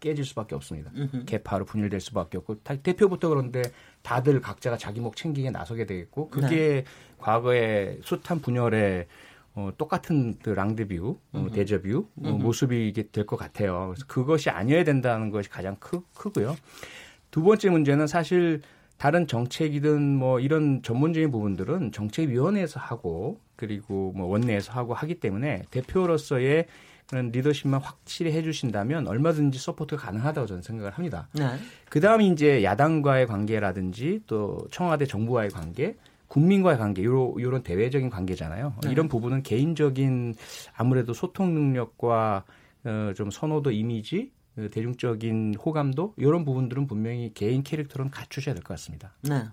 깨질 0.00 0.24
수밖에 0.24 0.54
없습니다. 0.54 0.90
음흠. 0.94 1.24
개파로 1.24 1.64
분열될 1.64 2.00
수밖에 2.00 2.38
없고 2.38 2.60
대표부터 2.62 3.28
그런데 3.28 3.62
다들 4.02 4.40
각자가 4.40 4.76
자기 4.76 5.00
목 5.00 5.16
챙기게 5.16 5.50
나서게 5.50 5.86
되겠고 5.86 6.28
그게 6.28 6.56
네. 6.56 6.84
과거의 7.18 8.00
숱한 8.04 8.40
분열의 8.40 9.06
어, 9.54 9.70
똑같은 9.78 10.38
그 10.42 10.50
랑드뷰, 10.50 11.18
어, 11.32 11.46
데저뷰 11.52 12.06
어, 12.22 12.28
모습이 12.28 12.92
될것 13.10 13.38
같아요. 13.38 13.88
그래서 13.88 14.06
그것이 14.06 14.50
아니어야 14.50 14.84
된다는 14.84 15.30
것이 15.30 15.48
가장 15.48 15.76
크, 15.80 16.02
크고요. 16.14 16.56
두 17.36 17.42
번째 17.42 17.68
문제는 17.68 18.06
사실 18.06 18.62
다른 18.96 19.26
정책이든 19.26 20.16
뭐 20.16 20.40
이런 20.40 20.80
전문적인 20.82 21.30
부분들은 21.30 21.92
정책위원회에서 21.92 22.80
하고 22.80 23.40
그리고 23.56 24.14
뭐 24.16 24.26
원내에서 24.28 24.72
하고 24.72 24.94
하기 24.94 25.20
때문에 25.20 25.64
대표로서의 25.70 26.64
그런 27.06 27.30
리더십만 27.32 27.82
확실히 27.82 28.32
해주신다면 28.32 29.06
얼마든지 29.06 29.58
support가 29.58 30.00
가능하다고 30.06 30.46
저는 30.46 30.62
생각을 30.62 30.92
합니다. 30.92 31.28
네. 31.34 31.44
그 31.90 32.00
다음에 32.00 32.26
이제 32.26 32.64
야당과의 32.64 33.26
관계라든지 33.26 34.22
또 34.26 34.66
청와대 34.70 35.04
정부와의 35.04 35.50
관계, 35.50 35.94
국민과의 36.28 36.78
관계, 36.78 37.04
요런, 37.04 37.38
요런 37.38 37.62
대외적인 37.64 38.08
관계잖아요. 38.08 38.76
네. 38.82 38.90
이런 38.90 39.08
부분은 39.08 39.42
개인적인 39.42 40.36
아무래도 40.74 41.12
소통 41.12 41.52
능력과 41.52 42.44
어, 42.84 43.12
좀 43.14 43.30
선호도 43.30 43.72
이미지 43.72 44.30
그 44.30 44.35
대중적인 44.72 45.54
호감도 45.62 46.14
이런 46.16 46.44
부분들은 46.44 46.86
분명히 46.86 47.32
개인 47.34 47.62
캐릭터는 47.62 48.10
갖추셔야 48.10 48.54
될 48.54 48.62
것 48.64 48.74
같습니다. 48.74 49.12
네. 49.22 49.44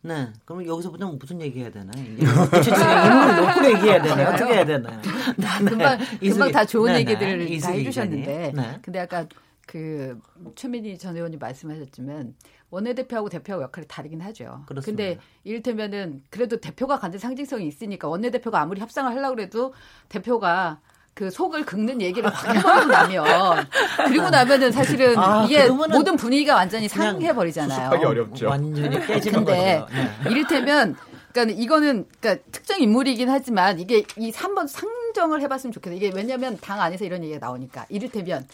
네. 0.00 0.28
그럼 0.44 0.64
여기서부터 0.66 1.10
무슨 1.12 1.40
얘기해야 1.40 1.70
되나요? 1.72 2.04
인물을 2.06 3.36
놓고 3.36 3.66
얘기해야 3.74 4.00
되나요? 4.02 4.28
어떻게 4.34 4.52
해야 4.54 4.64
되나요? 4.64 5.00
네. 5.36 5.64
금방, 5.70 5.98
금방 6.20 6.52
다 6.52 6.64
좋은 6.64 6.92
네, 6.92 6.92
네. 6.92 6.98
얘기들을 7.00 7.38
네. 7.46 7.58
다 7.58 7.70
해주셨는데. 7.72 8.52
네. 8.54 8.78
근데 8.80 9.00
아까 9.00 9.26
그 9.66 10.18
최민희 10.54 10.96
전 10.98 11.16
의원님 11.16 11.38
말씀하셨지만 11.40 12.34
원내대표하고 12.70 13.28
대표하고 13.28 13.64
역할이 13.64 13.86
다르긴 13.88 14.20
하죠. 14.20 14.62
그렇습니다. 14.66 15.02
근데 15.04 15.20
이를테면은 15.44 16.22
그래도 16.30 16.58
대표가 16.60 16.98
갖는 16.98 17.18
상징성이 17.18 17.66
있으니까 17.66 18.08
원내대표가 18.08 18.60
아무리 18.60 18.80
협상을 18.80 19.10
하려고 19.12 19.40
해도 19.40 19.74
대표가 20.08 20.80
그 21.18 21.32
속을 21.32 21.64
긁는 21.66 22.00
얘기를 22.00 22.30
확 22.32 22.54
해버리고 22.54 22.92
나면 22.92 23.66
그리고 24.06 24.30
나면은 24.30 24.70
사실은 24.70 25.18
아, 25.18 25.44
이게 25.44 25.66
모든 25.66 26.14
분위기가 26.14 26.54
완전히 26.54 26.86
상해 26.86 27.34
버리잖아요. 27.34 27.90
하기 27.90 28.04
어렵죠. 28.04 28.48
완전히 28.48 29.04
깨지는 29.04 29.44
근데 29.44 29.80
거죠. 29.80 29.94
네. 29.94 30.30
이를테면 30.30 30.96
그러니까 31.32 31.60
이거는 31.60 32.06
그러니까 32.20 32.44
특정 32.52 32.80
인물이긴 32.80 33.28
하지만 33.28 33.80
이게 33.80 34.04
이 34.16 34.30
3번 34.30 34.68
상 34.68 34.88
상정을 35.08 35.40
해봤으면 35.42 35.72
좋겠어요. 35.72 35.96
이게 35.96 36.12
왜냐하면 36.14 36.56
당 36.60 36.80
안에서 36.80 37.04
이런 37.04 37.24
얘기가 37.24 37.44
나오니까 37.44 37.86
이를테면 37.88 38.46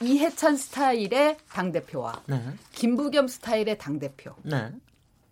이해찬 0.00 0.56
스타일의 0.56 1.36
당 1.52 1.70
대표와 1.70 2.22
네. 2.26 2.42
김부겸 2.72 3.28
스타일의 3.28 3.78
당 3.78 3.98
대표 4.00 4.32
네. 4.42 4.70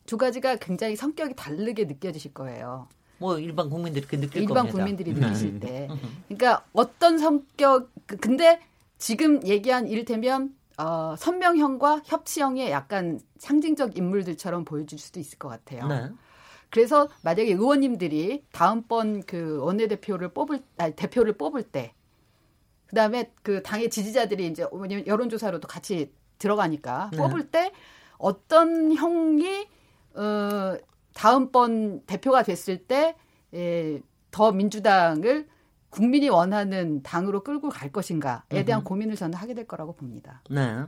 두 0.06 0.16
가지가 0.16 0.56
굉장히 0.56 0.96
성격이 0.96 1.34
다르게 1.34 1.84
느껴지실 1.84 2.34
거예요. 2.34 2.88
뭐 3.20 3.38
일반 3.38 3.68
국민들이 3.68 4.06
그 4.06 4.18
느낄 4.18 4.42
일반 4.42 4.56
겁니다. 4.56 4.78
국민들이 4.78 5.12
느끼실 5.12 5.60
때, 5.60 5.88
그러니까 6.26 6.64
어떤 6.72 7.18
성격 7.18 7.90
그, 8.06 8.16
근데 8.16 8.60
지금 8.96 9.46
얘기한 9.46 9.86
이를테면 9.88 10.54
어, 10.78 11.14
선명형과 11.18 12.02
협치형의 12.06 12.70
약간 12.70 13.20
상징적 13.38 13.98
인물들처럼 13.98 14.64
보여줄 14.64 14.98
수도 14.98 15.20
있을 15.20 15.38
것 15.38 15.48
같아요. 15.48 15.86
네. 15.86 16.08
그래서 16.70 17.08
만약에 17.22 17.52
의원님들이 17.52 18.44
다음번 18.52 19.22
그 19.24 19.58
원내대표를 19.60 20.30
뽑을 20.30 20.60
아니 20.78 20.94
대표를 20.96 21.34
뽑을 21.34 21.62
때 21.62 21.92
그다음에 22.86 23.30
그 23.42 23.62
당의 23.62 23.90
지지자들이 23.90 24.46
이제 24.46 24.66
왜냐면 24.72 25.06
여론조사로도 25.06 25.68
같이 25.68 26.10
들어가니까 26.38 27.10
네. 27.12 27.18
뽑을 27.18 27.50
때 27.50 27.70
어떤 28.16 28.94
형이 28.94 29.68
어 30.14 30.76
다음번 31.20 32.00
대표가 32.06 32.42
됐을 32.42 32.78
때더 32.78 33.12
예, 33.52 34.00
민주당을 34.54 35.46
국민이 35.90 36.30
원하는 36.30 37.02
당으로 37.02 37.44
끌고 37.44 37.68
갈 37.68 37.92
것인가에 37.92 38.64
대한 38.64 38.82
고민을 38.84 39.16
저는 39.16 39.34
하게 39.34 39.52
될 39.52 39.66
거라고 39.66 39.94
봅니다. 39.94 40.40
네. 40.48 40.84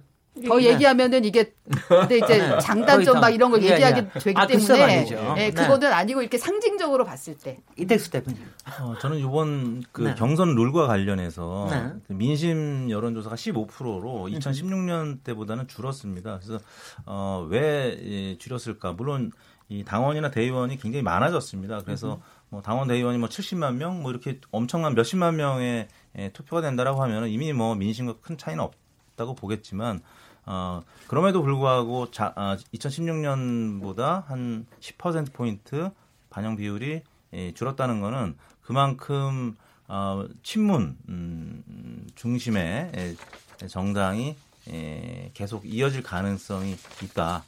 더 0.48 0.56
네. 0.56 0.72
얘기하면은 0.72 1.26
이게 1.26 1.54
근데 1.86 2.16
이제 2.16 2.38
네. 2.48 2.58
장단점 2.60 3.20
막 3.20 3.28
이런 3.28 3.50
걸 3.50 3.62
예, 3.62 3.72
얘기하게 3.72 4.08
예. 4.14 4.20
되기 4.20 4.40
아, 4.40 4.46
때문에 4.46 5.06
예, 5.36 5.50
그거는 5.50 5.92
아니고 5.92 6.22
이렇게 6.22 6.38
상징적으로 6.38 7.04
봤을 7.04 7.36
때 7.36 7.58
이택수 7.76 8.10
대표님. 8.10 8.42
어, 8.80 8.94
저는 8.98 9.18
이번 9.18 9.82
그 9.92 10.00
네. 10.00 10.14
경선 10.14 10.54
룰과 10.54 10.86
관련해서 10.86 11.68
네. 11.70 11.92
그 12.08 12.14
민심 12.14 12.90
여론조사가 12.90 13.36
15%로 13.36 14.28
2016년 14.30 15.22
때보다는 15.22 15.68
줄었습니다. 15.68 16.38
그래서 16.42 16.64
어, 17.04 17.46
왜 17.50 17.98
예, 18.02 18.38
줄였을까? 18.38 18.92
물론 18.92 19.32
이 19.72 19.84
당원이나 19.84 20.30
대의원이 20.30 20.76
굉장히 20.76 21.02
많아졌습니다. 21.02 21.80
그래서 21.80 22.20
뭐 22.50 22.60
당원 22.60 22.88
대의원이 22.88 23.16
뭐 23.16 23.30
70만 23.30 23.76
명, 23.76 24.02
뭐 24.02 24.10
이렇게 24.10 24.38
엄청난 24.50 24.94
몇십만 24.94 25.36
명의 25.36 25.88
예, 26.18 26.28
투표가 26.28 26.60
된다라고 26.60 27.02
하면 27.02 27.28
이미 27.28 27.54
뭐 27.54 27.74
민심과 27.74 28.16
큰 28.20 28.36
차이는 28.36 28.62
없다고 28.62 29.34
보겠지만 29.34 30.02
어, 30.44 30.82
그럼에도 31.06 31.42
불구하고 31.42 32.10
자, 32.10 32.34
아, 32.36 32.58
2016년보다 32.74 34.26
한 34.26 34.66
10% 34.80 35.32
포인트 35.32 35.90
반영 36.28 36.56
비율이 36.56 37.02
예, 37.32 37.54
줄었다는 37.54 38.02
거는 38.02 38.36
그만큼 38.60 39.56
어, 39.88 40.26
친문 40.42 40.98
음, 41.08 42.06
중심의 42.14 42.92
예, 42.94 43.66
정당이 43.68 44.36
예, 44.70 45.30
계속 45.32 45.64
이어질 45.64 46.02
가능성이 46.02 46.76
있다. 47.02 47.44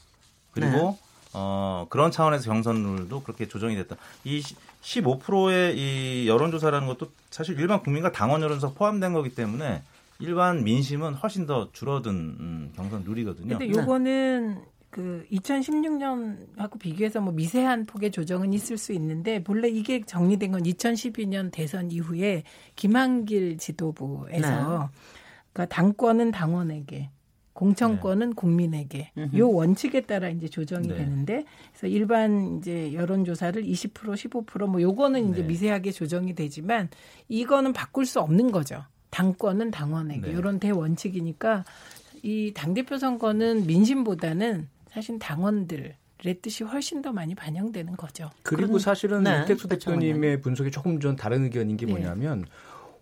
그리고 0.52 0.72
네. 0.92 1.13
어, 1.35 1.87
그런 1.91 2.11
차원에서 2.11 2.51
경선룰도 2.51 3.22
그렇게 3.22 3.47
조정이 3.47 3.74
됐다. 3.74 3.97
이 4.24 4.43
15%의 4.82 5.76
이 5.76 6.28
여론조사라는 6.28 6.87
것도 6.87 7.09
사실 7.30 7.59
일반 7.59 7.82
국민과 7.82 8.12
당원 8.12 8.43
여론조사 8.43 8.74
포함된 8.74 9.12
거기 9.12 9.35
때문에 9.35 9.82
일반 10.20 10.62
민심은 10.62 11.14
훨씬 11.14 11.47
더 11.47 11.70
줄어든 11.72 12.12
음, 12.12 12.72
경선 12.76 13.05
룰이거든요. 13.05 13.59
근데 13.59 13.68
요거는 13.68 14.62
그 14.91 15.26
2016년하고 15.32 16.78
비교해서 16.78 17.20
뭐 17.20 17.32
미세한 17.32 17.85
폭의 17.85 18.12
조정은 18.12 18.53
있을 18.53 18.78
수 18.78 18.93
있는데 18.93 19.43
본래 19.43 19.68
이게 19.68 20.03
정리된 20.05 20.53
건 20.53 20.62
2012년 20.62 21.51
대선 21.51 21.91
이후에 21.91 22.45
김한길 22.76 23.59
지도부에서 23.59 24.89
네. 24.89 24.99
그러니까 25.53 25.74
당권은 25.74 26.30
당원에게 26.30 27.11
공천권은 27.55 28.30
네. 28.30 28.34
국민에게 28.34 29.11
음흠. 29.16 29.38
요 29.38 29.50
원칙에 29.50 30.02
따라 30.02 30.28
이제 30.28 30.48
조정이 30.48 30.88
네. 30.88 30.96
되는데 30.96 31.44
그래서 31.72 31.86
일반 31.86 32.59
이제 32.59 32.92
여론 32.92 33.24
조사를 33.24 33.62
20% 33.62 33.92
15%뭐 33.92 34.82
요거는 34.82 35.30
이제 35.30 35.40
네. 35.40 35.48
미세하게 35.48 35.92
조정이 35.92 36.34
되지만 36.34 36.88
이거는 37.28 37.72
바꿀 37.72 38.05
수 38.07 38.20
없는 38.20 38.50
거죠. 38.50 38.84
당권은 39.11 39.70
당원에게 39.70 40.28
네. 40.28 40.34
요런 40.34 40.59
대원칙이니까 40.59 41.64
이 42.22 42.52
당 42.55 42.74
대표 42.74 42.98
선거는 42.98 43.66
민심보다는 43.66 44.68
사실 44.90 45.18
당원들 45.18 45.94
의 46.26 46.40
뜻이 46.40 46.64
훨씬 46.64 47.02
더 47.02 47.12
많이 47.12 47.34
반영되는 47.34 47.96
거죠. 47.96 48.30
그리고 48.42 48.78
사실은 48.78 49.24
네. 49.24 49.42
이택수 49.42 49.68
대표님의 49.68 50.40
분석이 50.40 50.70
조금 50.70 50.98
좀 50.98 51.16
다른 51.16 51.44
의견인 51.44 51.76
게 51.76 51.84
네. 51.84 51.92
뭐냐면 51.92 52.46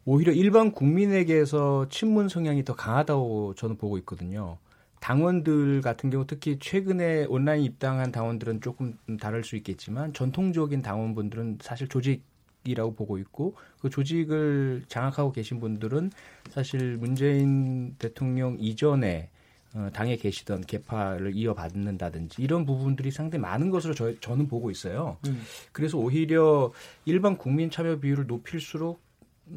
오히려 0.04 0.32
일반 0.32 0.72
국민에게서 0.72 1.88
친문 1.88 2.28
성향이 2.28 2.64
더 2.64 2.74
강하다고 2.74 3.54
저는 3.54 3.76
보고 3.76 3.98
있거든요. 3.98 4.58
당원들 5.00 5.80
같은 5.80 6.10
경우 6.10 6.24
특히 6.26 6.58
최근에 6.60 7.24
온라인 7.24 7.62
입당한 7.62 8.12
당원들은 8.12 8.60
조금 8.60 8.96
다를 9.20 9.42
수 9.42 9.56
있겠지만 9.56 10.12
전통적인 10.12 10.82
당원분들은 10.82 11.58
사실 11.60 11.88
조직이라고 11.88 12.94
보고 12.94 13.18
있고 13.18 13.56
그 13.80 13.90
조직을 13.90 14.84
장악하고 14.86 15.32
계신 15.32 15.58
분들은 15.58 16.10
사실 16.50 16.96
문재인 16.98 17.94
대통령 17.98 18.56
이전에 18.60 19.28
어, 19.74 19.88
당에 19.92 20.16
계시던 20.16 20.62
개파를 20.62 21.34
이어받는다든지 21.34 22.42
이런 22.42 22.66
부분들이 22.66 23.10
상당히 23.10 23.40
많은 23.40 23.70
것으로 23.70 23.94
저, 23.94 24.14
저는 24.20 24.46
보고 24.46 24.70
있어요. 24.70 25.16
음. 25.26 25.42
그래서 25.72 25.96
오히려 25.96 26.72
일반 27.06 27.36
국민 27.36 27.70
참여 27.70 27.98
비율을 27.98 28.26
높일수록 28.26 29.00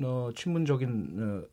어, 0.02 0.30
친문적인 0.36 1.18
어, 1.20 1.44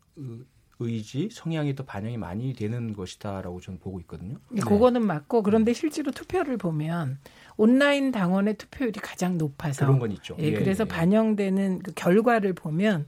의지, 0.78 1.28
성향이 1.30 1.74
더 1.74 1.84
반영이 1.84 2.16
많이 2.16 2.54
되는 2.54 2.92
것이다라고 2.92 3.60
저는 3.60 3.78
보고 3.78 4.00
있거든요. 4.00 4.36
네. 4.50 4.60
그거는 4.60 5.06
맞고 5.06 5.42
그런데 5.42 5.72
실제로 5.72 6.10
투표를 6.10 6.56
보면 6.56 7.18
온라인 7.56 8.10
당원의 8.10 8.54
투표율이 8.54 9.00
가장 9.00 9.38
높아서 9.38 9.84
그런 9.84 9.98
건 9.98 10.12
있죠. 10.12 10.36
예, 10.40 10.44
예 10.44 10.52
그래서 10.52 10.84
예. 10.84 10.88
반영되는 10.88 11.80
그 11.80 11.92
결과를 11.94 12.54
보면 12.54 13.06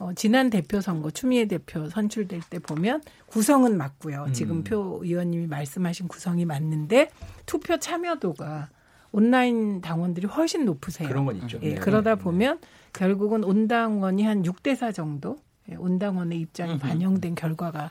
어, 0.00 0.12
지난 0.14 0.50
대표 0.50 0.80
선거 0.80 1.10
추미애 1.10 1.46
대표 1.46 1.88
선출될 1.88 2.40
때 2.50 2.58
보면 2.58 3.02
구성은 3.26 3.76
맞고요. 3.76 4.24
음. 4.28 4.32
지금 4.32 4.64
표 4.64 5.00
의원님이 5.02 5.46
말씀하신 5.46 6.08
구성이 6.08 6.44
맞는데 6.44 7.10
투표 7.46 7.78
참여도가 7.78 8.70
온라인 9.12 9.80
당원들이 9.80 10.26
훨씬 10.26 10.64
높으세요. 10.64 11.08
그런 11.08 11.24
건 11.24 11.36
있죠. 11.36 11.60
예, 11.62 11.74
네. 11.74 11.80
그러다 11.80 12.16
네. 12.16 12.22
보면 12.22 12.58
결국은 12.94 13.44
온당원이 13.44 14.22
한 14.22 14.42
6대 14.42 14.74
4 14.74 14.92
정도 14.92 15.36
예, 15.70 15.74
온당원의 15.74 16.40
입장이 16.40 16.78
반영된 16.78 17.34
결과가 17.34 17.90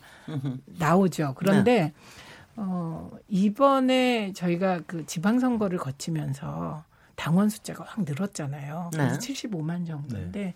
나오죠. 0.79 1.33
그런데 1.37 1.81
네. 1.81 1.93
어, 2.55 3.09
이번에 3.29 4.31
저희가 4.33 4.81
그 4.85 5.05
지방선거를 5.05 5.77
거치면서 5.79 6.83
당원 7.15 7.49
숫자가 7.49 7.83
확 7.83 8.03
늘었잖아요. 8.03 8.89
그래서 8.93 9.19
네. 9.19 9.33
75만 9.33 9.85
정도인데 9.87 10.39
네. 10.39 10.53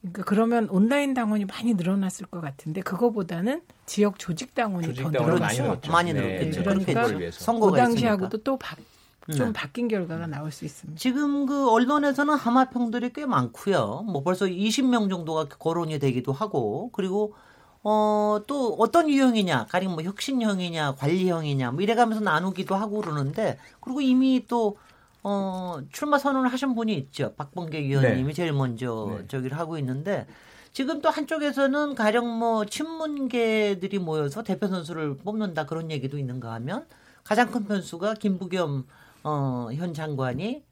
그러니까 0.00 0.22
그러면 0.24 0.68
온라인 0.70 1.14
당원이 1.14 1.44
많이 1.44 1.74
늘어났을 1.74 2.26
것 2.26 2.40
같은데 2.40 2.82
그거보다는 2.82 3.62
지역 3.86 4.18
조직 4.18 4.54
당원이 4.54 4.86
조직 4.88 5.02
더 5.02 5.10
늘어났어요. 5.10 5.80
많이 5.88 6.12
늘었겠죠. 6.12 6.62
네. 6.62 6.64
그러니까 6.64 7.30
선거 7.32 7.72
당시하고도 7.72 8.38
또 8.38 8.56
바, 8.56 8.76
좀 9.36 9.46
네. 9.48 9.52
바뀐 9.52 9.88
결과가 9.88 10.26
나올 10.26 10.50
수 10.50 10.64
있습니다. 10.64 10.98
지금 10.98 11.46
그 11.46 11.70
언론에서는 11.70 12.34
하마평들이 12.34 13.12
꽤 13.12 13.26
많고요. 13.26 14.04
뭐 14.06 14.22
벌써 14.22 14.46
20명 14.46 15.10
정도가 15.10 15.46
거론이 15.58 15.98
되기도 15.98 16.32
하고 16.32 16.90
그리고 16.92 17.34
어, 17.82 18.40
또 18.46 18.74
어떤 18.78 19.08
유형이냐, 19.08 19.66
가령 19.66 19.92
뭐 19.92 20.02
혁신형이냐, 20.02 20.96
관리형이냐, 20.96 21.70
뭐 21.70 21.80
이래가면서 21.80 22.22
나누기도 22.22 22.74
하고 22.74 23.00
그러는데, 23.00 23.56
그리고 23.80 24.00
이미 24.00 24.44
또, 24.48 24.76
어, 25.22 25.78
출마 25.92 26.18
선언을 26.18 26.52
하신 26.52 26.74
분이 26.74 26.94
있죠. 26.94 27.34
박범계 27.36 27.80
위원님이 27.82 28.24
네. 28.24 28.32
제일 28.32 28.52
먼저 28.52 29.16
네. 29.18 29.28
저기를 29.28 29.56
하고 29.56 29.78
있는데, 29.78 30.26
지금 30.72 31.00
또 31.00 31.08
한쪽에서는 31.08 31.94
가령 31.94 32.28
뭐 32.28 32.64
친문계들이 32.64 34.00
모여서 34.00 34.42
대표 34.42 34.66
선수를 34.66 35.16
뽑는다 35.18 35.66
그런 35.66 35.90
얘기도 35.90 36.18
있는가 36.18 36.52
하면, 36.54 36.84
가장 37.24 37.50
큰 37.50 37.64
변수가 37.64 38.14
김부겸 38.14 38.86
어, 39.28 39.68
현 39.74 39.92
장관이 39.92 40.62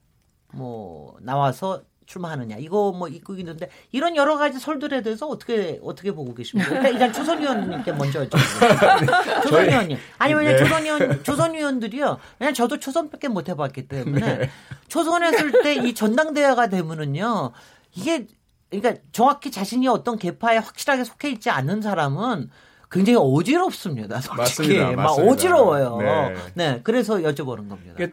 뭐 0.54 1.16
나와서 1.20 1.82
출마하느냐 2.06 2.56
이거 2.58 2.92
뭐 2.92 3.08
있고 3.08 3.34
있는데 3.34 3.68
이런 3.90 4.14
여러 4.14 4.38
가지 4.38 4.60
설들에 4.60 5.02
대해서 5.02 5.26
어떻게 5.26 5.80
어떻게 5.82 6.12
보고 6.12 6.32
계십니까? 6.34 6.72
일단, 6.76 6.92
일단 6.92 7.12
조선 7.12 7.40
의원님께 7.40 7.92
먼저 7.92 8.24
여쭤보겠습니다. 8.26 9.42
조선 9.42 9.68
의원님 9.68 9.98
아니 10.18 10.34
왜냐 10.34 10.52
네. 10.52 10.58
조선 10.58 10.84
의원 10.84 11.24
조선 11.24 11.54
의원들이요. 11.54 12.18
왜냐 12.38 12.52
저도 12.52 12.78
초선밖에 12.78 13.26
못 13.28 13.48
해봤기 13.48 13.88
때문에 13.88 14.38
네. 14.38 14.50
초선했을 14.88 15.62
때 15.62 15.76
이 15.76 15.94
전당대회가 15.94 16.68
되면은요 16.68 17.50
이게 17.96 18.26
그러니까 18.70 19.02
정확히 19.12 19.50
자신이 19.50 19.86
어떤 19.88 20.16
계파에 20.16 20.58
확실하게 20.58 21.04
속해 21.04 21.30
있지 21.30 21.50
않는 21.50 21.82
사람은 21.82 22.50
굉장히 22.90 23.18
어지럽습니다. 23.20 24.20
솔직히 24.20 24.78
맞습니다. 24.78 25.02
막 25.02 25.10
어지러워요. 25.18 25.98
네. 25.98 26.34
네. 26.54 26.80
그래서 26.84 27.16
여쭤보는 27.16 27.68
겁니다. 27.68 27.94
그 27.96 28.10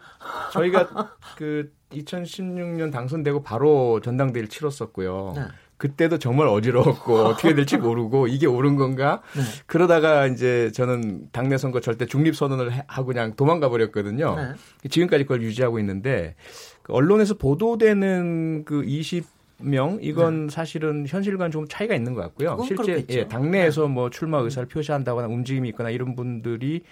저희가 0.51 1.13
그 1.37 1.71
2016년 1.91 2.91
당선되고 2.91 3.43
바로 3.43 3.99
전당대회를 4.01 4.49
치렀었고요. 4.49 5.33
네. 5.35 5.43
그때도 5.77 6.17
정말 6.17 6.47
어지러웠고 6.47 7.13
어떻게 7.13 7.53
될지 7.55 7.77
모르고 7.77 8.27
이게 8.27 8.47
옳은 8.47 8.77
건가? 8.77 9.21
네. 9.35 9.41
그러다가 9.65 10.27
이제 10.27 10.71
저는 10.73 11.27
당내 11.31 11.57
선거 11.57 11.81
절대 11.81 12.05
중립 12.05 12.35
선언을 12.35 12.71
하고 12.87 13.07
그냥 13.07 13.35
도망가 13.35 13.69
버렸거든요. 13.69 14.35
네. 14.35 14.89
지금까지 14.89 15.25
그걸 15.25 15.41
유지하고 15.41 15.79
있는데 15.79 16.35
그 16.83 16.93
언론에서 16.93 17.35
보도되는 17.35 18.63
그 18.65 18.83
20 18.85 19.25
명 19.59 19.99
이건 20.01 20.47
네. 20.47 20.53
사실은 20.53 21.05
현실과는 21.07 21.51
좀 21.51 21.67
차이가 21.67 21.95
있는 21.95 22.13
것 22.13 22.21
같고요. 22.21 22.57
실제 22.65 23.05
예, 23.09 23.27
당내에서 23.27 23.83
네. 23.83 23.93
뭐 23.93 24.09
출마 24.09 24.39
의사를 24.39 24.67
표시한다거나 24.67 25.27
움직임이 25.27 25.69
있거나 25.69 25.89
이런 25.89 26.15
분들이 26.15 26.83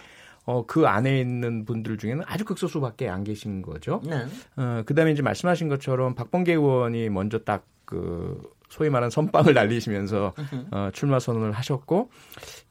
어, 0.45 0.65
그 0.65 0.87
안에 0.87 1.19
있는 1.19 1.65
분들 1.65 1.97
중에는 1.97 2.23
아주 2.25 2.45
극소수밖에 2.45 3.09
안 3.09 3.23
계신 3.23 3.61
거죠. 3.61 4.01
네. 4.05 4.25
어, 4.55 4.83
그 4.85 4.95
다음에 4.95 5.11
이제 5.11 5.21
말씀하신 5.21 5.67
것처럼 5.69 6.15
박범계 6.15 6.53
의원이 6.53 7.09
먼저 7.09 7.39
딱 7.39 7.65
그 7.91 8.41
소위 8.69 8.89
말하는 8.89 9.09
선빵을 9.09 9.53
날리시면서 9.53 10.33
어, 10.71 10.89
출마 10.93 11.19
선언을 11.19 11.51
하셨고 11.51 12.09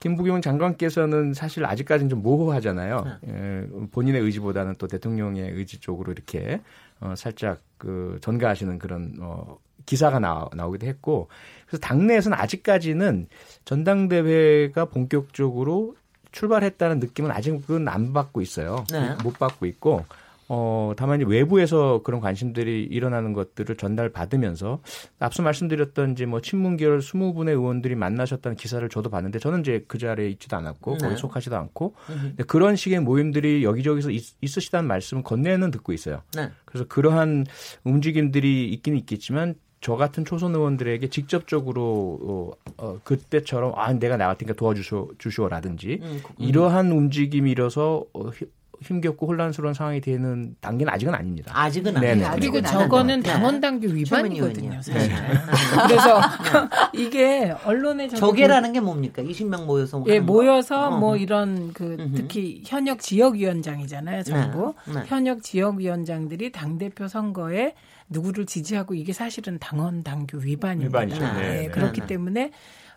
김부겸 0.01 0.41
장관께서는 0.41 1.35
사실 1.35 1.67
아직까지는 1.67 2.09
좀 2.09 2.23
모호하잖아요. 2.23 3.19
네. 3.23 3.29
예, 3.29 3.67
본인의 3.91 4.23
의지보다는 4.23 4.77
또 4.79 4.87
대통령의 4.87 5.51
의지 5.51 5.79
쪽으로 5.79 6.11
이렇게 6.13 6.63
어, 7.01 7.13
살짝 7.19 7.61
그 7.77 8.17
전가하시는 8.23 8.79
그런 8.79 9.15
어, 9.21 9.59
기사가 9.91 10.21
나, 10.21 10.47
나오기도 10.55 10.87
했고 10.87 11.27
그래서 11.67 11.81
당내에서는 11.81 12.39
아직까지는 12.39 13.27
전당대회가 13.65 14.85
본격적으로 14.85 15.97
출발했다는 16.31 17.01
느낌은 17.01 17.33
아직은 17.33 17.89
안 17.89 18.13
받고 18.13 18.41
있어요. 18.41 18.85
네. 18.93 19.17
못 19.25 19.37
받고 19.37 19.67
있고 19.67 20.05
어, 20.49 20.93
다만 20.97 21.21
외부에서 21.21 22.03
그런 22.05 22.21
관심들이 22.21 22.85
일어나는 22.85 23.33
것들을 23.33 23.77
전달받으면서 23.77 24.81
앞서 25.19 25.43
말씀드렸던 25.43 26.13
이제 26.13 26.25
뭐 26.25 26.41
친문계열 26.41 27.01
20분의 27.01 27.49
의원들이 27.49 27.97
만나셨다는 27.97 28.57
기사를 28.57 28.89
저도 28.89 29.11
봤는데 29.11 29.41
저는 29.41 29.61
이제 29.61 29.85
그 29.89 29.99
자리에 29.99 30.29
있지도 30.31 30.57
않았고 30.57 30.99
네. 30.99 31.09
거기 31.09 31.17
속하지도 31.17 31.57
않고 31.57 31.95
그런 32.47 32.77
식의 32.77 33.01
모임들이 33.01 33.65
여기저기서 33.65 34.11
있, 34.11 34.37
있으시다는 34.41 34.87
말씀을 34.87 35.25
건네는 35.25 35.73
듣고 35.73 35.93
있어요. 35.93 36.23
네. 36.37 36.49
그래서 36.65 36.87
그러한 36.87 37.47
움직임들이 37.83 38.69
있기는 38.71 38.97
있겠지만 39.01 39.57
저 39.83 39.97
같은 39.97 40.27
초선 40.27 40.55
의원들에게 40.55 41.09
직접적으로 41.09 42.19
어, 42.23 42.51
어 42.77 42.99
그때처럼 43.03 43.73
아 43.77 43.93
내가 43.95 44.17
나갔으니까 44.19 44.55
도와주시오 44.55 45.13
주시오라든지 45.19 46.01
음, 46.03 46.21
음. 46.23 46.35
이러한 46.39 46.93
움직임이 46.93 47.51
일어서 47.51 48.05
어, 48.13 48.31
힘겹고 48.83 49.27
혼란스러운 49.27 49.75
상황이 49.75 50.01
되는 50.01 50.57
단계는 50.61 50.93
아직은 50.93 51.15
아닙니다. 51.15 51.53
아직은 51.55 51.97
아니에요. 51.97 52.31
그리고 52.35 52.63
저거는 52.63 53.23
당원 53.23 53.61
당규 53.61 53.89
위반이거든요. 53.89 54.81
사실. 54.83 54.95
네. 54.95 55.09
그래서 55.87 56.21
이게 56.95 57.55
언론에 57.65 58.09
저게라는 58.09 58.73
게 58.73 58.81
뭡니까? 58.81 59.23
20명 59.23 59.67
모여서 59.67 60.03
예, 60.09 60.19
모여서 60.19 60.91
뭐 60.91 61.17
이런 61.17 61.73
그 61.75 62.11
특히 62.15 62.63
현역 62.65 63.01
지역위원장이잖아요. 63.01 64.23
전부 64.23 64.75
네. 64.87 64.95
네. 64.95 65.03
현역 65.07 65.43
지역위원장들이 65.43 66.53
당 66.53 66.79
대표 66.79 67.07
선거에 67.07 67.75
누구를 68.11 68.45
지지하고 68.47 68.95
이게 68.95 69.13
사실은 69.13 69.59
당원 69.59 70.03
당규 70.03 70.41
위반입니다. 70.43 71.01
위반이죠. 71.01 71.21
네, 71.21 71.49
네, 71.49 71.61
네. 71.63 71.69
그렇기 71.69 72.07
때문에 72.07 72.53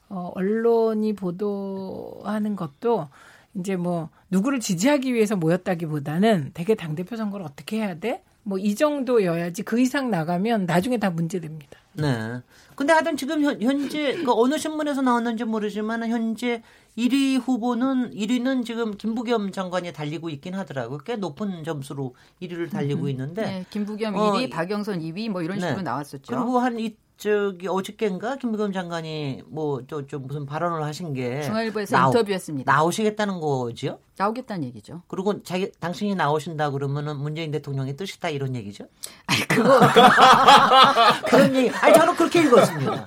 어, 0.09 0.32
언론이 0.36 1.14
보도하는 1.14 2.55
것도 2.55 3.07
이제 3.55 3.76
뭐 3.76 4.09
누구를 4.30 4.59
지지하기 4.59 5.14
위해서 5.14 5.36
모였다기보다는 5.36 6.51
대개 6.53 6.76
당 6.76 6.95
대표 6.95 7.16
선거를 7.16 7.45
어떻게 7.45 7.78
해야 7.78 7.95
돼? 7.95 8.24
뭐 8.43 8.57
이 8.59 8.75
정도여야지 8.75 9.63
그 9.63 9.79
이상 9.79 10.09
나가면 10.11 10.65
나중에 10.65 10.97
다 10.97 11.09
문제됩니다. 11.09 11.79
네. 11.93 12.39
근데 12.75 12.91
하여튼 12.91 13.15
지금 13.15 13.41
현, 13.43 13.61
현재 13.61 14.15
그 14.23 14.31
어느 14.33 14.57
신문에서 14.57 15.01
나왔는지 15.01 15.43
모르지만 15.43 16.07
현재 16.09 16.61
1위 16.97 17.39
후보는 17.39 18.11
1위는 18.11 18.65
지금 18.65 18.95
김부겸 18.97 19.51
장관이 19.51 19.93
달리고 19.93 20.29
있긴 20.29 20.55
하더라고요. 20.55 20.99
꽤 20.99 21.15
높은 21.15 21.63
점수로 21.63 22.15
1위를 22.41 22.71
달리고 22.71 23.09
있는데. 23.09 23.41
네, 23.43 23.65
김부겸 23.69 24.15
1위, 24.15 24.47
어, 24.47 24.49
박영선 24.49 24.99
2위 24.99 25.29
뭐 25.29 25.41
이런 25.41 25.59
식으로 25.59 25.77
네. 25.77 25.83
나왔었죠. 25.83 26.23
그리고 26.35 26.59
한 26.59 26.79
이, 26.79 26.95
저기 27.17 27.67
어저께인가 27.67 28.37
김부겸 28.37 28.73
장관이 28.73 29.43
뭐저좀 29.47 30.25
무슨 30.27 30.45
발언을 30.45 30.83
하신 30.83 31.13
게 31.13 31.41
중앙일보에서 31.43 31.95
나오, 31.95 32.09
인터뷰했습니다. 32.09 32.71
나오시겠다는 32.71 33.39
거죠? 33.39 33.99
나오겠다는 34.18 34.64
얘기죠. 34.66 35.01
그리고 35.07 35.41
자기 35.43 35.72
당신이 35.80 36.16
나오신다 36.16 36.70
그러면은 36.70 37.18
문재인 37.18 37.51
대통령의 37.51 37.95
뜻이다 37.95 38.30
이런 38.30 38.55
얘기죠? 38.55 38.86
아니 39.26 39.41
그거 39.47 39.80
그런 41.26 41.55
얘기. 41.55 41.70
아니 41.82 41.93
저는 41.93 42.16
그렇게 42.16 42.41
읽었습니다. 42.43 43.05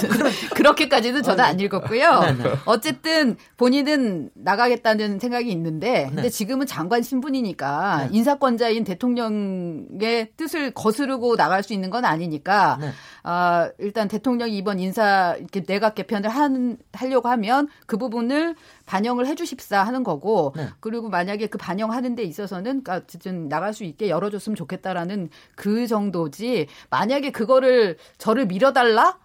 저는 0.00 0.30
그렇게까지는 0.54 1.22
저는 1.22 1.44
안 1.44 1.58
읽었고요. 1.58 2.20
네, 2.20 2.32
네. 2.34 2.50
어쨌든 2.66 3.36
본인은 3.56 4.30
나가겠다는 4.34 5.18
생각이 5.18 5.50
있는데 5.50 6.04
네. 6.04 6.14
근데 6.14 6.28
지금은 6.28 6.66
장관 6.66 7.02
신분이니까 7.02 8.08
네. 8.10 8.16
인사권자인 8.16 8.84
대통령의 8.84 10.30
뜻을 10.36 10.72
거스르고 10.72 11.36
나갈 11.36 11.62
수 11.64 11.72
있는 11.72 11.90
건 11.90 12.04
아니니까 12.04 12.78
네. 12.80 12.90
아, 13.24 13.70
일단 13.78 14.08
대통령이 14.08 14.56
이번 14.56 14.78
인사 14.78 15.34
이렇게 15.38 15.62
내각 15.62 15.94
개편을 15.94 16.30
한 16.30 16.78
하려고 16.92 17.28
하면 17.28 17.68
그 17.86 17.96
부분을 17.96 18.54
반영을 18.88 19.26
해주십사 19.26 19.82
하는 19.82 20.02
거고 20.02 20.54
네. 20.56 20.68
그리고 20.80 21.10
만약에 21.10 21.46
그 21.48 21.58
반영하는 21.58 22.14
데 22.14 22.22
있어서는 22.22 22.82
그러니까 22.82 22.96
어쨌든 22.96 23.48
나갈 23.48 23.74
수 23.74 23.84
있게 23.84 24.08
열어줬으면 24.08 24.56
좋겠다라는 24.56 25.28
그 25.54 25.86
정도지 25.86 26.68
만약에 26.88 27.30
그거를 27.30 27.98
저를 28.16 28.46
밀어달라 28.46 29.18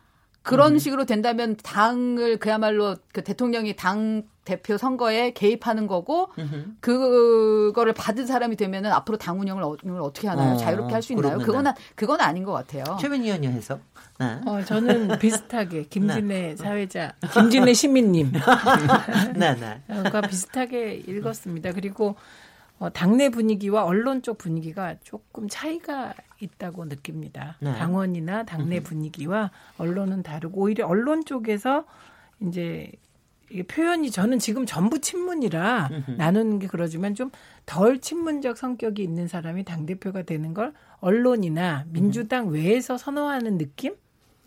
그런 0.44 0.74
음. 0.74 0.78
식으로 0.78 1.06
된다면 1.06 1.56
당을 1.64 2.38
그야말로 2.38 2.96
그 3.14 3.24
대통령이 3.24 3.76
당 3.76 4.24
대표 4.44 4.78
선거에 4.78 5.32
개입하는 5.32 5.88
거고 5.88 6.28
음흠. 6.38 6.66
그거를 6.82 7.94
받은 7.94 8.26
사람이 8.28 8.58
되면은 8.58 8.92
앞으로 8.92 9.18
당 9.18 9.40
운영을 9.40 9.64
어, 9.64 9.78
떻게 10.12 10.28
하나요? 10.28 10.56
어, 10.56 10.58
자유롭게 10.58 10.94
할 10.94 11.02
수 11.02 11.14
있나요? 11.14 11.38
그건 11.38 11.66
그건 11.96 12.20
아닌 12.20 12.44
것 12.44 12.52
같아요. 12.52 12.84
최민희 13.00 13.28
의원이 13.28 13.48
해서. 13.48 13.80
네. 14.20 14.40
어, 14.46 14.62
저는 14.66 15.18
비슷하게 15.20 15.84
김진애 15.84 16.22
네. 16.22 16.56
사회자, 16.58 17.14
김진애 17.34 17.74
시민님. 17.74 18.34
네, 19.36 19.56
네. 19.56 20.10
과 20.12 20.22
비슷하게 20.22 21.04
읽었습니다. 21.08 21.72
그리고 21.72 22.16
어, 22.84 22.90
당내 22.90 23.30
분위기와 23.30 23.86
언론 23.86 24.22
쪽 24.22 24.38
분위기가 24.38 24.96
조금 25.04 25.48
차이가 25.48 26.14
있다고 26.40 26.86
느낍니다. 26.86 27.58
네. 27.62 27.74
당원이나 27.74 28.44
당내 28.44 28.82
분위기와 28.82 29.52
언론은 29.78 30.24
다르고 30.24 30.62
오히려 30.62 30.88
언론 30.88 31.24
쪽에서 31.24 31.86
이제 32.42 32.92
이게 33.50 33.64
표현이 33.64 34.12
저는 34.12 34.40
지금 34.40 34.66
전부 34.66 35.00
친문이라 35.00 35.90
나누는 36.18 36.60
게 36.60 36.68
그러지만 36.68 37.16
좀 37.16 37.32
덜 37.66 38.00
친문적 38.00 38.58
성격이 38.58 39.02
있는 39.04 39.28
사람이 39.28 39.64
당 39.64 39.86
대표가 39.86 40.24
되는 40.24 40.54
걸 40.54 40.74
언론이나 41.00 41.86
민주당 41.90 42.50
외에서 42.50 42.98
선호하는 42.98 43.58
느낌? 43.58 43.96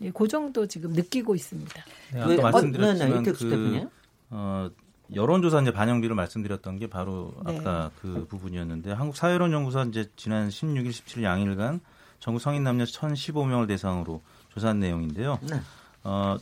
예, 0.01 0.11
그 0.11 0.27
정도 0.27 0.67
지금 0.67 0.91
느끼고 0.91 1.33
있습니다. 1.33 1.83
네, 2.13 2.19
아까 2.19 2.29
왜, 2.29 2.37
말씀드렸지만 2.37 3.11
어, 3.11 3.21
네, 3.21 3.23
네, 3.23 3.31
그 3.31 3.89
어, 4.29 4.69
여론조사 5.13 5.61
이제 5.61 5.71
반영비를 5.71 6.15
말씀드렸던 6.15 6.77
게 6.77 6.87
바로 6.87 7.33
네. 7.45 7.57
아까 7.57 7.91
그 8.01 8.25
부분이었는데 8.29 8.91
한국 8.91 9.15
사회론연구소 9.15 9.83
이제 9.83 10.09
지난 10.15 10.49
16일, 10.49 10.89
17일 10.89 11.23
양일간 11.23 11.79
전국 12.19 12.39
성인 12.39 12.63
남녀 12.63 12.83
1,015명을 12.83 13.67
대상으로 13.67 14.21
조사한 14.49 14.79
내용인데요. 14.79 15.39
네. 15.43 15.61
어, 16.03 16.37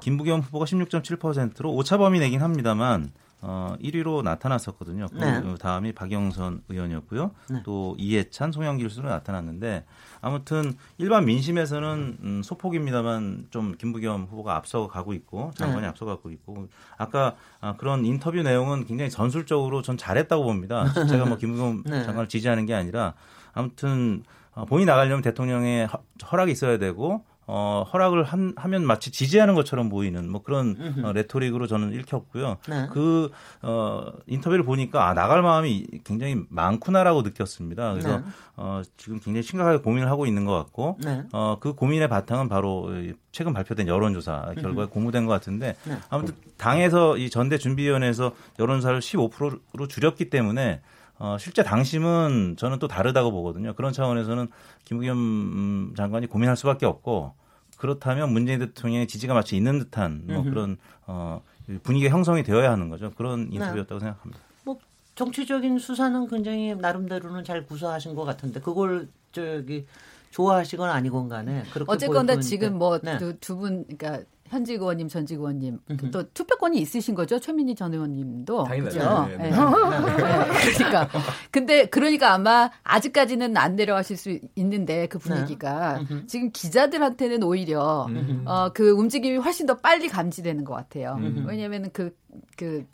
김부겸 0.00 0.40
후보가 0.40 0.64
16.7%로 0.66 1.72
오차 1.74 1.98
범위 1.98 2.18
내긴 2.20 2.42
합니다만 2.42 3.12
어, 3.42 3.74
1위로 3.82 4.22
나타났었거든요. 4.22 5.06
그 5.08 5.18
네. 5.18 5.54
다음이 5.58 5.92
박영선 5.92 6.62
의원이었고요. 6.68 7.30
네. 7.50 7.62
또 7.64 7.94
이해찬, 7.98 8.52
송영길 8.52 8.90
수로 8.90 9.08
나타났는데 9.08 9.84
아무튼 10.20 10.74
일반 10.98 11.24
민심에서는 11.24 12.18
음, 12.22 12.42
소폭입니다만 12.44 13.46
좀 13.50 13.74
김부겸 13.78 14.24
후보가 14.30 14.56
앞서가고 14.56 15.14
있고 15.14 15.52
장관이 15.54 15.82
네. 15.82 15.88
앞서가고 15.88 16.30
있고 16.30 16.68
아까 16.98 17.36
아, 17.60 17.76
그런 17.76 18.04
인터뷰 18.04 18.42
내용은 18.42 18.84
굉장히 18.84 19.10
전술적으로 19.10 19.80
전 19.80 19.96
잘했다고 19.96 20.44
봅니다. 20.44 20.92
제가 21.08 21.24
뭐 21.24 21.38
김부겸 21.38 21.84
네. 21.88 22.04
장관을 22.04 22.28
지지하는 22.28 22.66
게 22.66 22.74
아니라 22.74 23.14
아무튼 23.52 24.22
어, 24.52 24.64
본인이 24.66 24.86
나가려면 24.86 25.22
대통령의 25.22 25.88
허락이 26.30 26.52
있어야 26.52 26.78
되고 26.78 27.24
어, 27.52 27.84
허락을 27.92 28.22
한, 28.22 28.52
하면 28.54 28.86
마치 28.86 29.10
지지하는 29.10 29.56
것처럼 29.56 29.88
보이는 29.88 30.30
뭐 30.30 30.40
그런 30.40 31.02
어, 31.02 31.10
레토릭으로 31.10 31.66
저는 31.66 31.92
읽혔고요. 31.94 32.58
네. 32.68 32.86
그 32.92 33.32
어, 33.60 34.06
인터뷰를 34.28 34.64
보니까 34.64 35.08
아, 35.08 35.14
나갈 35.14 35.42
마음이 35.42 35.84
굉장히 36.04 36.44
많구나라고 36.48 37.22
느꼈습니다. 37.22 37.90
그래서 37.90 38.18
네. 38.18 38.24
어, 38.54 38.82
지금 38.96 39.18
굉장히 39.18 39.42
심각하게 39.42 39.78
고민을 39.78 40.08
하고 40.08 40.26
있는 40.26 40.44
것 40.44 40.56
같고 40.58 40.98
네. 41.02 41.24
어, 41.32 41.56
그 41.58 41.74
고민의 41.74 42.08
바탕은 42.08 42.48
바로 42.48 42.88
최근 43.32 43.52
발표된 43.52 43.88
여론조사 43.88 44.54
결과에 44.60 44.86
공모된 44.86 45.26
것 45.26 45.32
같은데 45.32 45.74
네. 45.84 45.98
아무튼 46.08 46.36
당에서 46.56 47.16
이 47.16 47.30
전대 47.30 47.58
준비위원회에서 47.58 48.30
여론조사를 48.60 49.00
15%로 49.00 49.88
줄였기 49.88 50.30
때문에 50.30 50.82
어, 51.18 51.36
실제 51.36 51.64
당심은 51.64 52.54
저는 52.56 52.78
또 52.78 52.86
다르다고 52.86 53.32
보거든요. 53.32 53.74
그런 53.74 53.92
차원에서는 53.92 54.46
김부겸 54.84 55.18
음, 55.18 55.94
장관이 55.96 56.28
고민할 56.28 56.56
수밖에 56.56 56.86
없고 56.86 57.39
그렇다면 57.80 58.30
문재인 58.30 58.58
대통령의 58.58 59.08
지지가 59.08 59.32
마치 59.32 59.56
있는 59.56 59.78
듯한 59.78 60.24
뭐 60.26 60.42
그런 60.42 60.76
어, 61.06 61.42
분위기가 61.82 62.12
형성이 62.12 62.42
되어야 62.42 62.70
하는 62.70 62.90
거죠. 62.90 63.10
그런 63.16 63.48
네. 63.48 63.56
인터뷰였다고 63.56 63.94
네. 63.94 64.00
생각합니다. 64.00 64.40
뭐 64.64 64.78
정치적인 65.14 65.78
수사는 65.78 66.28
굉장히 66.28 66.74
나름대로는 66.74 67.42
잘 67.42 67.64
구사하신 67.64 68.14
것 68.14 68.24
같은데 68.24 68.60
그걸 68.60 69.08
저기 69.32 69.86
좋아하시건 70.30 70.90
아니건 70.90 71.30
간에 71.30 71.64
그렇게 71.72 71.90
어쨌건 71.90 72.40
지금 72.42 72.76
뭐 72.76 73.00
두분 73.40 73.86
네. 73.88 73.96
그러니까 73.96 74.28
현직 74.50 74.80
의원님, 74.80 75.08
전직 75.08 75.38
의원님 75.38 75.78
또 76.10 76.28
투표권이 76.32 76.78
있으신 76.78 77.14
거죠 77.14 77.38
최민희 77.38 77.76
전 77.76 77.94
의원님도 77.94 78.64
그렇죠. 78.64 79.26
네, 79.28 79.36
네. 79.36 79.50
네. 79.50 79.56
그러니까 80.76 81.08
근데 81.52 81.86
그러니까 81.86 82.34
아마 82.34 82.68
아직까지는 82.82 83.56
안 83.56 83.76
내려가실 83.76 84.16
수 84.16 84.38
있는데 84.56 85.06
그 85.06 85.18
분위기가 85.18 86.02
네. 86.08 86.26
지금 86.26 86.50
기자들한테는 86.52 87.44
오히려 87.44 88.08
어, 88.44 88.70
그 88.74 88.90
움직임이 88.90 89.36
훨씬 89.36 89.66
더 89.66 89.76
빨리 89.76 90.08
감지되는 90.08 90.64
것 90.64 90.74
같아요. 90.74 91.16
왜냐하면 91.46 91.90
그그 91.92 92.16
그, 92.56 92.86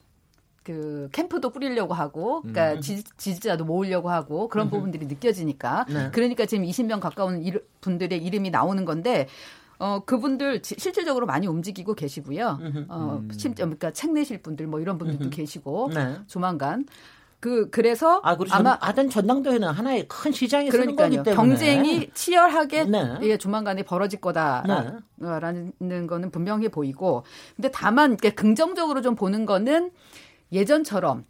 그 0.62 1.08
캠프도 1.12 1.50
꾸리려고 1.50 1.94
하고, 1.94 2.42
그러니까 2.42 2.74
음. 2.74 2.80
지, 2.80 3.02
지자도 3.16 3.64
모으려고 3.64 4.10
하고 4.10 4.48
그런 4.48 4.66
음. 4.66 4.70
부분들이 4.70 5.06
느껴지니까, 5.06 5.86
네. 5.88 6.10
그러니까 6.12 6.44
지금 6.44 6.64
20명 6.64 7.00
가까운 7.00 7.42
일, 7.42 7.64
분들의 7.80 8.22
이름이 8.22 8.50
나오는 8.50 8.84
건데 8.84 9.28
어, 9.78 10.00
그분들 10.04 10.62
실질적으로 10.62 11.26
많이 11.26 11.46
움직이고 11.46 11.94
계시고요. 11.94 12.58
어, 12.88 13.18
음. 13.22 13.28
심, 13.36 13.54
그러니까 13.54 13.90
책 13.90 14.12
내실 14.12 14.42
분들 14.42 14.66
뭐 14.66 14.80
이런 14.80 14.98
분들도 14.98 15.30
계시고 15.30 15.90
네. 15.94 16.16
조만간 16.26 16.86
그 17.40 17.68
그래서 17.70 18.20
아, 18.24 18.36
아마 18.50 18.78
하던 18.80 19.10
전당대회는 19.10 19.68
하나의 19.68 20.08
큰 20.08 20.32
시장이 20.32 20.70
그러니까요. 20.70 21.22
경쟁이 21.22 22.10
치열하게 22.14 22.84
네. 22.84 23.18
예, 23.22 23.36
조만간에 23.36 23.82
벌어질 23.82 24.20
거다라는 24.20 25.72
네. 25.78 26.06
거는 26.06 26.30
분명해 26.30 26.70
보이고 26.70 27.24
근데 27.54 27.70
다만 27.70 28.12
이렇게 28.12 28.30
긍정적으로 28.30 29.02
좀 29.02 29.14
보는 29.14 29.44
거는 29.44 29.90
예전처럼 30.50 31.24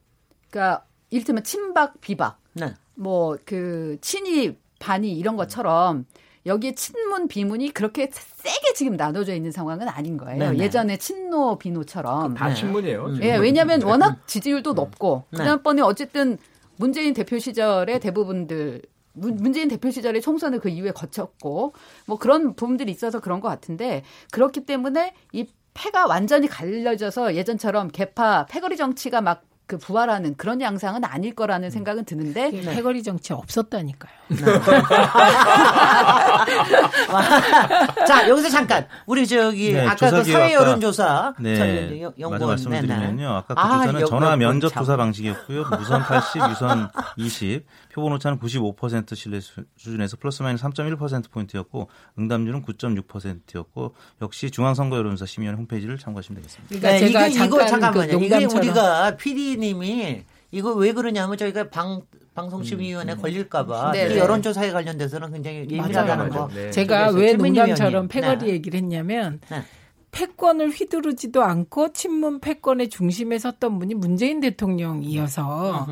그러니까 0.49 0.85
이를테면 1.11 1.43
친박 1.43 2.01
비박 2.01 2.39
네. 2.55 2.75
뭐그 2.95 3.99
친이 4.01 4.57
반이 4.79 5.13
이런 5.13 5.37
것처럼 5.37 5.97
음. 5.97 6.07
여기에 6.47 6.75
친문 6.77 7.29
비문이 7.29 7.73
그렇게 7.73 8.09
세게 8.13 8.73
지금 8.75 8.97
나눠져 8.97 9.35
있는 9.35 9.51
상황은 9.51 9.89
아닌 9.89 10.17
거예요. 10.17 10.39
네네. 10.39 10.59
예전에 10.59 10.97
친노 10.97 11.59
비노처럼 11.59 12.35
다 12.35 12.55
친문이에요. 12.55 13.17
예, 13.17 13.33
네, 13.33 13.37
왜냐하면 13.37 13.83
워낙 13.83 14.27
지지율도 14.27 14.75
네. 14.75 14.81
높고 14.81 15.25
네. 15.31 15.39
그다음번에 15.39 15.83
어쨌든 15.83 16.39
문재인 16.77 17.15
대표 17.15 17.39
시절에 17.39 17.99
대부분들 17.99 18.83
문재인 19.13 19.69
대표 19.69 19.91
시절에 19.91 20.21
총선을 20.21 20.61
그 20.61 20.69
이후에 20.69 20.93
거쳤고 20.93 21.73
뭐 22.07 22.19
그런 22.19 22.55
부분들이 22.55 22.93
있어서 22.93 23.21
그런 23.21 23.41
것 23.41 23.49
같은데 23.49 24.05
그렇기 24.31 24.67
때문에 24.67 25.15
이 25.33 25.47
패가 25.75 26.07
완전히 26.07 26.47
갈려져서 26.49 27.35
예전처럼 27.35 27.89
개파 27.89 28.47
패거리 28.47 28.77
정치가 28.77 29.21
막 29.21 29.43
그 29.67 29.79
부활하는 29.79 30.37
그런 30.37 30.61
양상은 30.61 31.05
아닐 31.05 31.35
거라는 31.35 31.71
생각은 31.71 32.05
드는데 32.05 32.51
네. 32.51 32.61
패거리 32.61 33.03
정치 33.03 33.33
없었다니까요. 33.33 34.13
네. 34.29 34.37
자 38.07 38.29
여기서 38.29 38.49
잠깐 38.49 38.87
우리 39.07 39.27
저기 39.27 39.73
네, 39.73 39.85
아까 39.85 40.11
그 40.11 40.23
사회 40.23 40.55
여론조사 40.55 41.35
네, 41.41 42.01
연구원 42.17 42.47
말씀을 42.47 42.81
드리면요. 42.81 43.29
아까 43.29 43.55
그 43.55 43.61
아, 43.61 43.79
조사는 43.79 44.07
전화 44.07 44.37
면접 44.37 44.73
조사 44.73 44.97
방식이었고요. 44.97 45.65
무선 45.77 46.03
80, 46.03 46.43
유선 46.51 46.89
20, 47.17 47.67
표본 47.97 48.13
오차는 48.13 48.39
95% 48.39 49.17
신뢰 49.17 49.41
수준에서 49.41 50.19
플러스 50.19 50.43
마이너스 50.43 50.63
3.1% 50.65 51.31
포인트였고 51.31 51.89
응답률은 52.19 52.63
9.6%였고 52.63 53.95
역시 54.21 54.51
중앙선거 54.51 54.99
여론조사 54.99 55.25
심의원 55.25 55.57
홈페이지를 55.57 55.97
참고하시면 55.97 56.43
되겠습니다. 56.43 56.69
그러니까 56.69 56.91
네, 56.91 56.99
제가 56.99 57.27
이게, 57.27 57.45
이거 57.47 57.65
잠깐만요. 57.65 58.19
그 58.19 58.25
이게 58.27 58.45
우리가 58.45 59.17
PD 59.17 59.57
PD님이 59.57 60.25
이거 60.51 60.75
왜 60.75 60.93
그러냐면 60.93 61.39
저희가 61.39 61.71
방 61.71 62.03
방송심의위원회 62.35 63.15
음, 63.15 63.17
음. 63.17 63.23
걸릴까봐 63.23 63.93
네, 63.93 64.09
네. 64.09 64.19
여론조사에 64.19 64.73
관련돼서는 64.73 65.33
굉장히 65.33 65.67
예민하다는 65.71 66.29
거. 66.29 66.49
네. 66.49 66.71
제가 66.71 67.13
왜 67.13 67.33
농담처럼 67.33 68.09
패거리 68.09 68.45
네. 68.45 68.49
얘기를 68.49 68.79
했냐면 68.79 69.41
네. 69.49 69.63
패권을 70.11 70.69
휘두르지도 70.69 71.43
않고 71.43 71.95
친문 71.95 72.41
패권의 72.41 72.91
중심에 72.91 73.39
섰던 73.39 73.79
분이 73.79 73.95
문재인 73.95 74.41
대통령이어서 74.41 75.87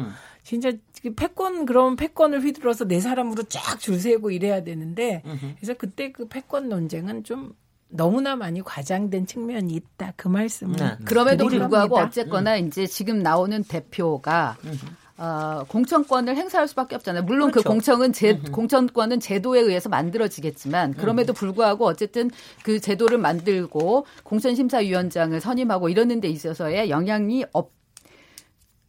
진짜 0.44 0.70
패권 1.16 1.66
그럼 1.66 1.96
패권을 1.96 2.42
휘둘러서 2.42 2.86
내 2.86 3.00
사람으로 3.00 3.42
쫙 3.44 3.80
줄 3.80 3.98
세우고 3.98 4.30
이래야 4.30 4.62
되는데 4.62 5.22
그래서 5.56 5.74
그때 5.74 6.12
그 6.12 6.28
패권 6.28 6.68
논쟁은 6.68 7.24
좀 7.24 7.54
너무나 7.88 8.34
많이 8.36 8.60
과장된 8.62 9.26
측면이 9.26 9.72
있다. 9.72 10.14
그 10.16 10.28
말씀을. 10.28 10.76
네. 10.76 10.96
그럼에도 11.04 11.46
불구하고 11.46 11.96
어쨌거나 11.98 12.58
음. 12.58 12.66
이제 12.66 12.86
지금 12.86 13.20
나오는 13.20 13.62
대표가 13.62 14.56
음. 14.64 14.78
어, 15.16 15.64
공천권을 15.68 16.36
행사할 16.36 16.66
수밖에 16.66 16.96
없잖아요. 16.96 17.22
물론 17.22 17.48
그 17.50 17.60
그렇죠. 17.60 17.68
그 17.68 17.72
공천은 17.72 18.12
제, 18.12 18.32
음. 18.32 18.50
공천권은 18.50 19.20
제도에 19.20 19.60
의해서 19.60 19.88
만들어지겠지만 19.88 20.94
그럼에도 20.94 21.32
불구하고 21.32 21.86
어쨌든 21.86 22.30
그 22.64 22.80
제도를 22.80 23.18
만들고 23.18 24.06
공천심사위원장을 24.24 25.40
선임하고 25.40 25.88
이러는 25.88 26.20
데 26.20 26.28
있어서의 26.28 26.90
영향이 26.90 27.44
없 27.52 27.70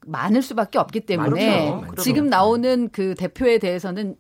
많을 0.05 0.41
수밖에 0.41 0.77
없기 0.77 1.01
때문에 1.01 1.81
그렇죠. 1.81 2.01
지금 2.01 2.27
나오는 2.27 2.89
그 2.89 3.15
대표에 3.15 3.59
대해서는 3.59 4.15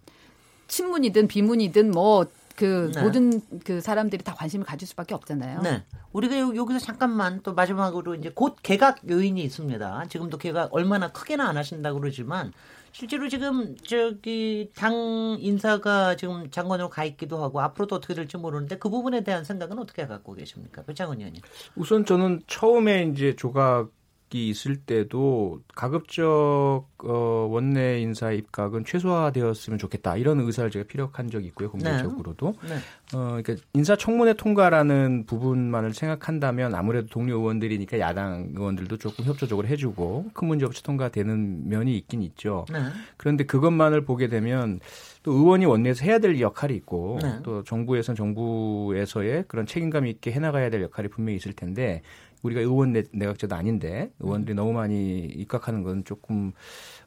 친문이든 0.67 1.27
비문이든 1.27 1.91
뭐그 1.91 2.91
네. 2.93 3.01
모든 3.01 3.41
그 3.63 3.81
사람들이 3.81 4.23
다 4.23 4.33
관심을 4.33 4.65
가질 4.65 4.87
수밖에 4.87 5.13
없잖아요. 5.13 5.61
네. 5.61 5.83
우리가 6.11 6.37
여기서 6.55 6.79
잠깐만 6.79 7.41
또 7.43 7.53
마지막으로 7.53 8.15
이제 8.15 8.31
곧 8.33 8.55
개각 8.63 9.09
요인이 9.09 9.41
있습니다. 9.43 10.05
지금도 10.09 10.37
개각 10.37 10.73
얼마나 10.73 11.11
크게는 11.11 11.45
안 11.45 11.57
하신다고 11.57 11.99
그러지만 11.99 12.53
실제로 12.93 13.27
지금 13.27 13.75
저기 13.83 14.71
당 14.73 15.35
인사가 15.41 16.15
지금 16.15 16.49
장관으로 16.49 16.87
가 16.87 17.03
있기도 17.03 17.43
하고 17.43 17.59
앞으로도 17.59 17.95
어떻게 17.97 18.13
될지 18.13 18.37
모르는데 18.37 18.77
그 18.77 18.89
부분에 18.89 19.25
대한 19.25 19.43
생각은 19.43 19.77
어떻게 19.79 20.07
갖고 20.07 20.33
계십니까? 20.33 20.81
배창원 20.83 21.17
의원님. 21.17 21.41
우선 21.75 22.05
저는 22.05 22.43
처음에 22.47 23.03
이제 23.03 23.35
조각 23.35 23.89
이 24.33 24.49
있을 24.49 24.75
때도 24.75 25.61
가급적 25.75 26.87
어, 27.03 27.47
원내 27.49 28.01
인사 28.01 28.31
입각은 28.31 28.83
최소화되었으면 28.83 29.77
좋겠다 29.79 30.17
이런 30.17 30.39
의사를 30.39 30.69
제가 30.71 30.85
피력한 30.87 31.29
적이 31.29 31.47
있고요 31.47 31.69
공개적으로도 31.69 32.55
네. 32.63 32.69
네. 32.69 32.75
어, 33.15 33.39
그러니까 33.41 33.55
인사청문회 33.73 34.33
통과라는 34.33 35.25
부분만을 35.27 35.93
생각한다면 35.93 36.73
아무래도 36.73 37.07
동료 37.07 37.37
의원들이니까 37.37 37.99
야당 37.99 38.51
의원들도 38.55 38.97
조금 38.97 39.25
협조적으로 39.25 39.67
해주고 39.67 40.31
큰 40.33 40.47
문제 40.47 40.65
없이 40.65 40.83
통과되는 40.83 41.69
면이 41.69 41.95
있긴 41.97 42.23
있죠. 42.23 42.65
네. 42.71 42.79
그런데 43.17 43.45
그것만을 43.45 44.05
보게 44.05 44.27
되면 44.27 44.79
또 45.21 45.33
의원이 45.33 45.65
원내에서 45.65 46.03
해야 46.05 46.19
될 46.19 46.39
역할이 46.39 46.75
있고 46.75 47.19
네. 47.21 47.39
또 47.43 47.63
정부에서는 47.63 48.15
정부에서의 48.15 49.45
그런 49.47 49.65
책임감 49.65 50.07
있게 50.07 50.31
해나가야 50.31 50.69
될 50.69 50.81
역할이 50.81 51.07
분명히 51.07 51.37
있을 51.37 51.53
텐데 51.53 52.01
우리가 52.45 52.61
의원 52.61 52.93
내, 52.93 53.03
내각제도 53.11 53.55
아닌데 53.55 54.11
의원들이 54.19 54.53
음. 54.53 54.57
너무 54.57 54.73
많이 54.73 55.19
입각하는 55.25 55.83
건 55.83 56.03
조금 56.03 56.51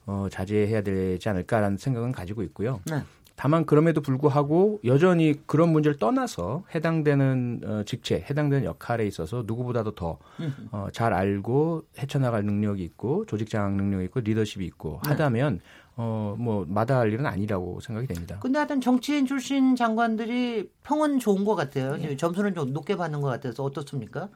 어, 0.07 0.27
자제해야 0.31 0.83
되지 0.83 1.29
않을까라는 1.29 1.77
생각은 1.77 2.13
가지고 2.13 2.43
있고요. 2.43 2.81
네. 2.87 3.03
다만 3.37 3.67
그럼에도 3.67 4.01
불구하고 4.01 4.81
여전히 4.85 5.35
그런 5.47 5.69
문제를 5.69 5.99
떠나서 5.99 6.65
해당되는 6.75 7.61
어, 7.65 7.83
직책, 7.87 8.29
해당되는 8.29 8.65
역할에 8.65 9.07
있어서 9.07 9.45
누구보다도 9.47 9.95
더잘 9.95 11.13
어, 11.13 11.17
알고 11.17 11.85
헤쳐나갈 11.99 12.45
능력이 12.45 12.83
있고 12.83 13.27
조직 13.27 13.49
장악 13.49 13.75
능력이 13.75 14.07
있고 14.07 14.21
리더십이 14.21 14.67
있고 14.67 15.01
네. 15.05 15.11
하다면 15.11 15.61
어, 16.01 16.37
뭐, 16.39 16.65
마다할 16.69 17.13
일은 17.13 17.27
아니라고 17.27 17.81
생각이 17.81 18.07
됩니다. 18.07 18.39
근데 18.41 18.59
하여튼 18.59 18.81
정치인 18.81 19.27
출신 19.27 19.75
장관들이 19.75 20.71
평은 20.85 21.19
좋은 21.19 21.45
것 21.45 21.57
같아요. 21.57 21.97
네. 21.97 22.17
점수는 22.17 22.55
좀 22.55 22.73
높게 22.73 22.97
받는 22.97 23.21
것 23.21 23.29
같아서 23.29 23.65
어떻습니까? 23.65 24.29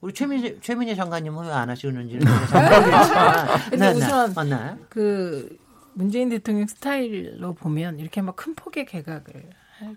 우리 0.00 0.12
최민희, 0.12 0.60
최민희 0.60 0.94
장관님은 0.96 1.46
왜 1.46 1.52
안 1.52 1.70
하시는지는 1.70 2.20
잘 2.48 2.80
모르겠지만. 2.80 3.60
근데 3.70 3.76
네, 3.76 3.92
네. 3.92 3.98
우선 3.98 4.32
맞나요? 4.34 4.78
그 4.88 5.58
문재인 5.94 6.28
대통령 6.28 6.66
스타일로 6.66 7.54
보면 7.54 7.98
이렇게 7.98 8.20
막 8.20 8.36
큰 8.36 8.54
폭의 8.54 8.84
개각을 8.86 9.24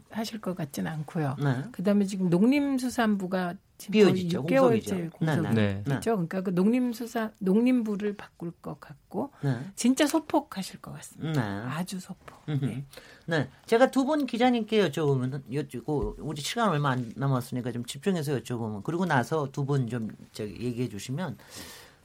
하실 0.09 0.39
것 0.41 0.55
같지는 0.55 0.91
않고요. 0.91 1.35
네. 1.43 1.63
그다음에 1.71 2.05
지금 2.05 2.29
농림수산부가 2.29 3.55
거의 3.87 4.29
6개월째 4.29 5.11
공석이죠. 5.11 5.53
네. 5.53 5.83
네. 5.85 5.99
그러니까 6.03 6.41
그 6.41 6.49
농림수산 6.51 7.31
농림부를 7.39 8.15
바꿀 8.17 8.51
것 8.61 8.79
같고 8.79 9.31
네. 9.41 9.57
진짜 9.75 10.05
소폭하실 10.05 10.81
것 10.81 10.93
같습니다. 10.95 11.41
네. 11.41 11.65
아주 11.71 11.99
소폭. 11.99 12.43
네. 12.45 12.83
네. 13.25 13.49
제가 13.65 13.91
두 13.91 14.05
분 14.05 14.25
기자님께 14.25 14.89
여쭤보면 14.89 15.41
여쭈고 15.53 16.15
우리 16.19 16.41
시간 16.41 16.69
얼마 16.69 16.91
안 16.91 17.11
남았으니까 17.15 17.71
좀 17.71 17.85
집중해서 17.85 18.37
여쭤보면 18.39 18.83
그리고 18.83 19.05
나서 19.05 19.47
두 19.51 19.65
분 19.65 19.87
좀 19.87 20.09
얘기해 20.39 20.89
주시면 20.89 21.37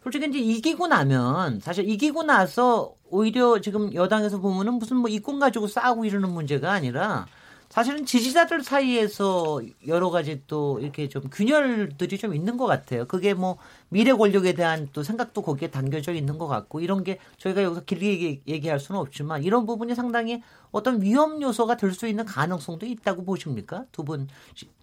솔직히 0.03 0.27
이제 0.29 0.39
이기고 0.39 0.87
나면 0.87 1.61
사실 1.61 1.89
이기고 1.89 2.25
나서 2.25 2.95
오히려 3.09 3.61
지금 3.61 3.95
여당에서 3.95 4.39
보면은 4.39 4.75
무슨 4.75 4.99
뭐 4.99 5.09
이권 5.09 5.39
가지고 5.39 5.66
싸우고 5.66 6.05
이러는 6.05 6.31
문제가 6.31 6.72
아니라 6.72 7.27
사실은 7.70 8.06
지지자들 8.06 8.62
사이에서 8.62 9.60
여러 9.88 10.10
가지 10.10 10.42
또 10.46 10.78
이렇게 10.80 11.08
좀 11.08 11.22
균열들이 11.30 12.18
좀 12.18 12.34
있는 12.34 12.56
것 12.56 12.66
같아요. 12.66 13.06
그게 13.06 13.34
뭐 13.34 13.58
미래 13.88 14.12
권력에 14.12 14.52
대한 14.54 14.88
또 14.92 15.02
생각도 15.02 15.42
거기에 15.42 15.70
담겨져 15.70 16.12
있는 16.12 16.38
것 16.38 16.46
같고 16.46 16.80
이런 16.80 17.02
게 17.02 17.18
저희가 17.38 17.62
여기서 17.64 17.84
길게 17.84 18.42
얘기, 18.46 18.68
할 18.68 18.78
수는 18.78 19.00
없지만 19.00 19.42
이런 19.42 19.66
부분이 19.66 19.94
상당히 19.94 20.42
어떤 20.70 21.02
위험 21.02 21.42
요소가 21.42 21.76
될 21.76 21.92
수 21.92 22.06
있는 22.08 22.24
가능성도 22.24 22.86
있다고 22.86 23.24
보십니까? 23.24 23.86
두 23.92 24.04
분 24.04 24.28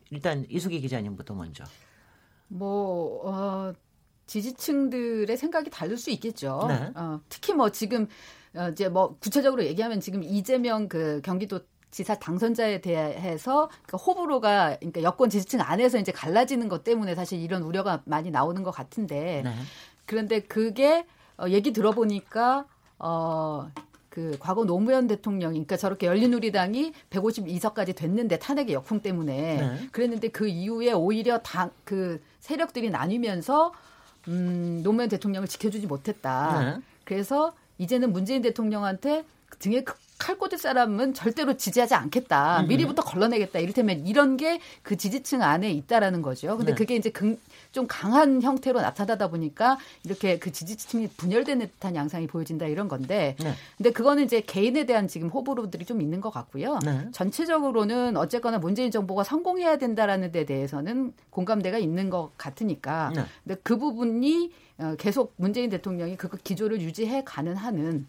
일단 0.09 0.45
이수기 0.49 0.81
기자님부터 0.81 1.33
먼저. 1.33 1.63
뭐 2.47 3.21
어, 3.25 3.73
지지층들의 4.27 5.35
생각이 5.37 5.69
다를 5.69 5.97
수 5.97 6.09
있겠죠. 6.11 6.65
네. 6.67 6.91
어, 6.95 7.21
특히 7.29 7.53
뭐 7.53 7.69
지금 7.69 8.07
어, 8.55 8.69
이제 8.69 8.89
뭐 8.89 9.15
구체적으로 9.19 9.63
얘기하면 9.63 10.01
지금 10.01 10.23
이재명 10.23 10.87
그 10.89 11.21
경기도 11.23 11.61
지사 11.91 12.15
당선자에 12.15 12.81
대해서 12.81 13.69
그러니까 13.83 13.97
호불호가 13.97 14.77
그러니까 14.79 15.03
여권 15.03 15.29
지지층 15.29 15.61
안에서 15.61 15.99
이제 15.99 16.11
갈라지는 16.11 16.69
것 16.69 16.83
때문에 16.83 17.15
사실 17.15 17.39
이런 17.39 17.63
우려가 17.63 18.01
많이 18.05 18.31
나오는 18.31 18.63
것 18.63 18.71
같은데 18.71 19.41
네. 19.43 19.53
그런데 20.05 20.39
그게 20.39 21.05
어, 21.37 21.47
얘기 21.49 21.73
들어보니까 21.73 22.65
어. 22.99 23.69
그 24.09 24.35
과거 24.41 24.65
노무현 24.65 25.07
대통령, 25.07 25.51
그러니까 25.51 25.77
저렇게 25.77 26.05
열린우리당이 26.05 26.91
152석까지 27.11 27.95
됐는데 27.95 28.39
탄핵의 28.39 28.73
역풍 28.75 28.99
때문에 28.99 29.55
네. 29.55 29.87
그랬는데 29.93 30.27
그 30.27 30.49
이후에 30.49 30.91
오히려 30.91 31.37
당 31.37 31.71
그 31.85 32.19
세력들이 32.41 32.89
나뉘면서 32.89 33.71
음, 34.27 34.81
노무현 34.83 35.09
대통령을 35.09 35.47
지켜주지 35.47 35.87
못했다. 35.87 36.59
네. 36.59 36.81
그래서 37.05 37.53
이제는 37.77 38.11
문재인 38.11 38.41
대통령한테 38.41 39.23
등에 39.61 39.83
칼 40.17 40.37
꽂을 40.37 40.59
사람은 40.59 41.15
절대로 41.15 41.57
지지하지 41.57 41.95
않겠다. 41.95 42.63
미리부터 42.63 43.01
걸러내겠다. 43.01 43.57
이를테면 43.57 44.05
이런 44.05 44.37
게 44.37 44.59
그 44.83 44.97
지지층 44.97 45.41
안에 45.41 45.71
있다라는 45.71 46.21
거죠. 46.21 46.57
근데 46.57 46.73
네. 46.73 46.77
그게 46.77 46.95
이제 46.95 47.09
금, 47.09 47.37
좀 47.71 47.85
강한 47.87 48.41
형태로 48.41 48.81
나타나다 48.81 49.29
보니까 49.29 49.77
이렇게 50.03 50.37
그 50.37 50.51
지지층이 50.51 51.07
분열된 51.17 51.59
듯한 51.59 51.95
양상이 51.95 52.27
보여진다 52.27 52.65
이런 52.67 52.87
건데. 52.87 53.35
네. 53.39 53.53
근데 53.77 53.91
그거는 53.91 54.25
이제 54.25 54.41
개인에 54.41 54.85
대한 54.85 55.07
지금 55.07 55.29
호불호들이 55.29 55.85
좀 55.85 56.01
있는 56.01 56.19
것 56.19 56.31
같고요. 56.31 56.79
네. 56.83 57.07
전체적으로는 57.11 58.17
어쨌거나 58.17 58.57
문재인 58.59 58.91
정부가 58.91 59.23
성공해야 59.23 59.77
된다라는 59.77 60.31
데 60.31 60.45
대해서는 60.45 61.13
공감대가 61.29 61.77
있는 61.77 62.09
것 62.09 62.31
같으니까. 62.37 63.11
네. 63.15 63.23
근데 63.43 63.59
그 63.63 63.77
부분이 63.77 64.51
어, 64.79 64.95
계속 64.97 65.33
문재인 65.37 65.69
대통령이 65.69 66.17
그 66.17 66.27
기조를 66.29 66.81
유지해 66.81 67.23
가는 67.23 67.55
한은 67.55 68.07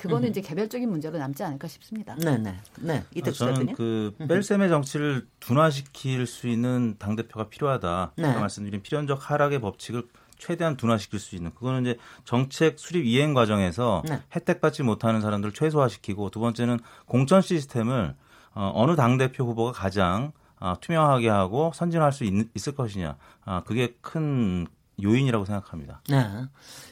그거는 0.00 0.28
음. 0.28 0.30
이제 0.30 0.40
개별적인 0.40 0.88
문제로 0.88 1.18
남지 1.18 1.42
않을까 1.44 1.68
싶습니다. 1.68 2.16
네, 2.16 2.38
네, 2.38 2.56
네. 2.78 3.04
이때 3.14 3.30
저는 3.30 3.74
그 3.74 4.14
뺄셈의 4.26 4.70
정치를 4.70 5.26
둔화시킬 5.40 6.26
수 6.26 6.48
있는 6.48 6.96
당 6.98 7.16
대표가 7.16 7.50
필요하다. 7.50 8.12
네. 8.16 8.28
아까 8.28 8.40
말씀드린 8.40 8.80
필연적 8.80 9.30
하락의 9.30 9.60
법칙을 9.60 10.04
최대한 10.38 10.78
둔화시킬 10.78 11.18
수 11.18 11.36
있는 11.36 11.52
그거는 11.52 11.82
이제 11.82 11.98
정책 12.24 12.78
수립 12.78 13.04
이행 13.04 13.34
과정에서 13.34 14.02
네. 14.08 14.22
혜택 14.34 14.62
받지 14.62 14.82
못하는 14.82 15.20
사람들을 15.20 15.52
최소화시키고 15.52 16.30
두 16.30 16.40
번째는 16.40 16.78
공천 17.04 17.42
시스템을 17.42 18.14
어, 18.54 18.72
어느 18.74 18.96
당 18.96 19.18
대표 19.18 19.44
후보가 19.44 19.72
가장 19.72 20.32
어, 20.60 20.76
투명하게 20.80 21.28
하고 21.28 21.72
선진화할 21.74 22.12
수 22.12 22.24
있, 22.24 22.32
있을 22.54 22.74
것이냐. 22.74 23.16
아, 23.44 23.62
그게 23.64 23.94
큰 24.00 24.66
요인이라고 25.02 25.44
생각합니다. 25.44 26.00
네. 26.08 26.24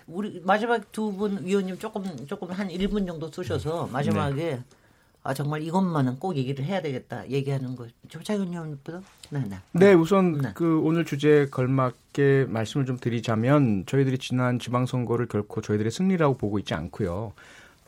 우리 0.06 0.40
마지막 0.44 0.90
두 0.92 1.12
분 1.12 1.44
위원님 1.44 1.78
조금 1.78 2.04
조금 2.26 2.50
한 2.50 2.68
1분 2.68 3.06
정도 3.06 3.30
쓰셔서 3.30 3.86
네. 3.86 3.92
마지막에 3.92 4.34
네. 4.56 4.62
아 5.24 5.34
정말 5.34 5.62
이것만은 5.62 6.18
꼭 6.20 6.36
얘기를 6.36 6.64
해야 6.64 6.80
되겠다 6.80 7.28
얘기하는 7.28 7.74
거. 7.76 7.86
조차현 8.08 8.48
의원님부터. 8.48 9.02
네, 9.30 9.44
네. 9.48 9.56
네, 9.72 9.92
우선 9.92 10.38
네. 10.38 10.52
그 10.54 10.80
오늘 10.82 11.04
주제에 11.04 11.46
걸맞게 11.46 12.46
말씀을 12.48 12.86
좀 12.86 12.96
드리자면 12.98 13.84
저희들이 13.86 14.16
지난 14.18 14.58
지방선거를 14.58 15.26
결코 15.26 15.60
저희들의 15.60 15.90
승리라고 15.90 16.36
보고 16.38 16.58
있지 16.58 16.72
않고요. 16.74 17.32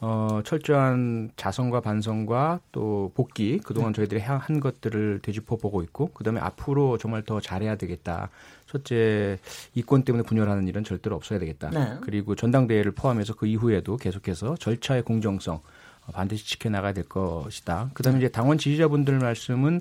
어, 0.03 0.41
철저한 0.45 1.31
자성과 1.37 1.83
반성과 1.83 2.61
또 2.73 3.13
복귀 3.15 3.59
그동안 3.59 3.93
네. 3.93 3.97
저희들이 3.99 4.21
한 4.21 4.59
것들을 4.61 5.21
되짚어 5.23 5.57
보고 5.57 5.83
있고 5.83 6.09
그다음에 6.13 6.41
앞으로 6.41 6.97
정말 6.99 7.23
더 7.23 7.39
잘해야 7.41 7.77
되겠다. 7.77 8.31
첫째 8.71 9.39
이권 9.75 10.05
때문에 10.05 10.23
분열하는 10.23 10.69
일은 10.69 10.85
절대로 10.85 11.17
없어야 11.17 11.39
되겠다. 11.41 11.71
네. 11.71 11.97
그리고 12.03 12.37
전당대회를 12.37 12.93
포함해서 12.93 13.35
그 13.35 13.47
이후에도 13.47 13.97
계속해서 13.97 14.57
절차의 14.57 15.03
공정성 15.03 15.61
반드시 16.13 16.47
지켜나가야 16.47 16.93
될 16.93 17.05
것이다. 17.09 17.91
그다음에 17.95 18.19
네. 18.19 18.25
이제 18.25 18.33
당원 18.33 18.59
지지자분들 18.59 19.19
말씀은 19.19 19.81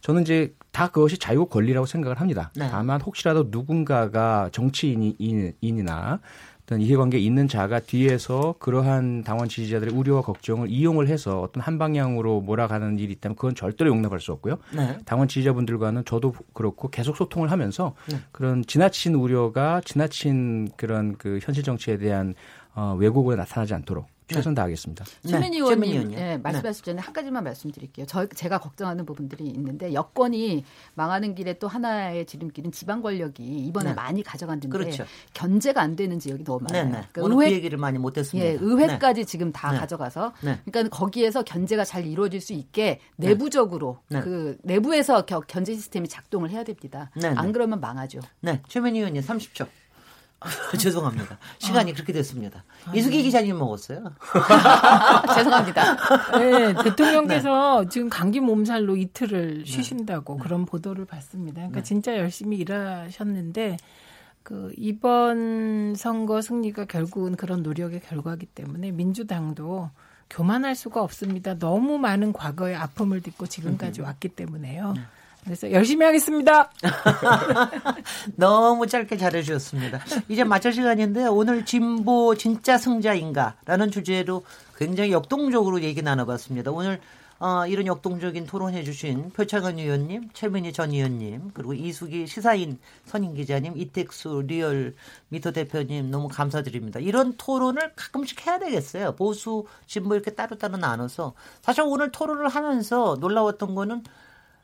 저는 0.00 0.22
이제 0.22 0.54
다 0.70 0.88
그것이 0.88 1.18
자유 1.18 1.46
권리라고 1.46 1.86
생각을 1.86 2.20
합니다. 2.20 2.52
네. 2.54 2.68
다만 2.70 3.00
혹시라도 3.00 3.48
누군가가 3.50 4.50
정치인이나 4.52 6.20
어떤 6.68 6.82
이해관계 6.82 7.18
있는 7.18 7.48
자가 7.48 7.80
뒤에서 7.80 8.54
그러한 8.58 9.24
당원 9.24 9.48
지지자들의 9.48 9.94
우려와 9.94 10.20
걱정을 10.20 10.68
이용을 10.68 11.08
해서 11.08 11.40
어떤 11.40 11.62
한 11.62 11.78
방향으로 11.78 12.42
몰아가는 12.42 12.98
일이 12.98 13.14
있다면 13.14 13.36
그건 13.36 13.54
절대로 13.54 13.88
용납할 13.88 14.20
수 14.20 14.32
없고요. 14.32 14.58
네. 14.76 14.98
당원 15.06 15.28
지지자분들과는 15.28 16.04
저도 16.04 16.34
그렇고 16.52 16.90
계속 16.90 17.16
소통을 17.16 17.50
하면서 17.50 17.94
네. 18.10 18.18
그런 18.32 18.62
지나친 18.66 19.14
우려가 19.14 19.80
지나친 19.82 20.68
그런 20.76 21.16
그 21.16 21.38
현실 21.42 21.64
정치에 21.64 21.96
대한 21.96 22.34
어, 22.74 22.96
왜곡으로 22.98 23.36
나타나지 23.36 23.74
않도록 23.74 24.06
최선 24.28 24.54
다하겠습니다. 24.54 25.04
네. 25.22 25.30
최민희 25.30 25.58
의원님 25.58 26.10
네, 26.10 26.36
말씀하시기 26.38 26.84
전에 26.84 27.00
한 27.00 27.14
가지만 27.14 27.44
말씀드릴게요. 27.44 28.06
저, 28.06 28.26
제가 28.26 28.58
걱정하는 28.58 29.06
부분들이 29.06 29.46
있는데 29.46 29.94
여권이 29.94 30.64
망하는 30.94 31.34
길에 31.34 31.54
또 31.54 31.66
하나의 31.66 32.26
지름길은 32.26 32.72
지방 32.72 33.00
권력이 33.00 33.42
이번에 33.42 33.90
네. 33.90 33.94
많이 33.94 34.22
가져갔는데 34.22 34.68
그렇죠. 34.68 35.04
견제가 35.32 35.80
안 35.80 35.96
되는 35.96 36.18
지역이 36.18 36.44
너무 36.44 36.60
많아요. 36.64 36.84
네, 36.84 36.90
네. 36.90 37.06
그러니까 37.10 37.22
오늘 37.22 37.36
그 37.36 37.42
의회, 37.42 37.50
그 37.50 37.56
얘기를 37.56 37.78
많이 37.78 37.98
못했습니다. 37.98 38.48
예, 38.48 38.58
의회까지 38.60 39.22
네. 39.22 39.24
지금 39.24 39.50
다 39.50 39.72
네. 39.72 39.78
가져가서 39.78 40.34
그러니까 40.40 40.88
거기에서 40.90 41.42
견제가 41.42 41.84
잘 41.84 42.06
이루어질 42.06 42.40
수 42.40 42.52
있게 42.52 43.00
내부적으로 43.16 44.00
그 44.08 44.58
내부에서 44.62 45.24
견제 45.24 45.74
시스템이 45.74 46.08
작동을 46.08 46.50
해야 46.50 46.64
됩니다. 46.64 47.10
안 47.34 47.52
그러면 47.52 47.80
망하죠. 47.80 48.20
네, 48.40 48.60
최민희 48.68 48.98
의원님 48.98 49.22
30초. 49.22 49.66
죄송합니다. 50.78 51.38
시간이 51.58 51.90
아. 51.90 51.94
그렇게 51.94 52.12
됐습니다. 52.12 52.64
아, 52.86 52.92
이수기 52.94 53.16
네. 53.18 53.22
기자님 53.24 53.58
먹었어요. 53.58 54.12
죄송합니다. 55.34 56.38
네, 56.38 56.74
대통령께서 56.84 57.82
네. 57.82 57.88
지금 57.88 58.08
감기 58.08 58.38
몸살로 58.40 58.96
이틀을 58.96 59.58
네. 59.58 59.64
쉬신다고 59.64 60.36
네. 60.36 60.42
그런 60.42 60.64
보도를 60.64 61.06
봤습니다. 61.06 61.56
그러니까 61.56 61.80
네. 61.80 61.82
진짜 61.82 62.16
열심히 62.16 62.58
일하셨는데 62.58 63.78
그 64.44 64.72
이번 64.76 65.94
선거 65.96 66.40
승리가 66.40 66.84
결국은 66.84 67.34
그런 67.34 67.62
노력의 67.62 68.00
결과이기 68.00 68.46
때문에 68.46 68.92
민주당도 68.92 69.90
교만할 70.30 70.76
수가 70.76 71.02
없습니다. 71.02 71.58
너무 71.58 71.98
많은 71.98 72.32
과거의 72.32 72.76
아픔을 72.76 73.22
딛고 73.22 73.46
지금까지 73.46 74.02
음. 74.02 74.06
왔기 74.06 74.28
때문에요. 74.28 74.94
그래서 75.48 75.72
열심히 75.72 76.04
하겠습니다. 76.04 76.70
너무 78.36 78.86
짧게 78.86 79.16
잘해주셨습니다. 79.16 79.98
이제 80.28 80.44
마칠 80.44 80.74
시간인데 80.74 81.24
오늘 81.24 81.64
진보 81.64 82.34
진짜 82.34 82.76
승자인가라는 82.76 83.90
주제로 83.90 84.44
굉장히 84.76 85.10
역동적으로 85.10 85.80
얘기 85.80 86.02
나눠봤습니다. 86.02 86.70
오늘 86.70 87.00
어, 87.40 87.66
이런 87.66 87.86
역동적인 87.86 88.46
토론해 88.46 88.82
주신 88.82 89.30
표창원 89.30 89.78
의원님, 89.78 90.28
최민희 90.34 90.72
전 90.72 90.90
의원님, 90.90 91.52
그리고 91.54 91.72
이숙이 91.72 92.26
시사인 92.26 92.78
선임 93.06 93.32
기자님, 93.34 93.78
이택수 93.78 94.42
리얼 94.46 94.96
미터 95.28 95.52
대표님 95.52 96.10
너무 96.10 96.28
감사드립니다. 96.28 97.00
이런 97.00 97.36
토론을 97.38 97.92
가끔씩 97.94 98.44
해야 98.44 98.58
되겠어요. 98.58 99.14
보수, 99.14 99.64
진보 99.86 100.14
이렇게 100.14 100.32
따로따로 100.32 100.76
나눠서. 100.76 101.32
사실 101.62 101.84
오늘 101.86 102.10
토론을 102.10 102.48
하면서 102.48 103.16
놀라웠던 103.18 103.74
거는 103.76 104.02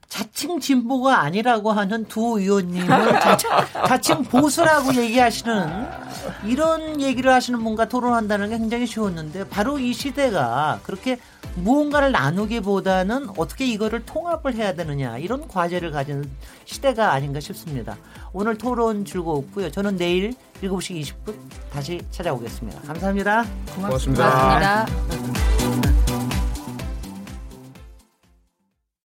자칭 0.08 0.60
진보가 0.60 1.20
아니라고 1.20 1.72
하는 1.72 2.04
두 2.06 2.38
의원님을 2.38 2.88
자칭, 3.20 3.50
자칭 3.86 4.22
보수라고 4.24 4.94
얘기하시는 4.94 5.86
이런 6.44 7.00
얘기를 7.00 7.32
하시는 7.32 7.62
분과 7.62 7.88
토론한다는 7.88 8.50
게 8.50 8.58
굉장히 8.58 8.86
쉬웠는데 8.86 9.48
바로 9.48 9.78
이 9.78 9.92
시대가 9.92 10.80
그렇게 10.84 11.18
무언가를 11.56 12.12
나누기보다는 12.12 13.28
어떻게 13.36 13.66
이거를 13.66 14.04
통합을 14.04 14.54
해야 14.54 14.74
되느냐 14.74 15.18
이런 15.18 15.46
과제를 15.46 15.90
가진 15.92 16.28
시대가 16.64 17.12
아닌가 17.12 17.40
싶습니다. 17.40 17.96
오늘 18.32 18.58
토론 18.58 19.04
즐거웠고요. 19.04 19.70
저는 19.70 19.96
내일 19.96 20.34
7시 20.62 21.00
20분 21.02 21.36
다시 21.72 22.00
찾아오겠습니다. 22.10 22.80
감사합니다. 22.82 23.44
고맙습니다. 23.76 24.86
고맙습니다. 24.86 25.53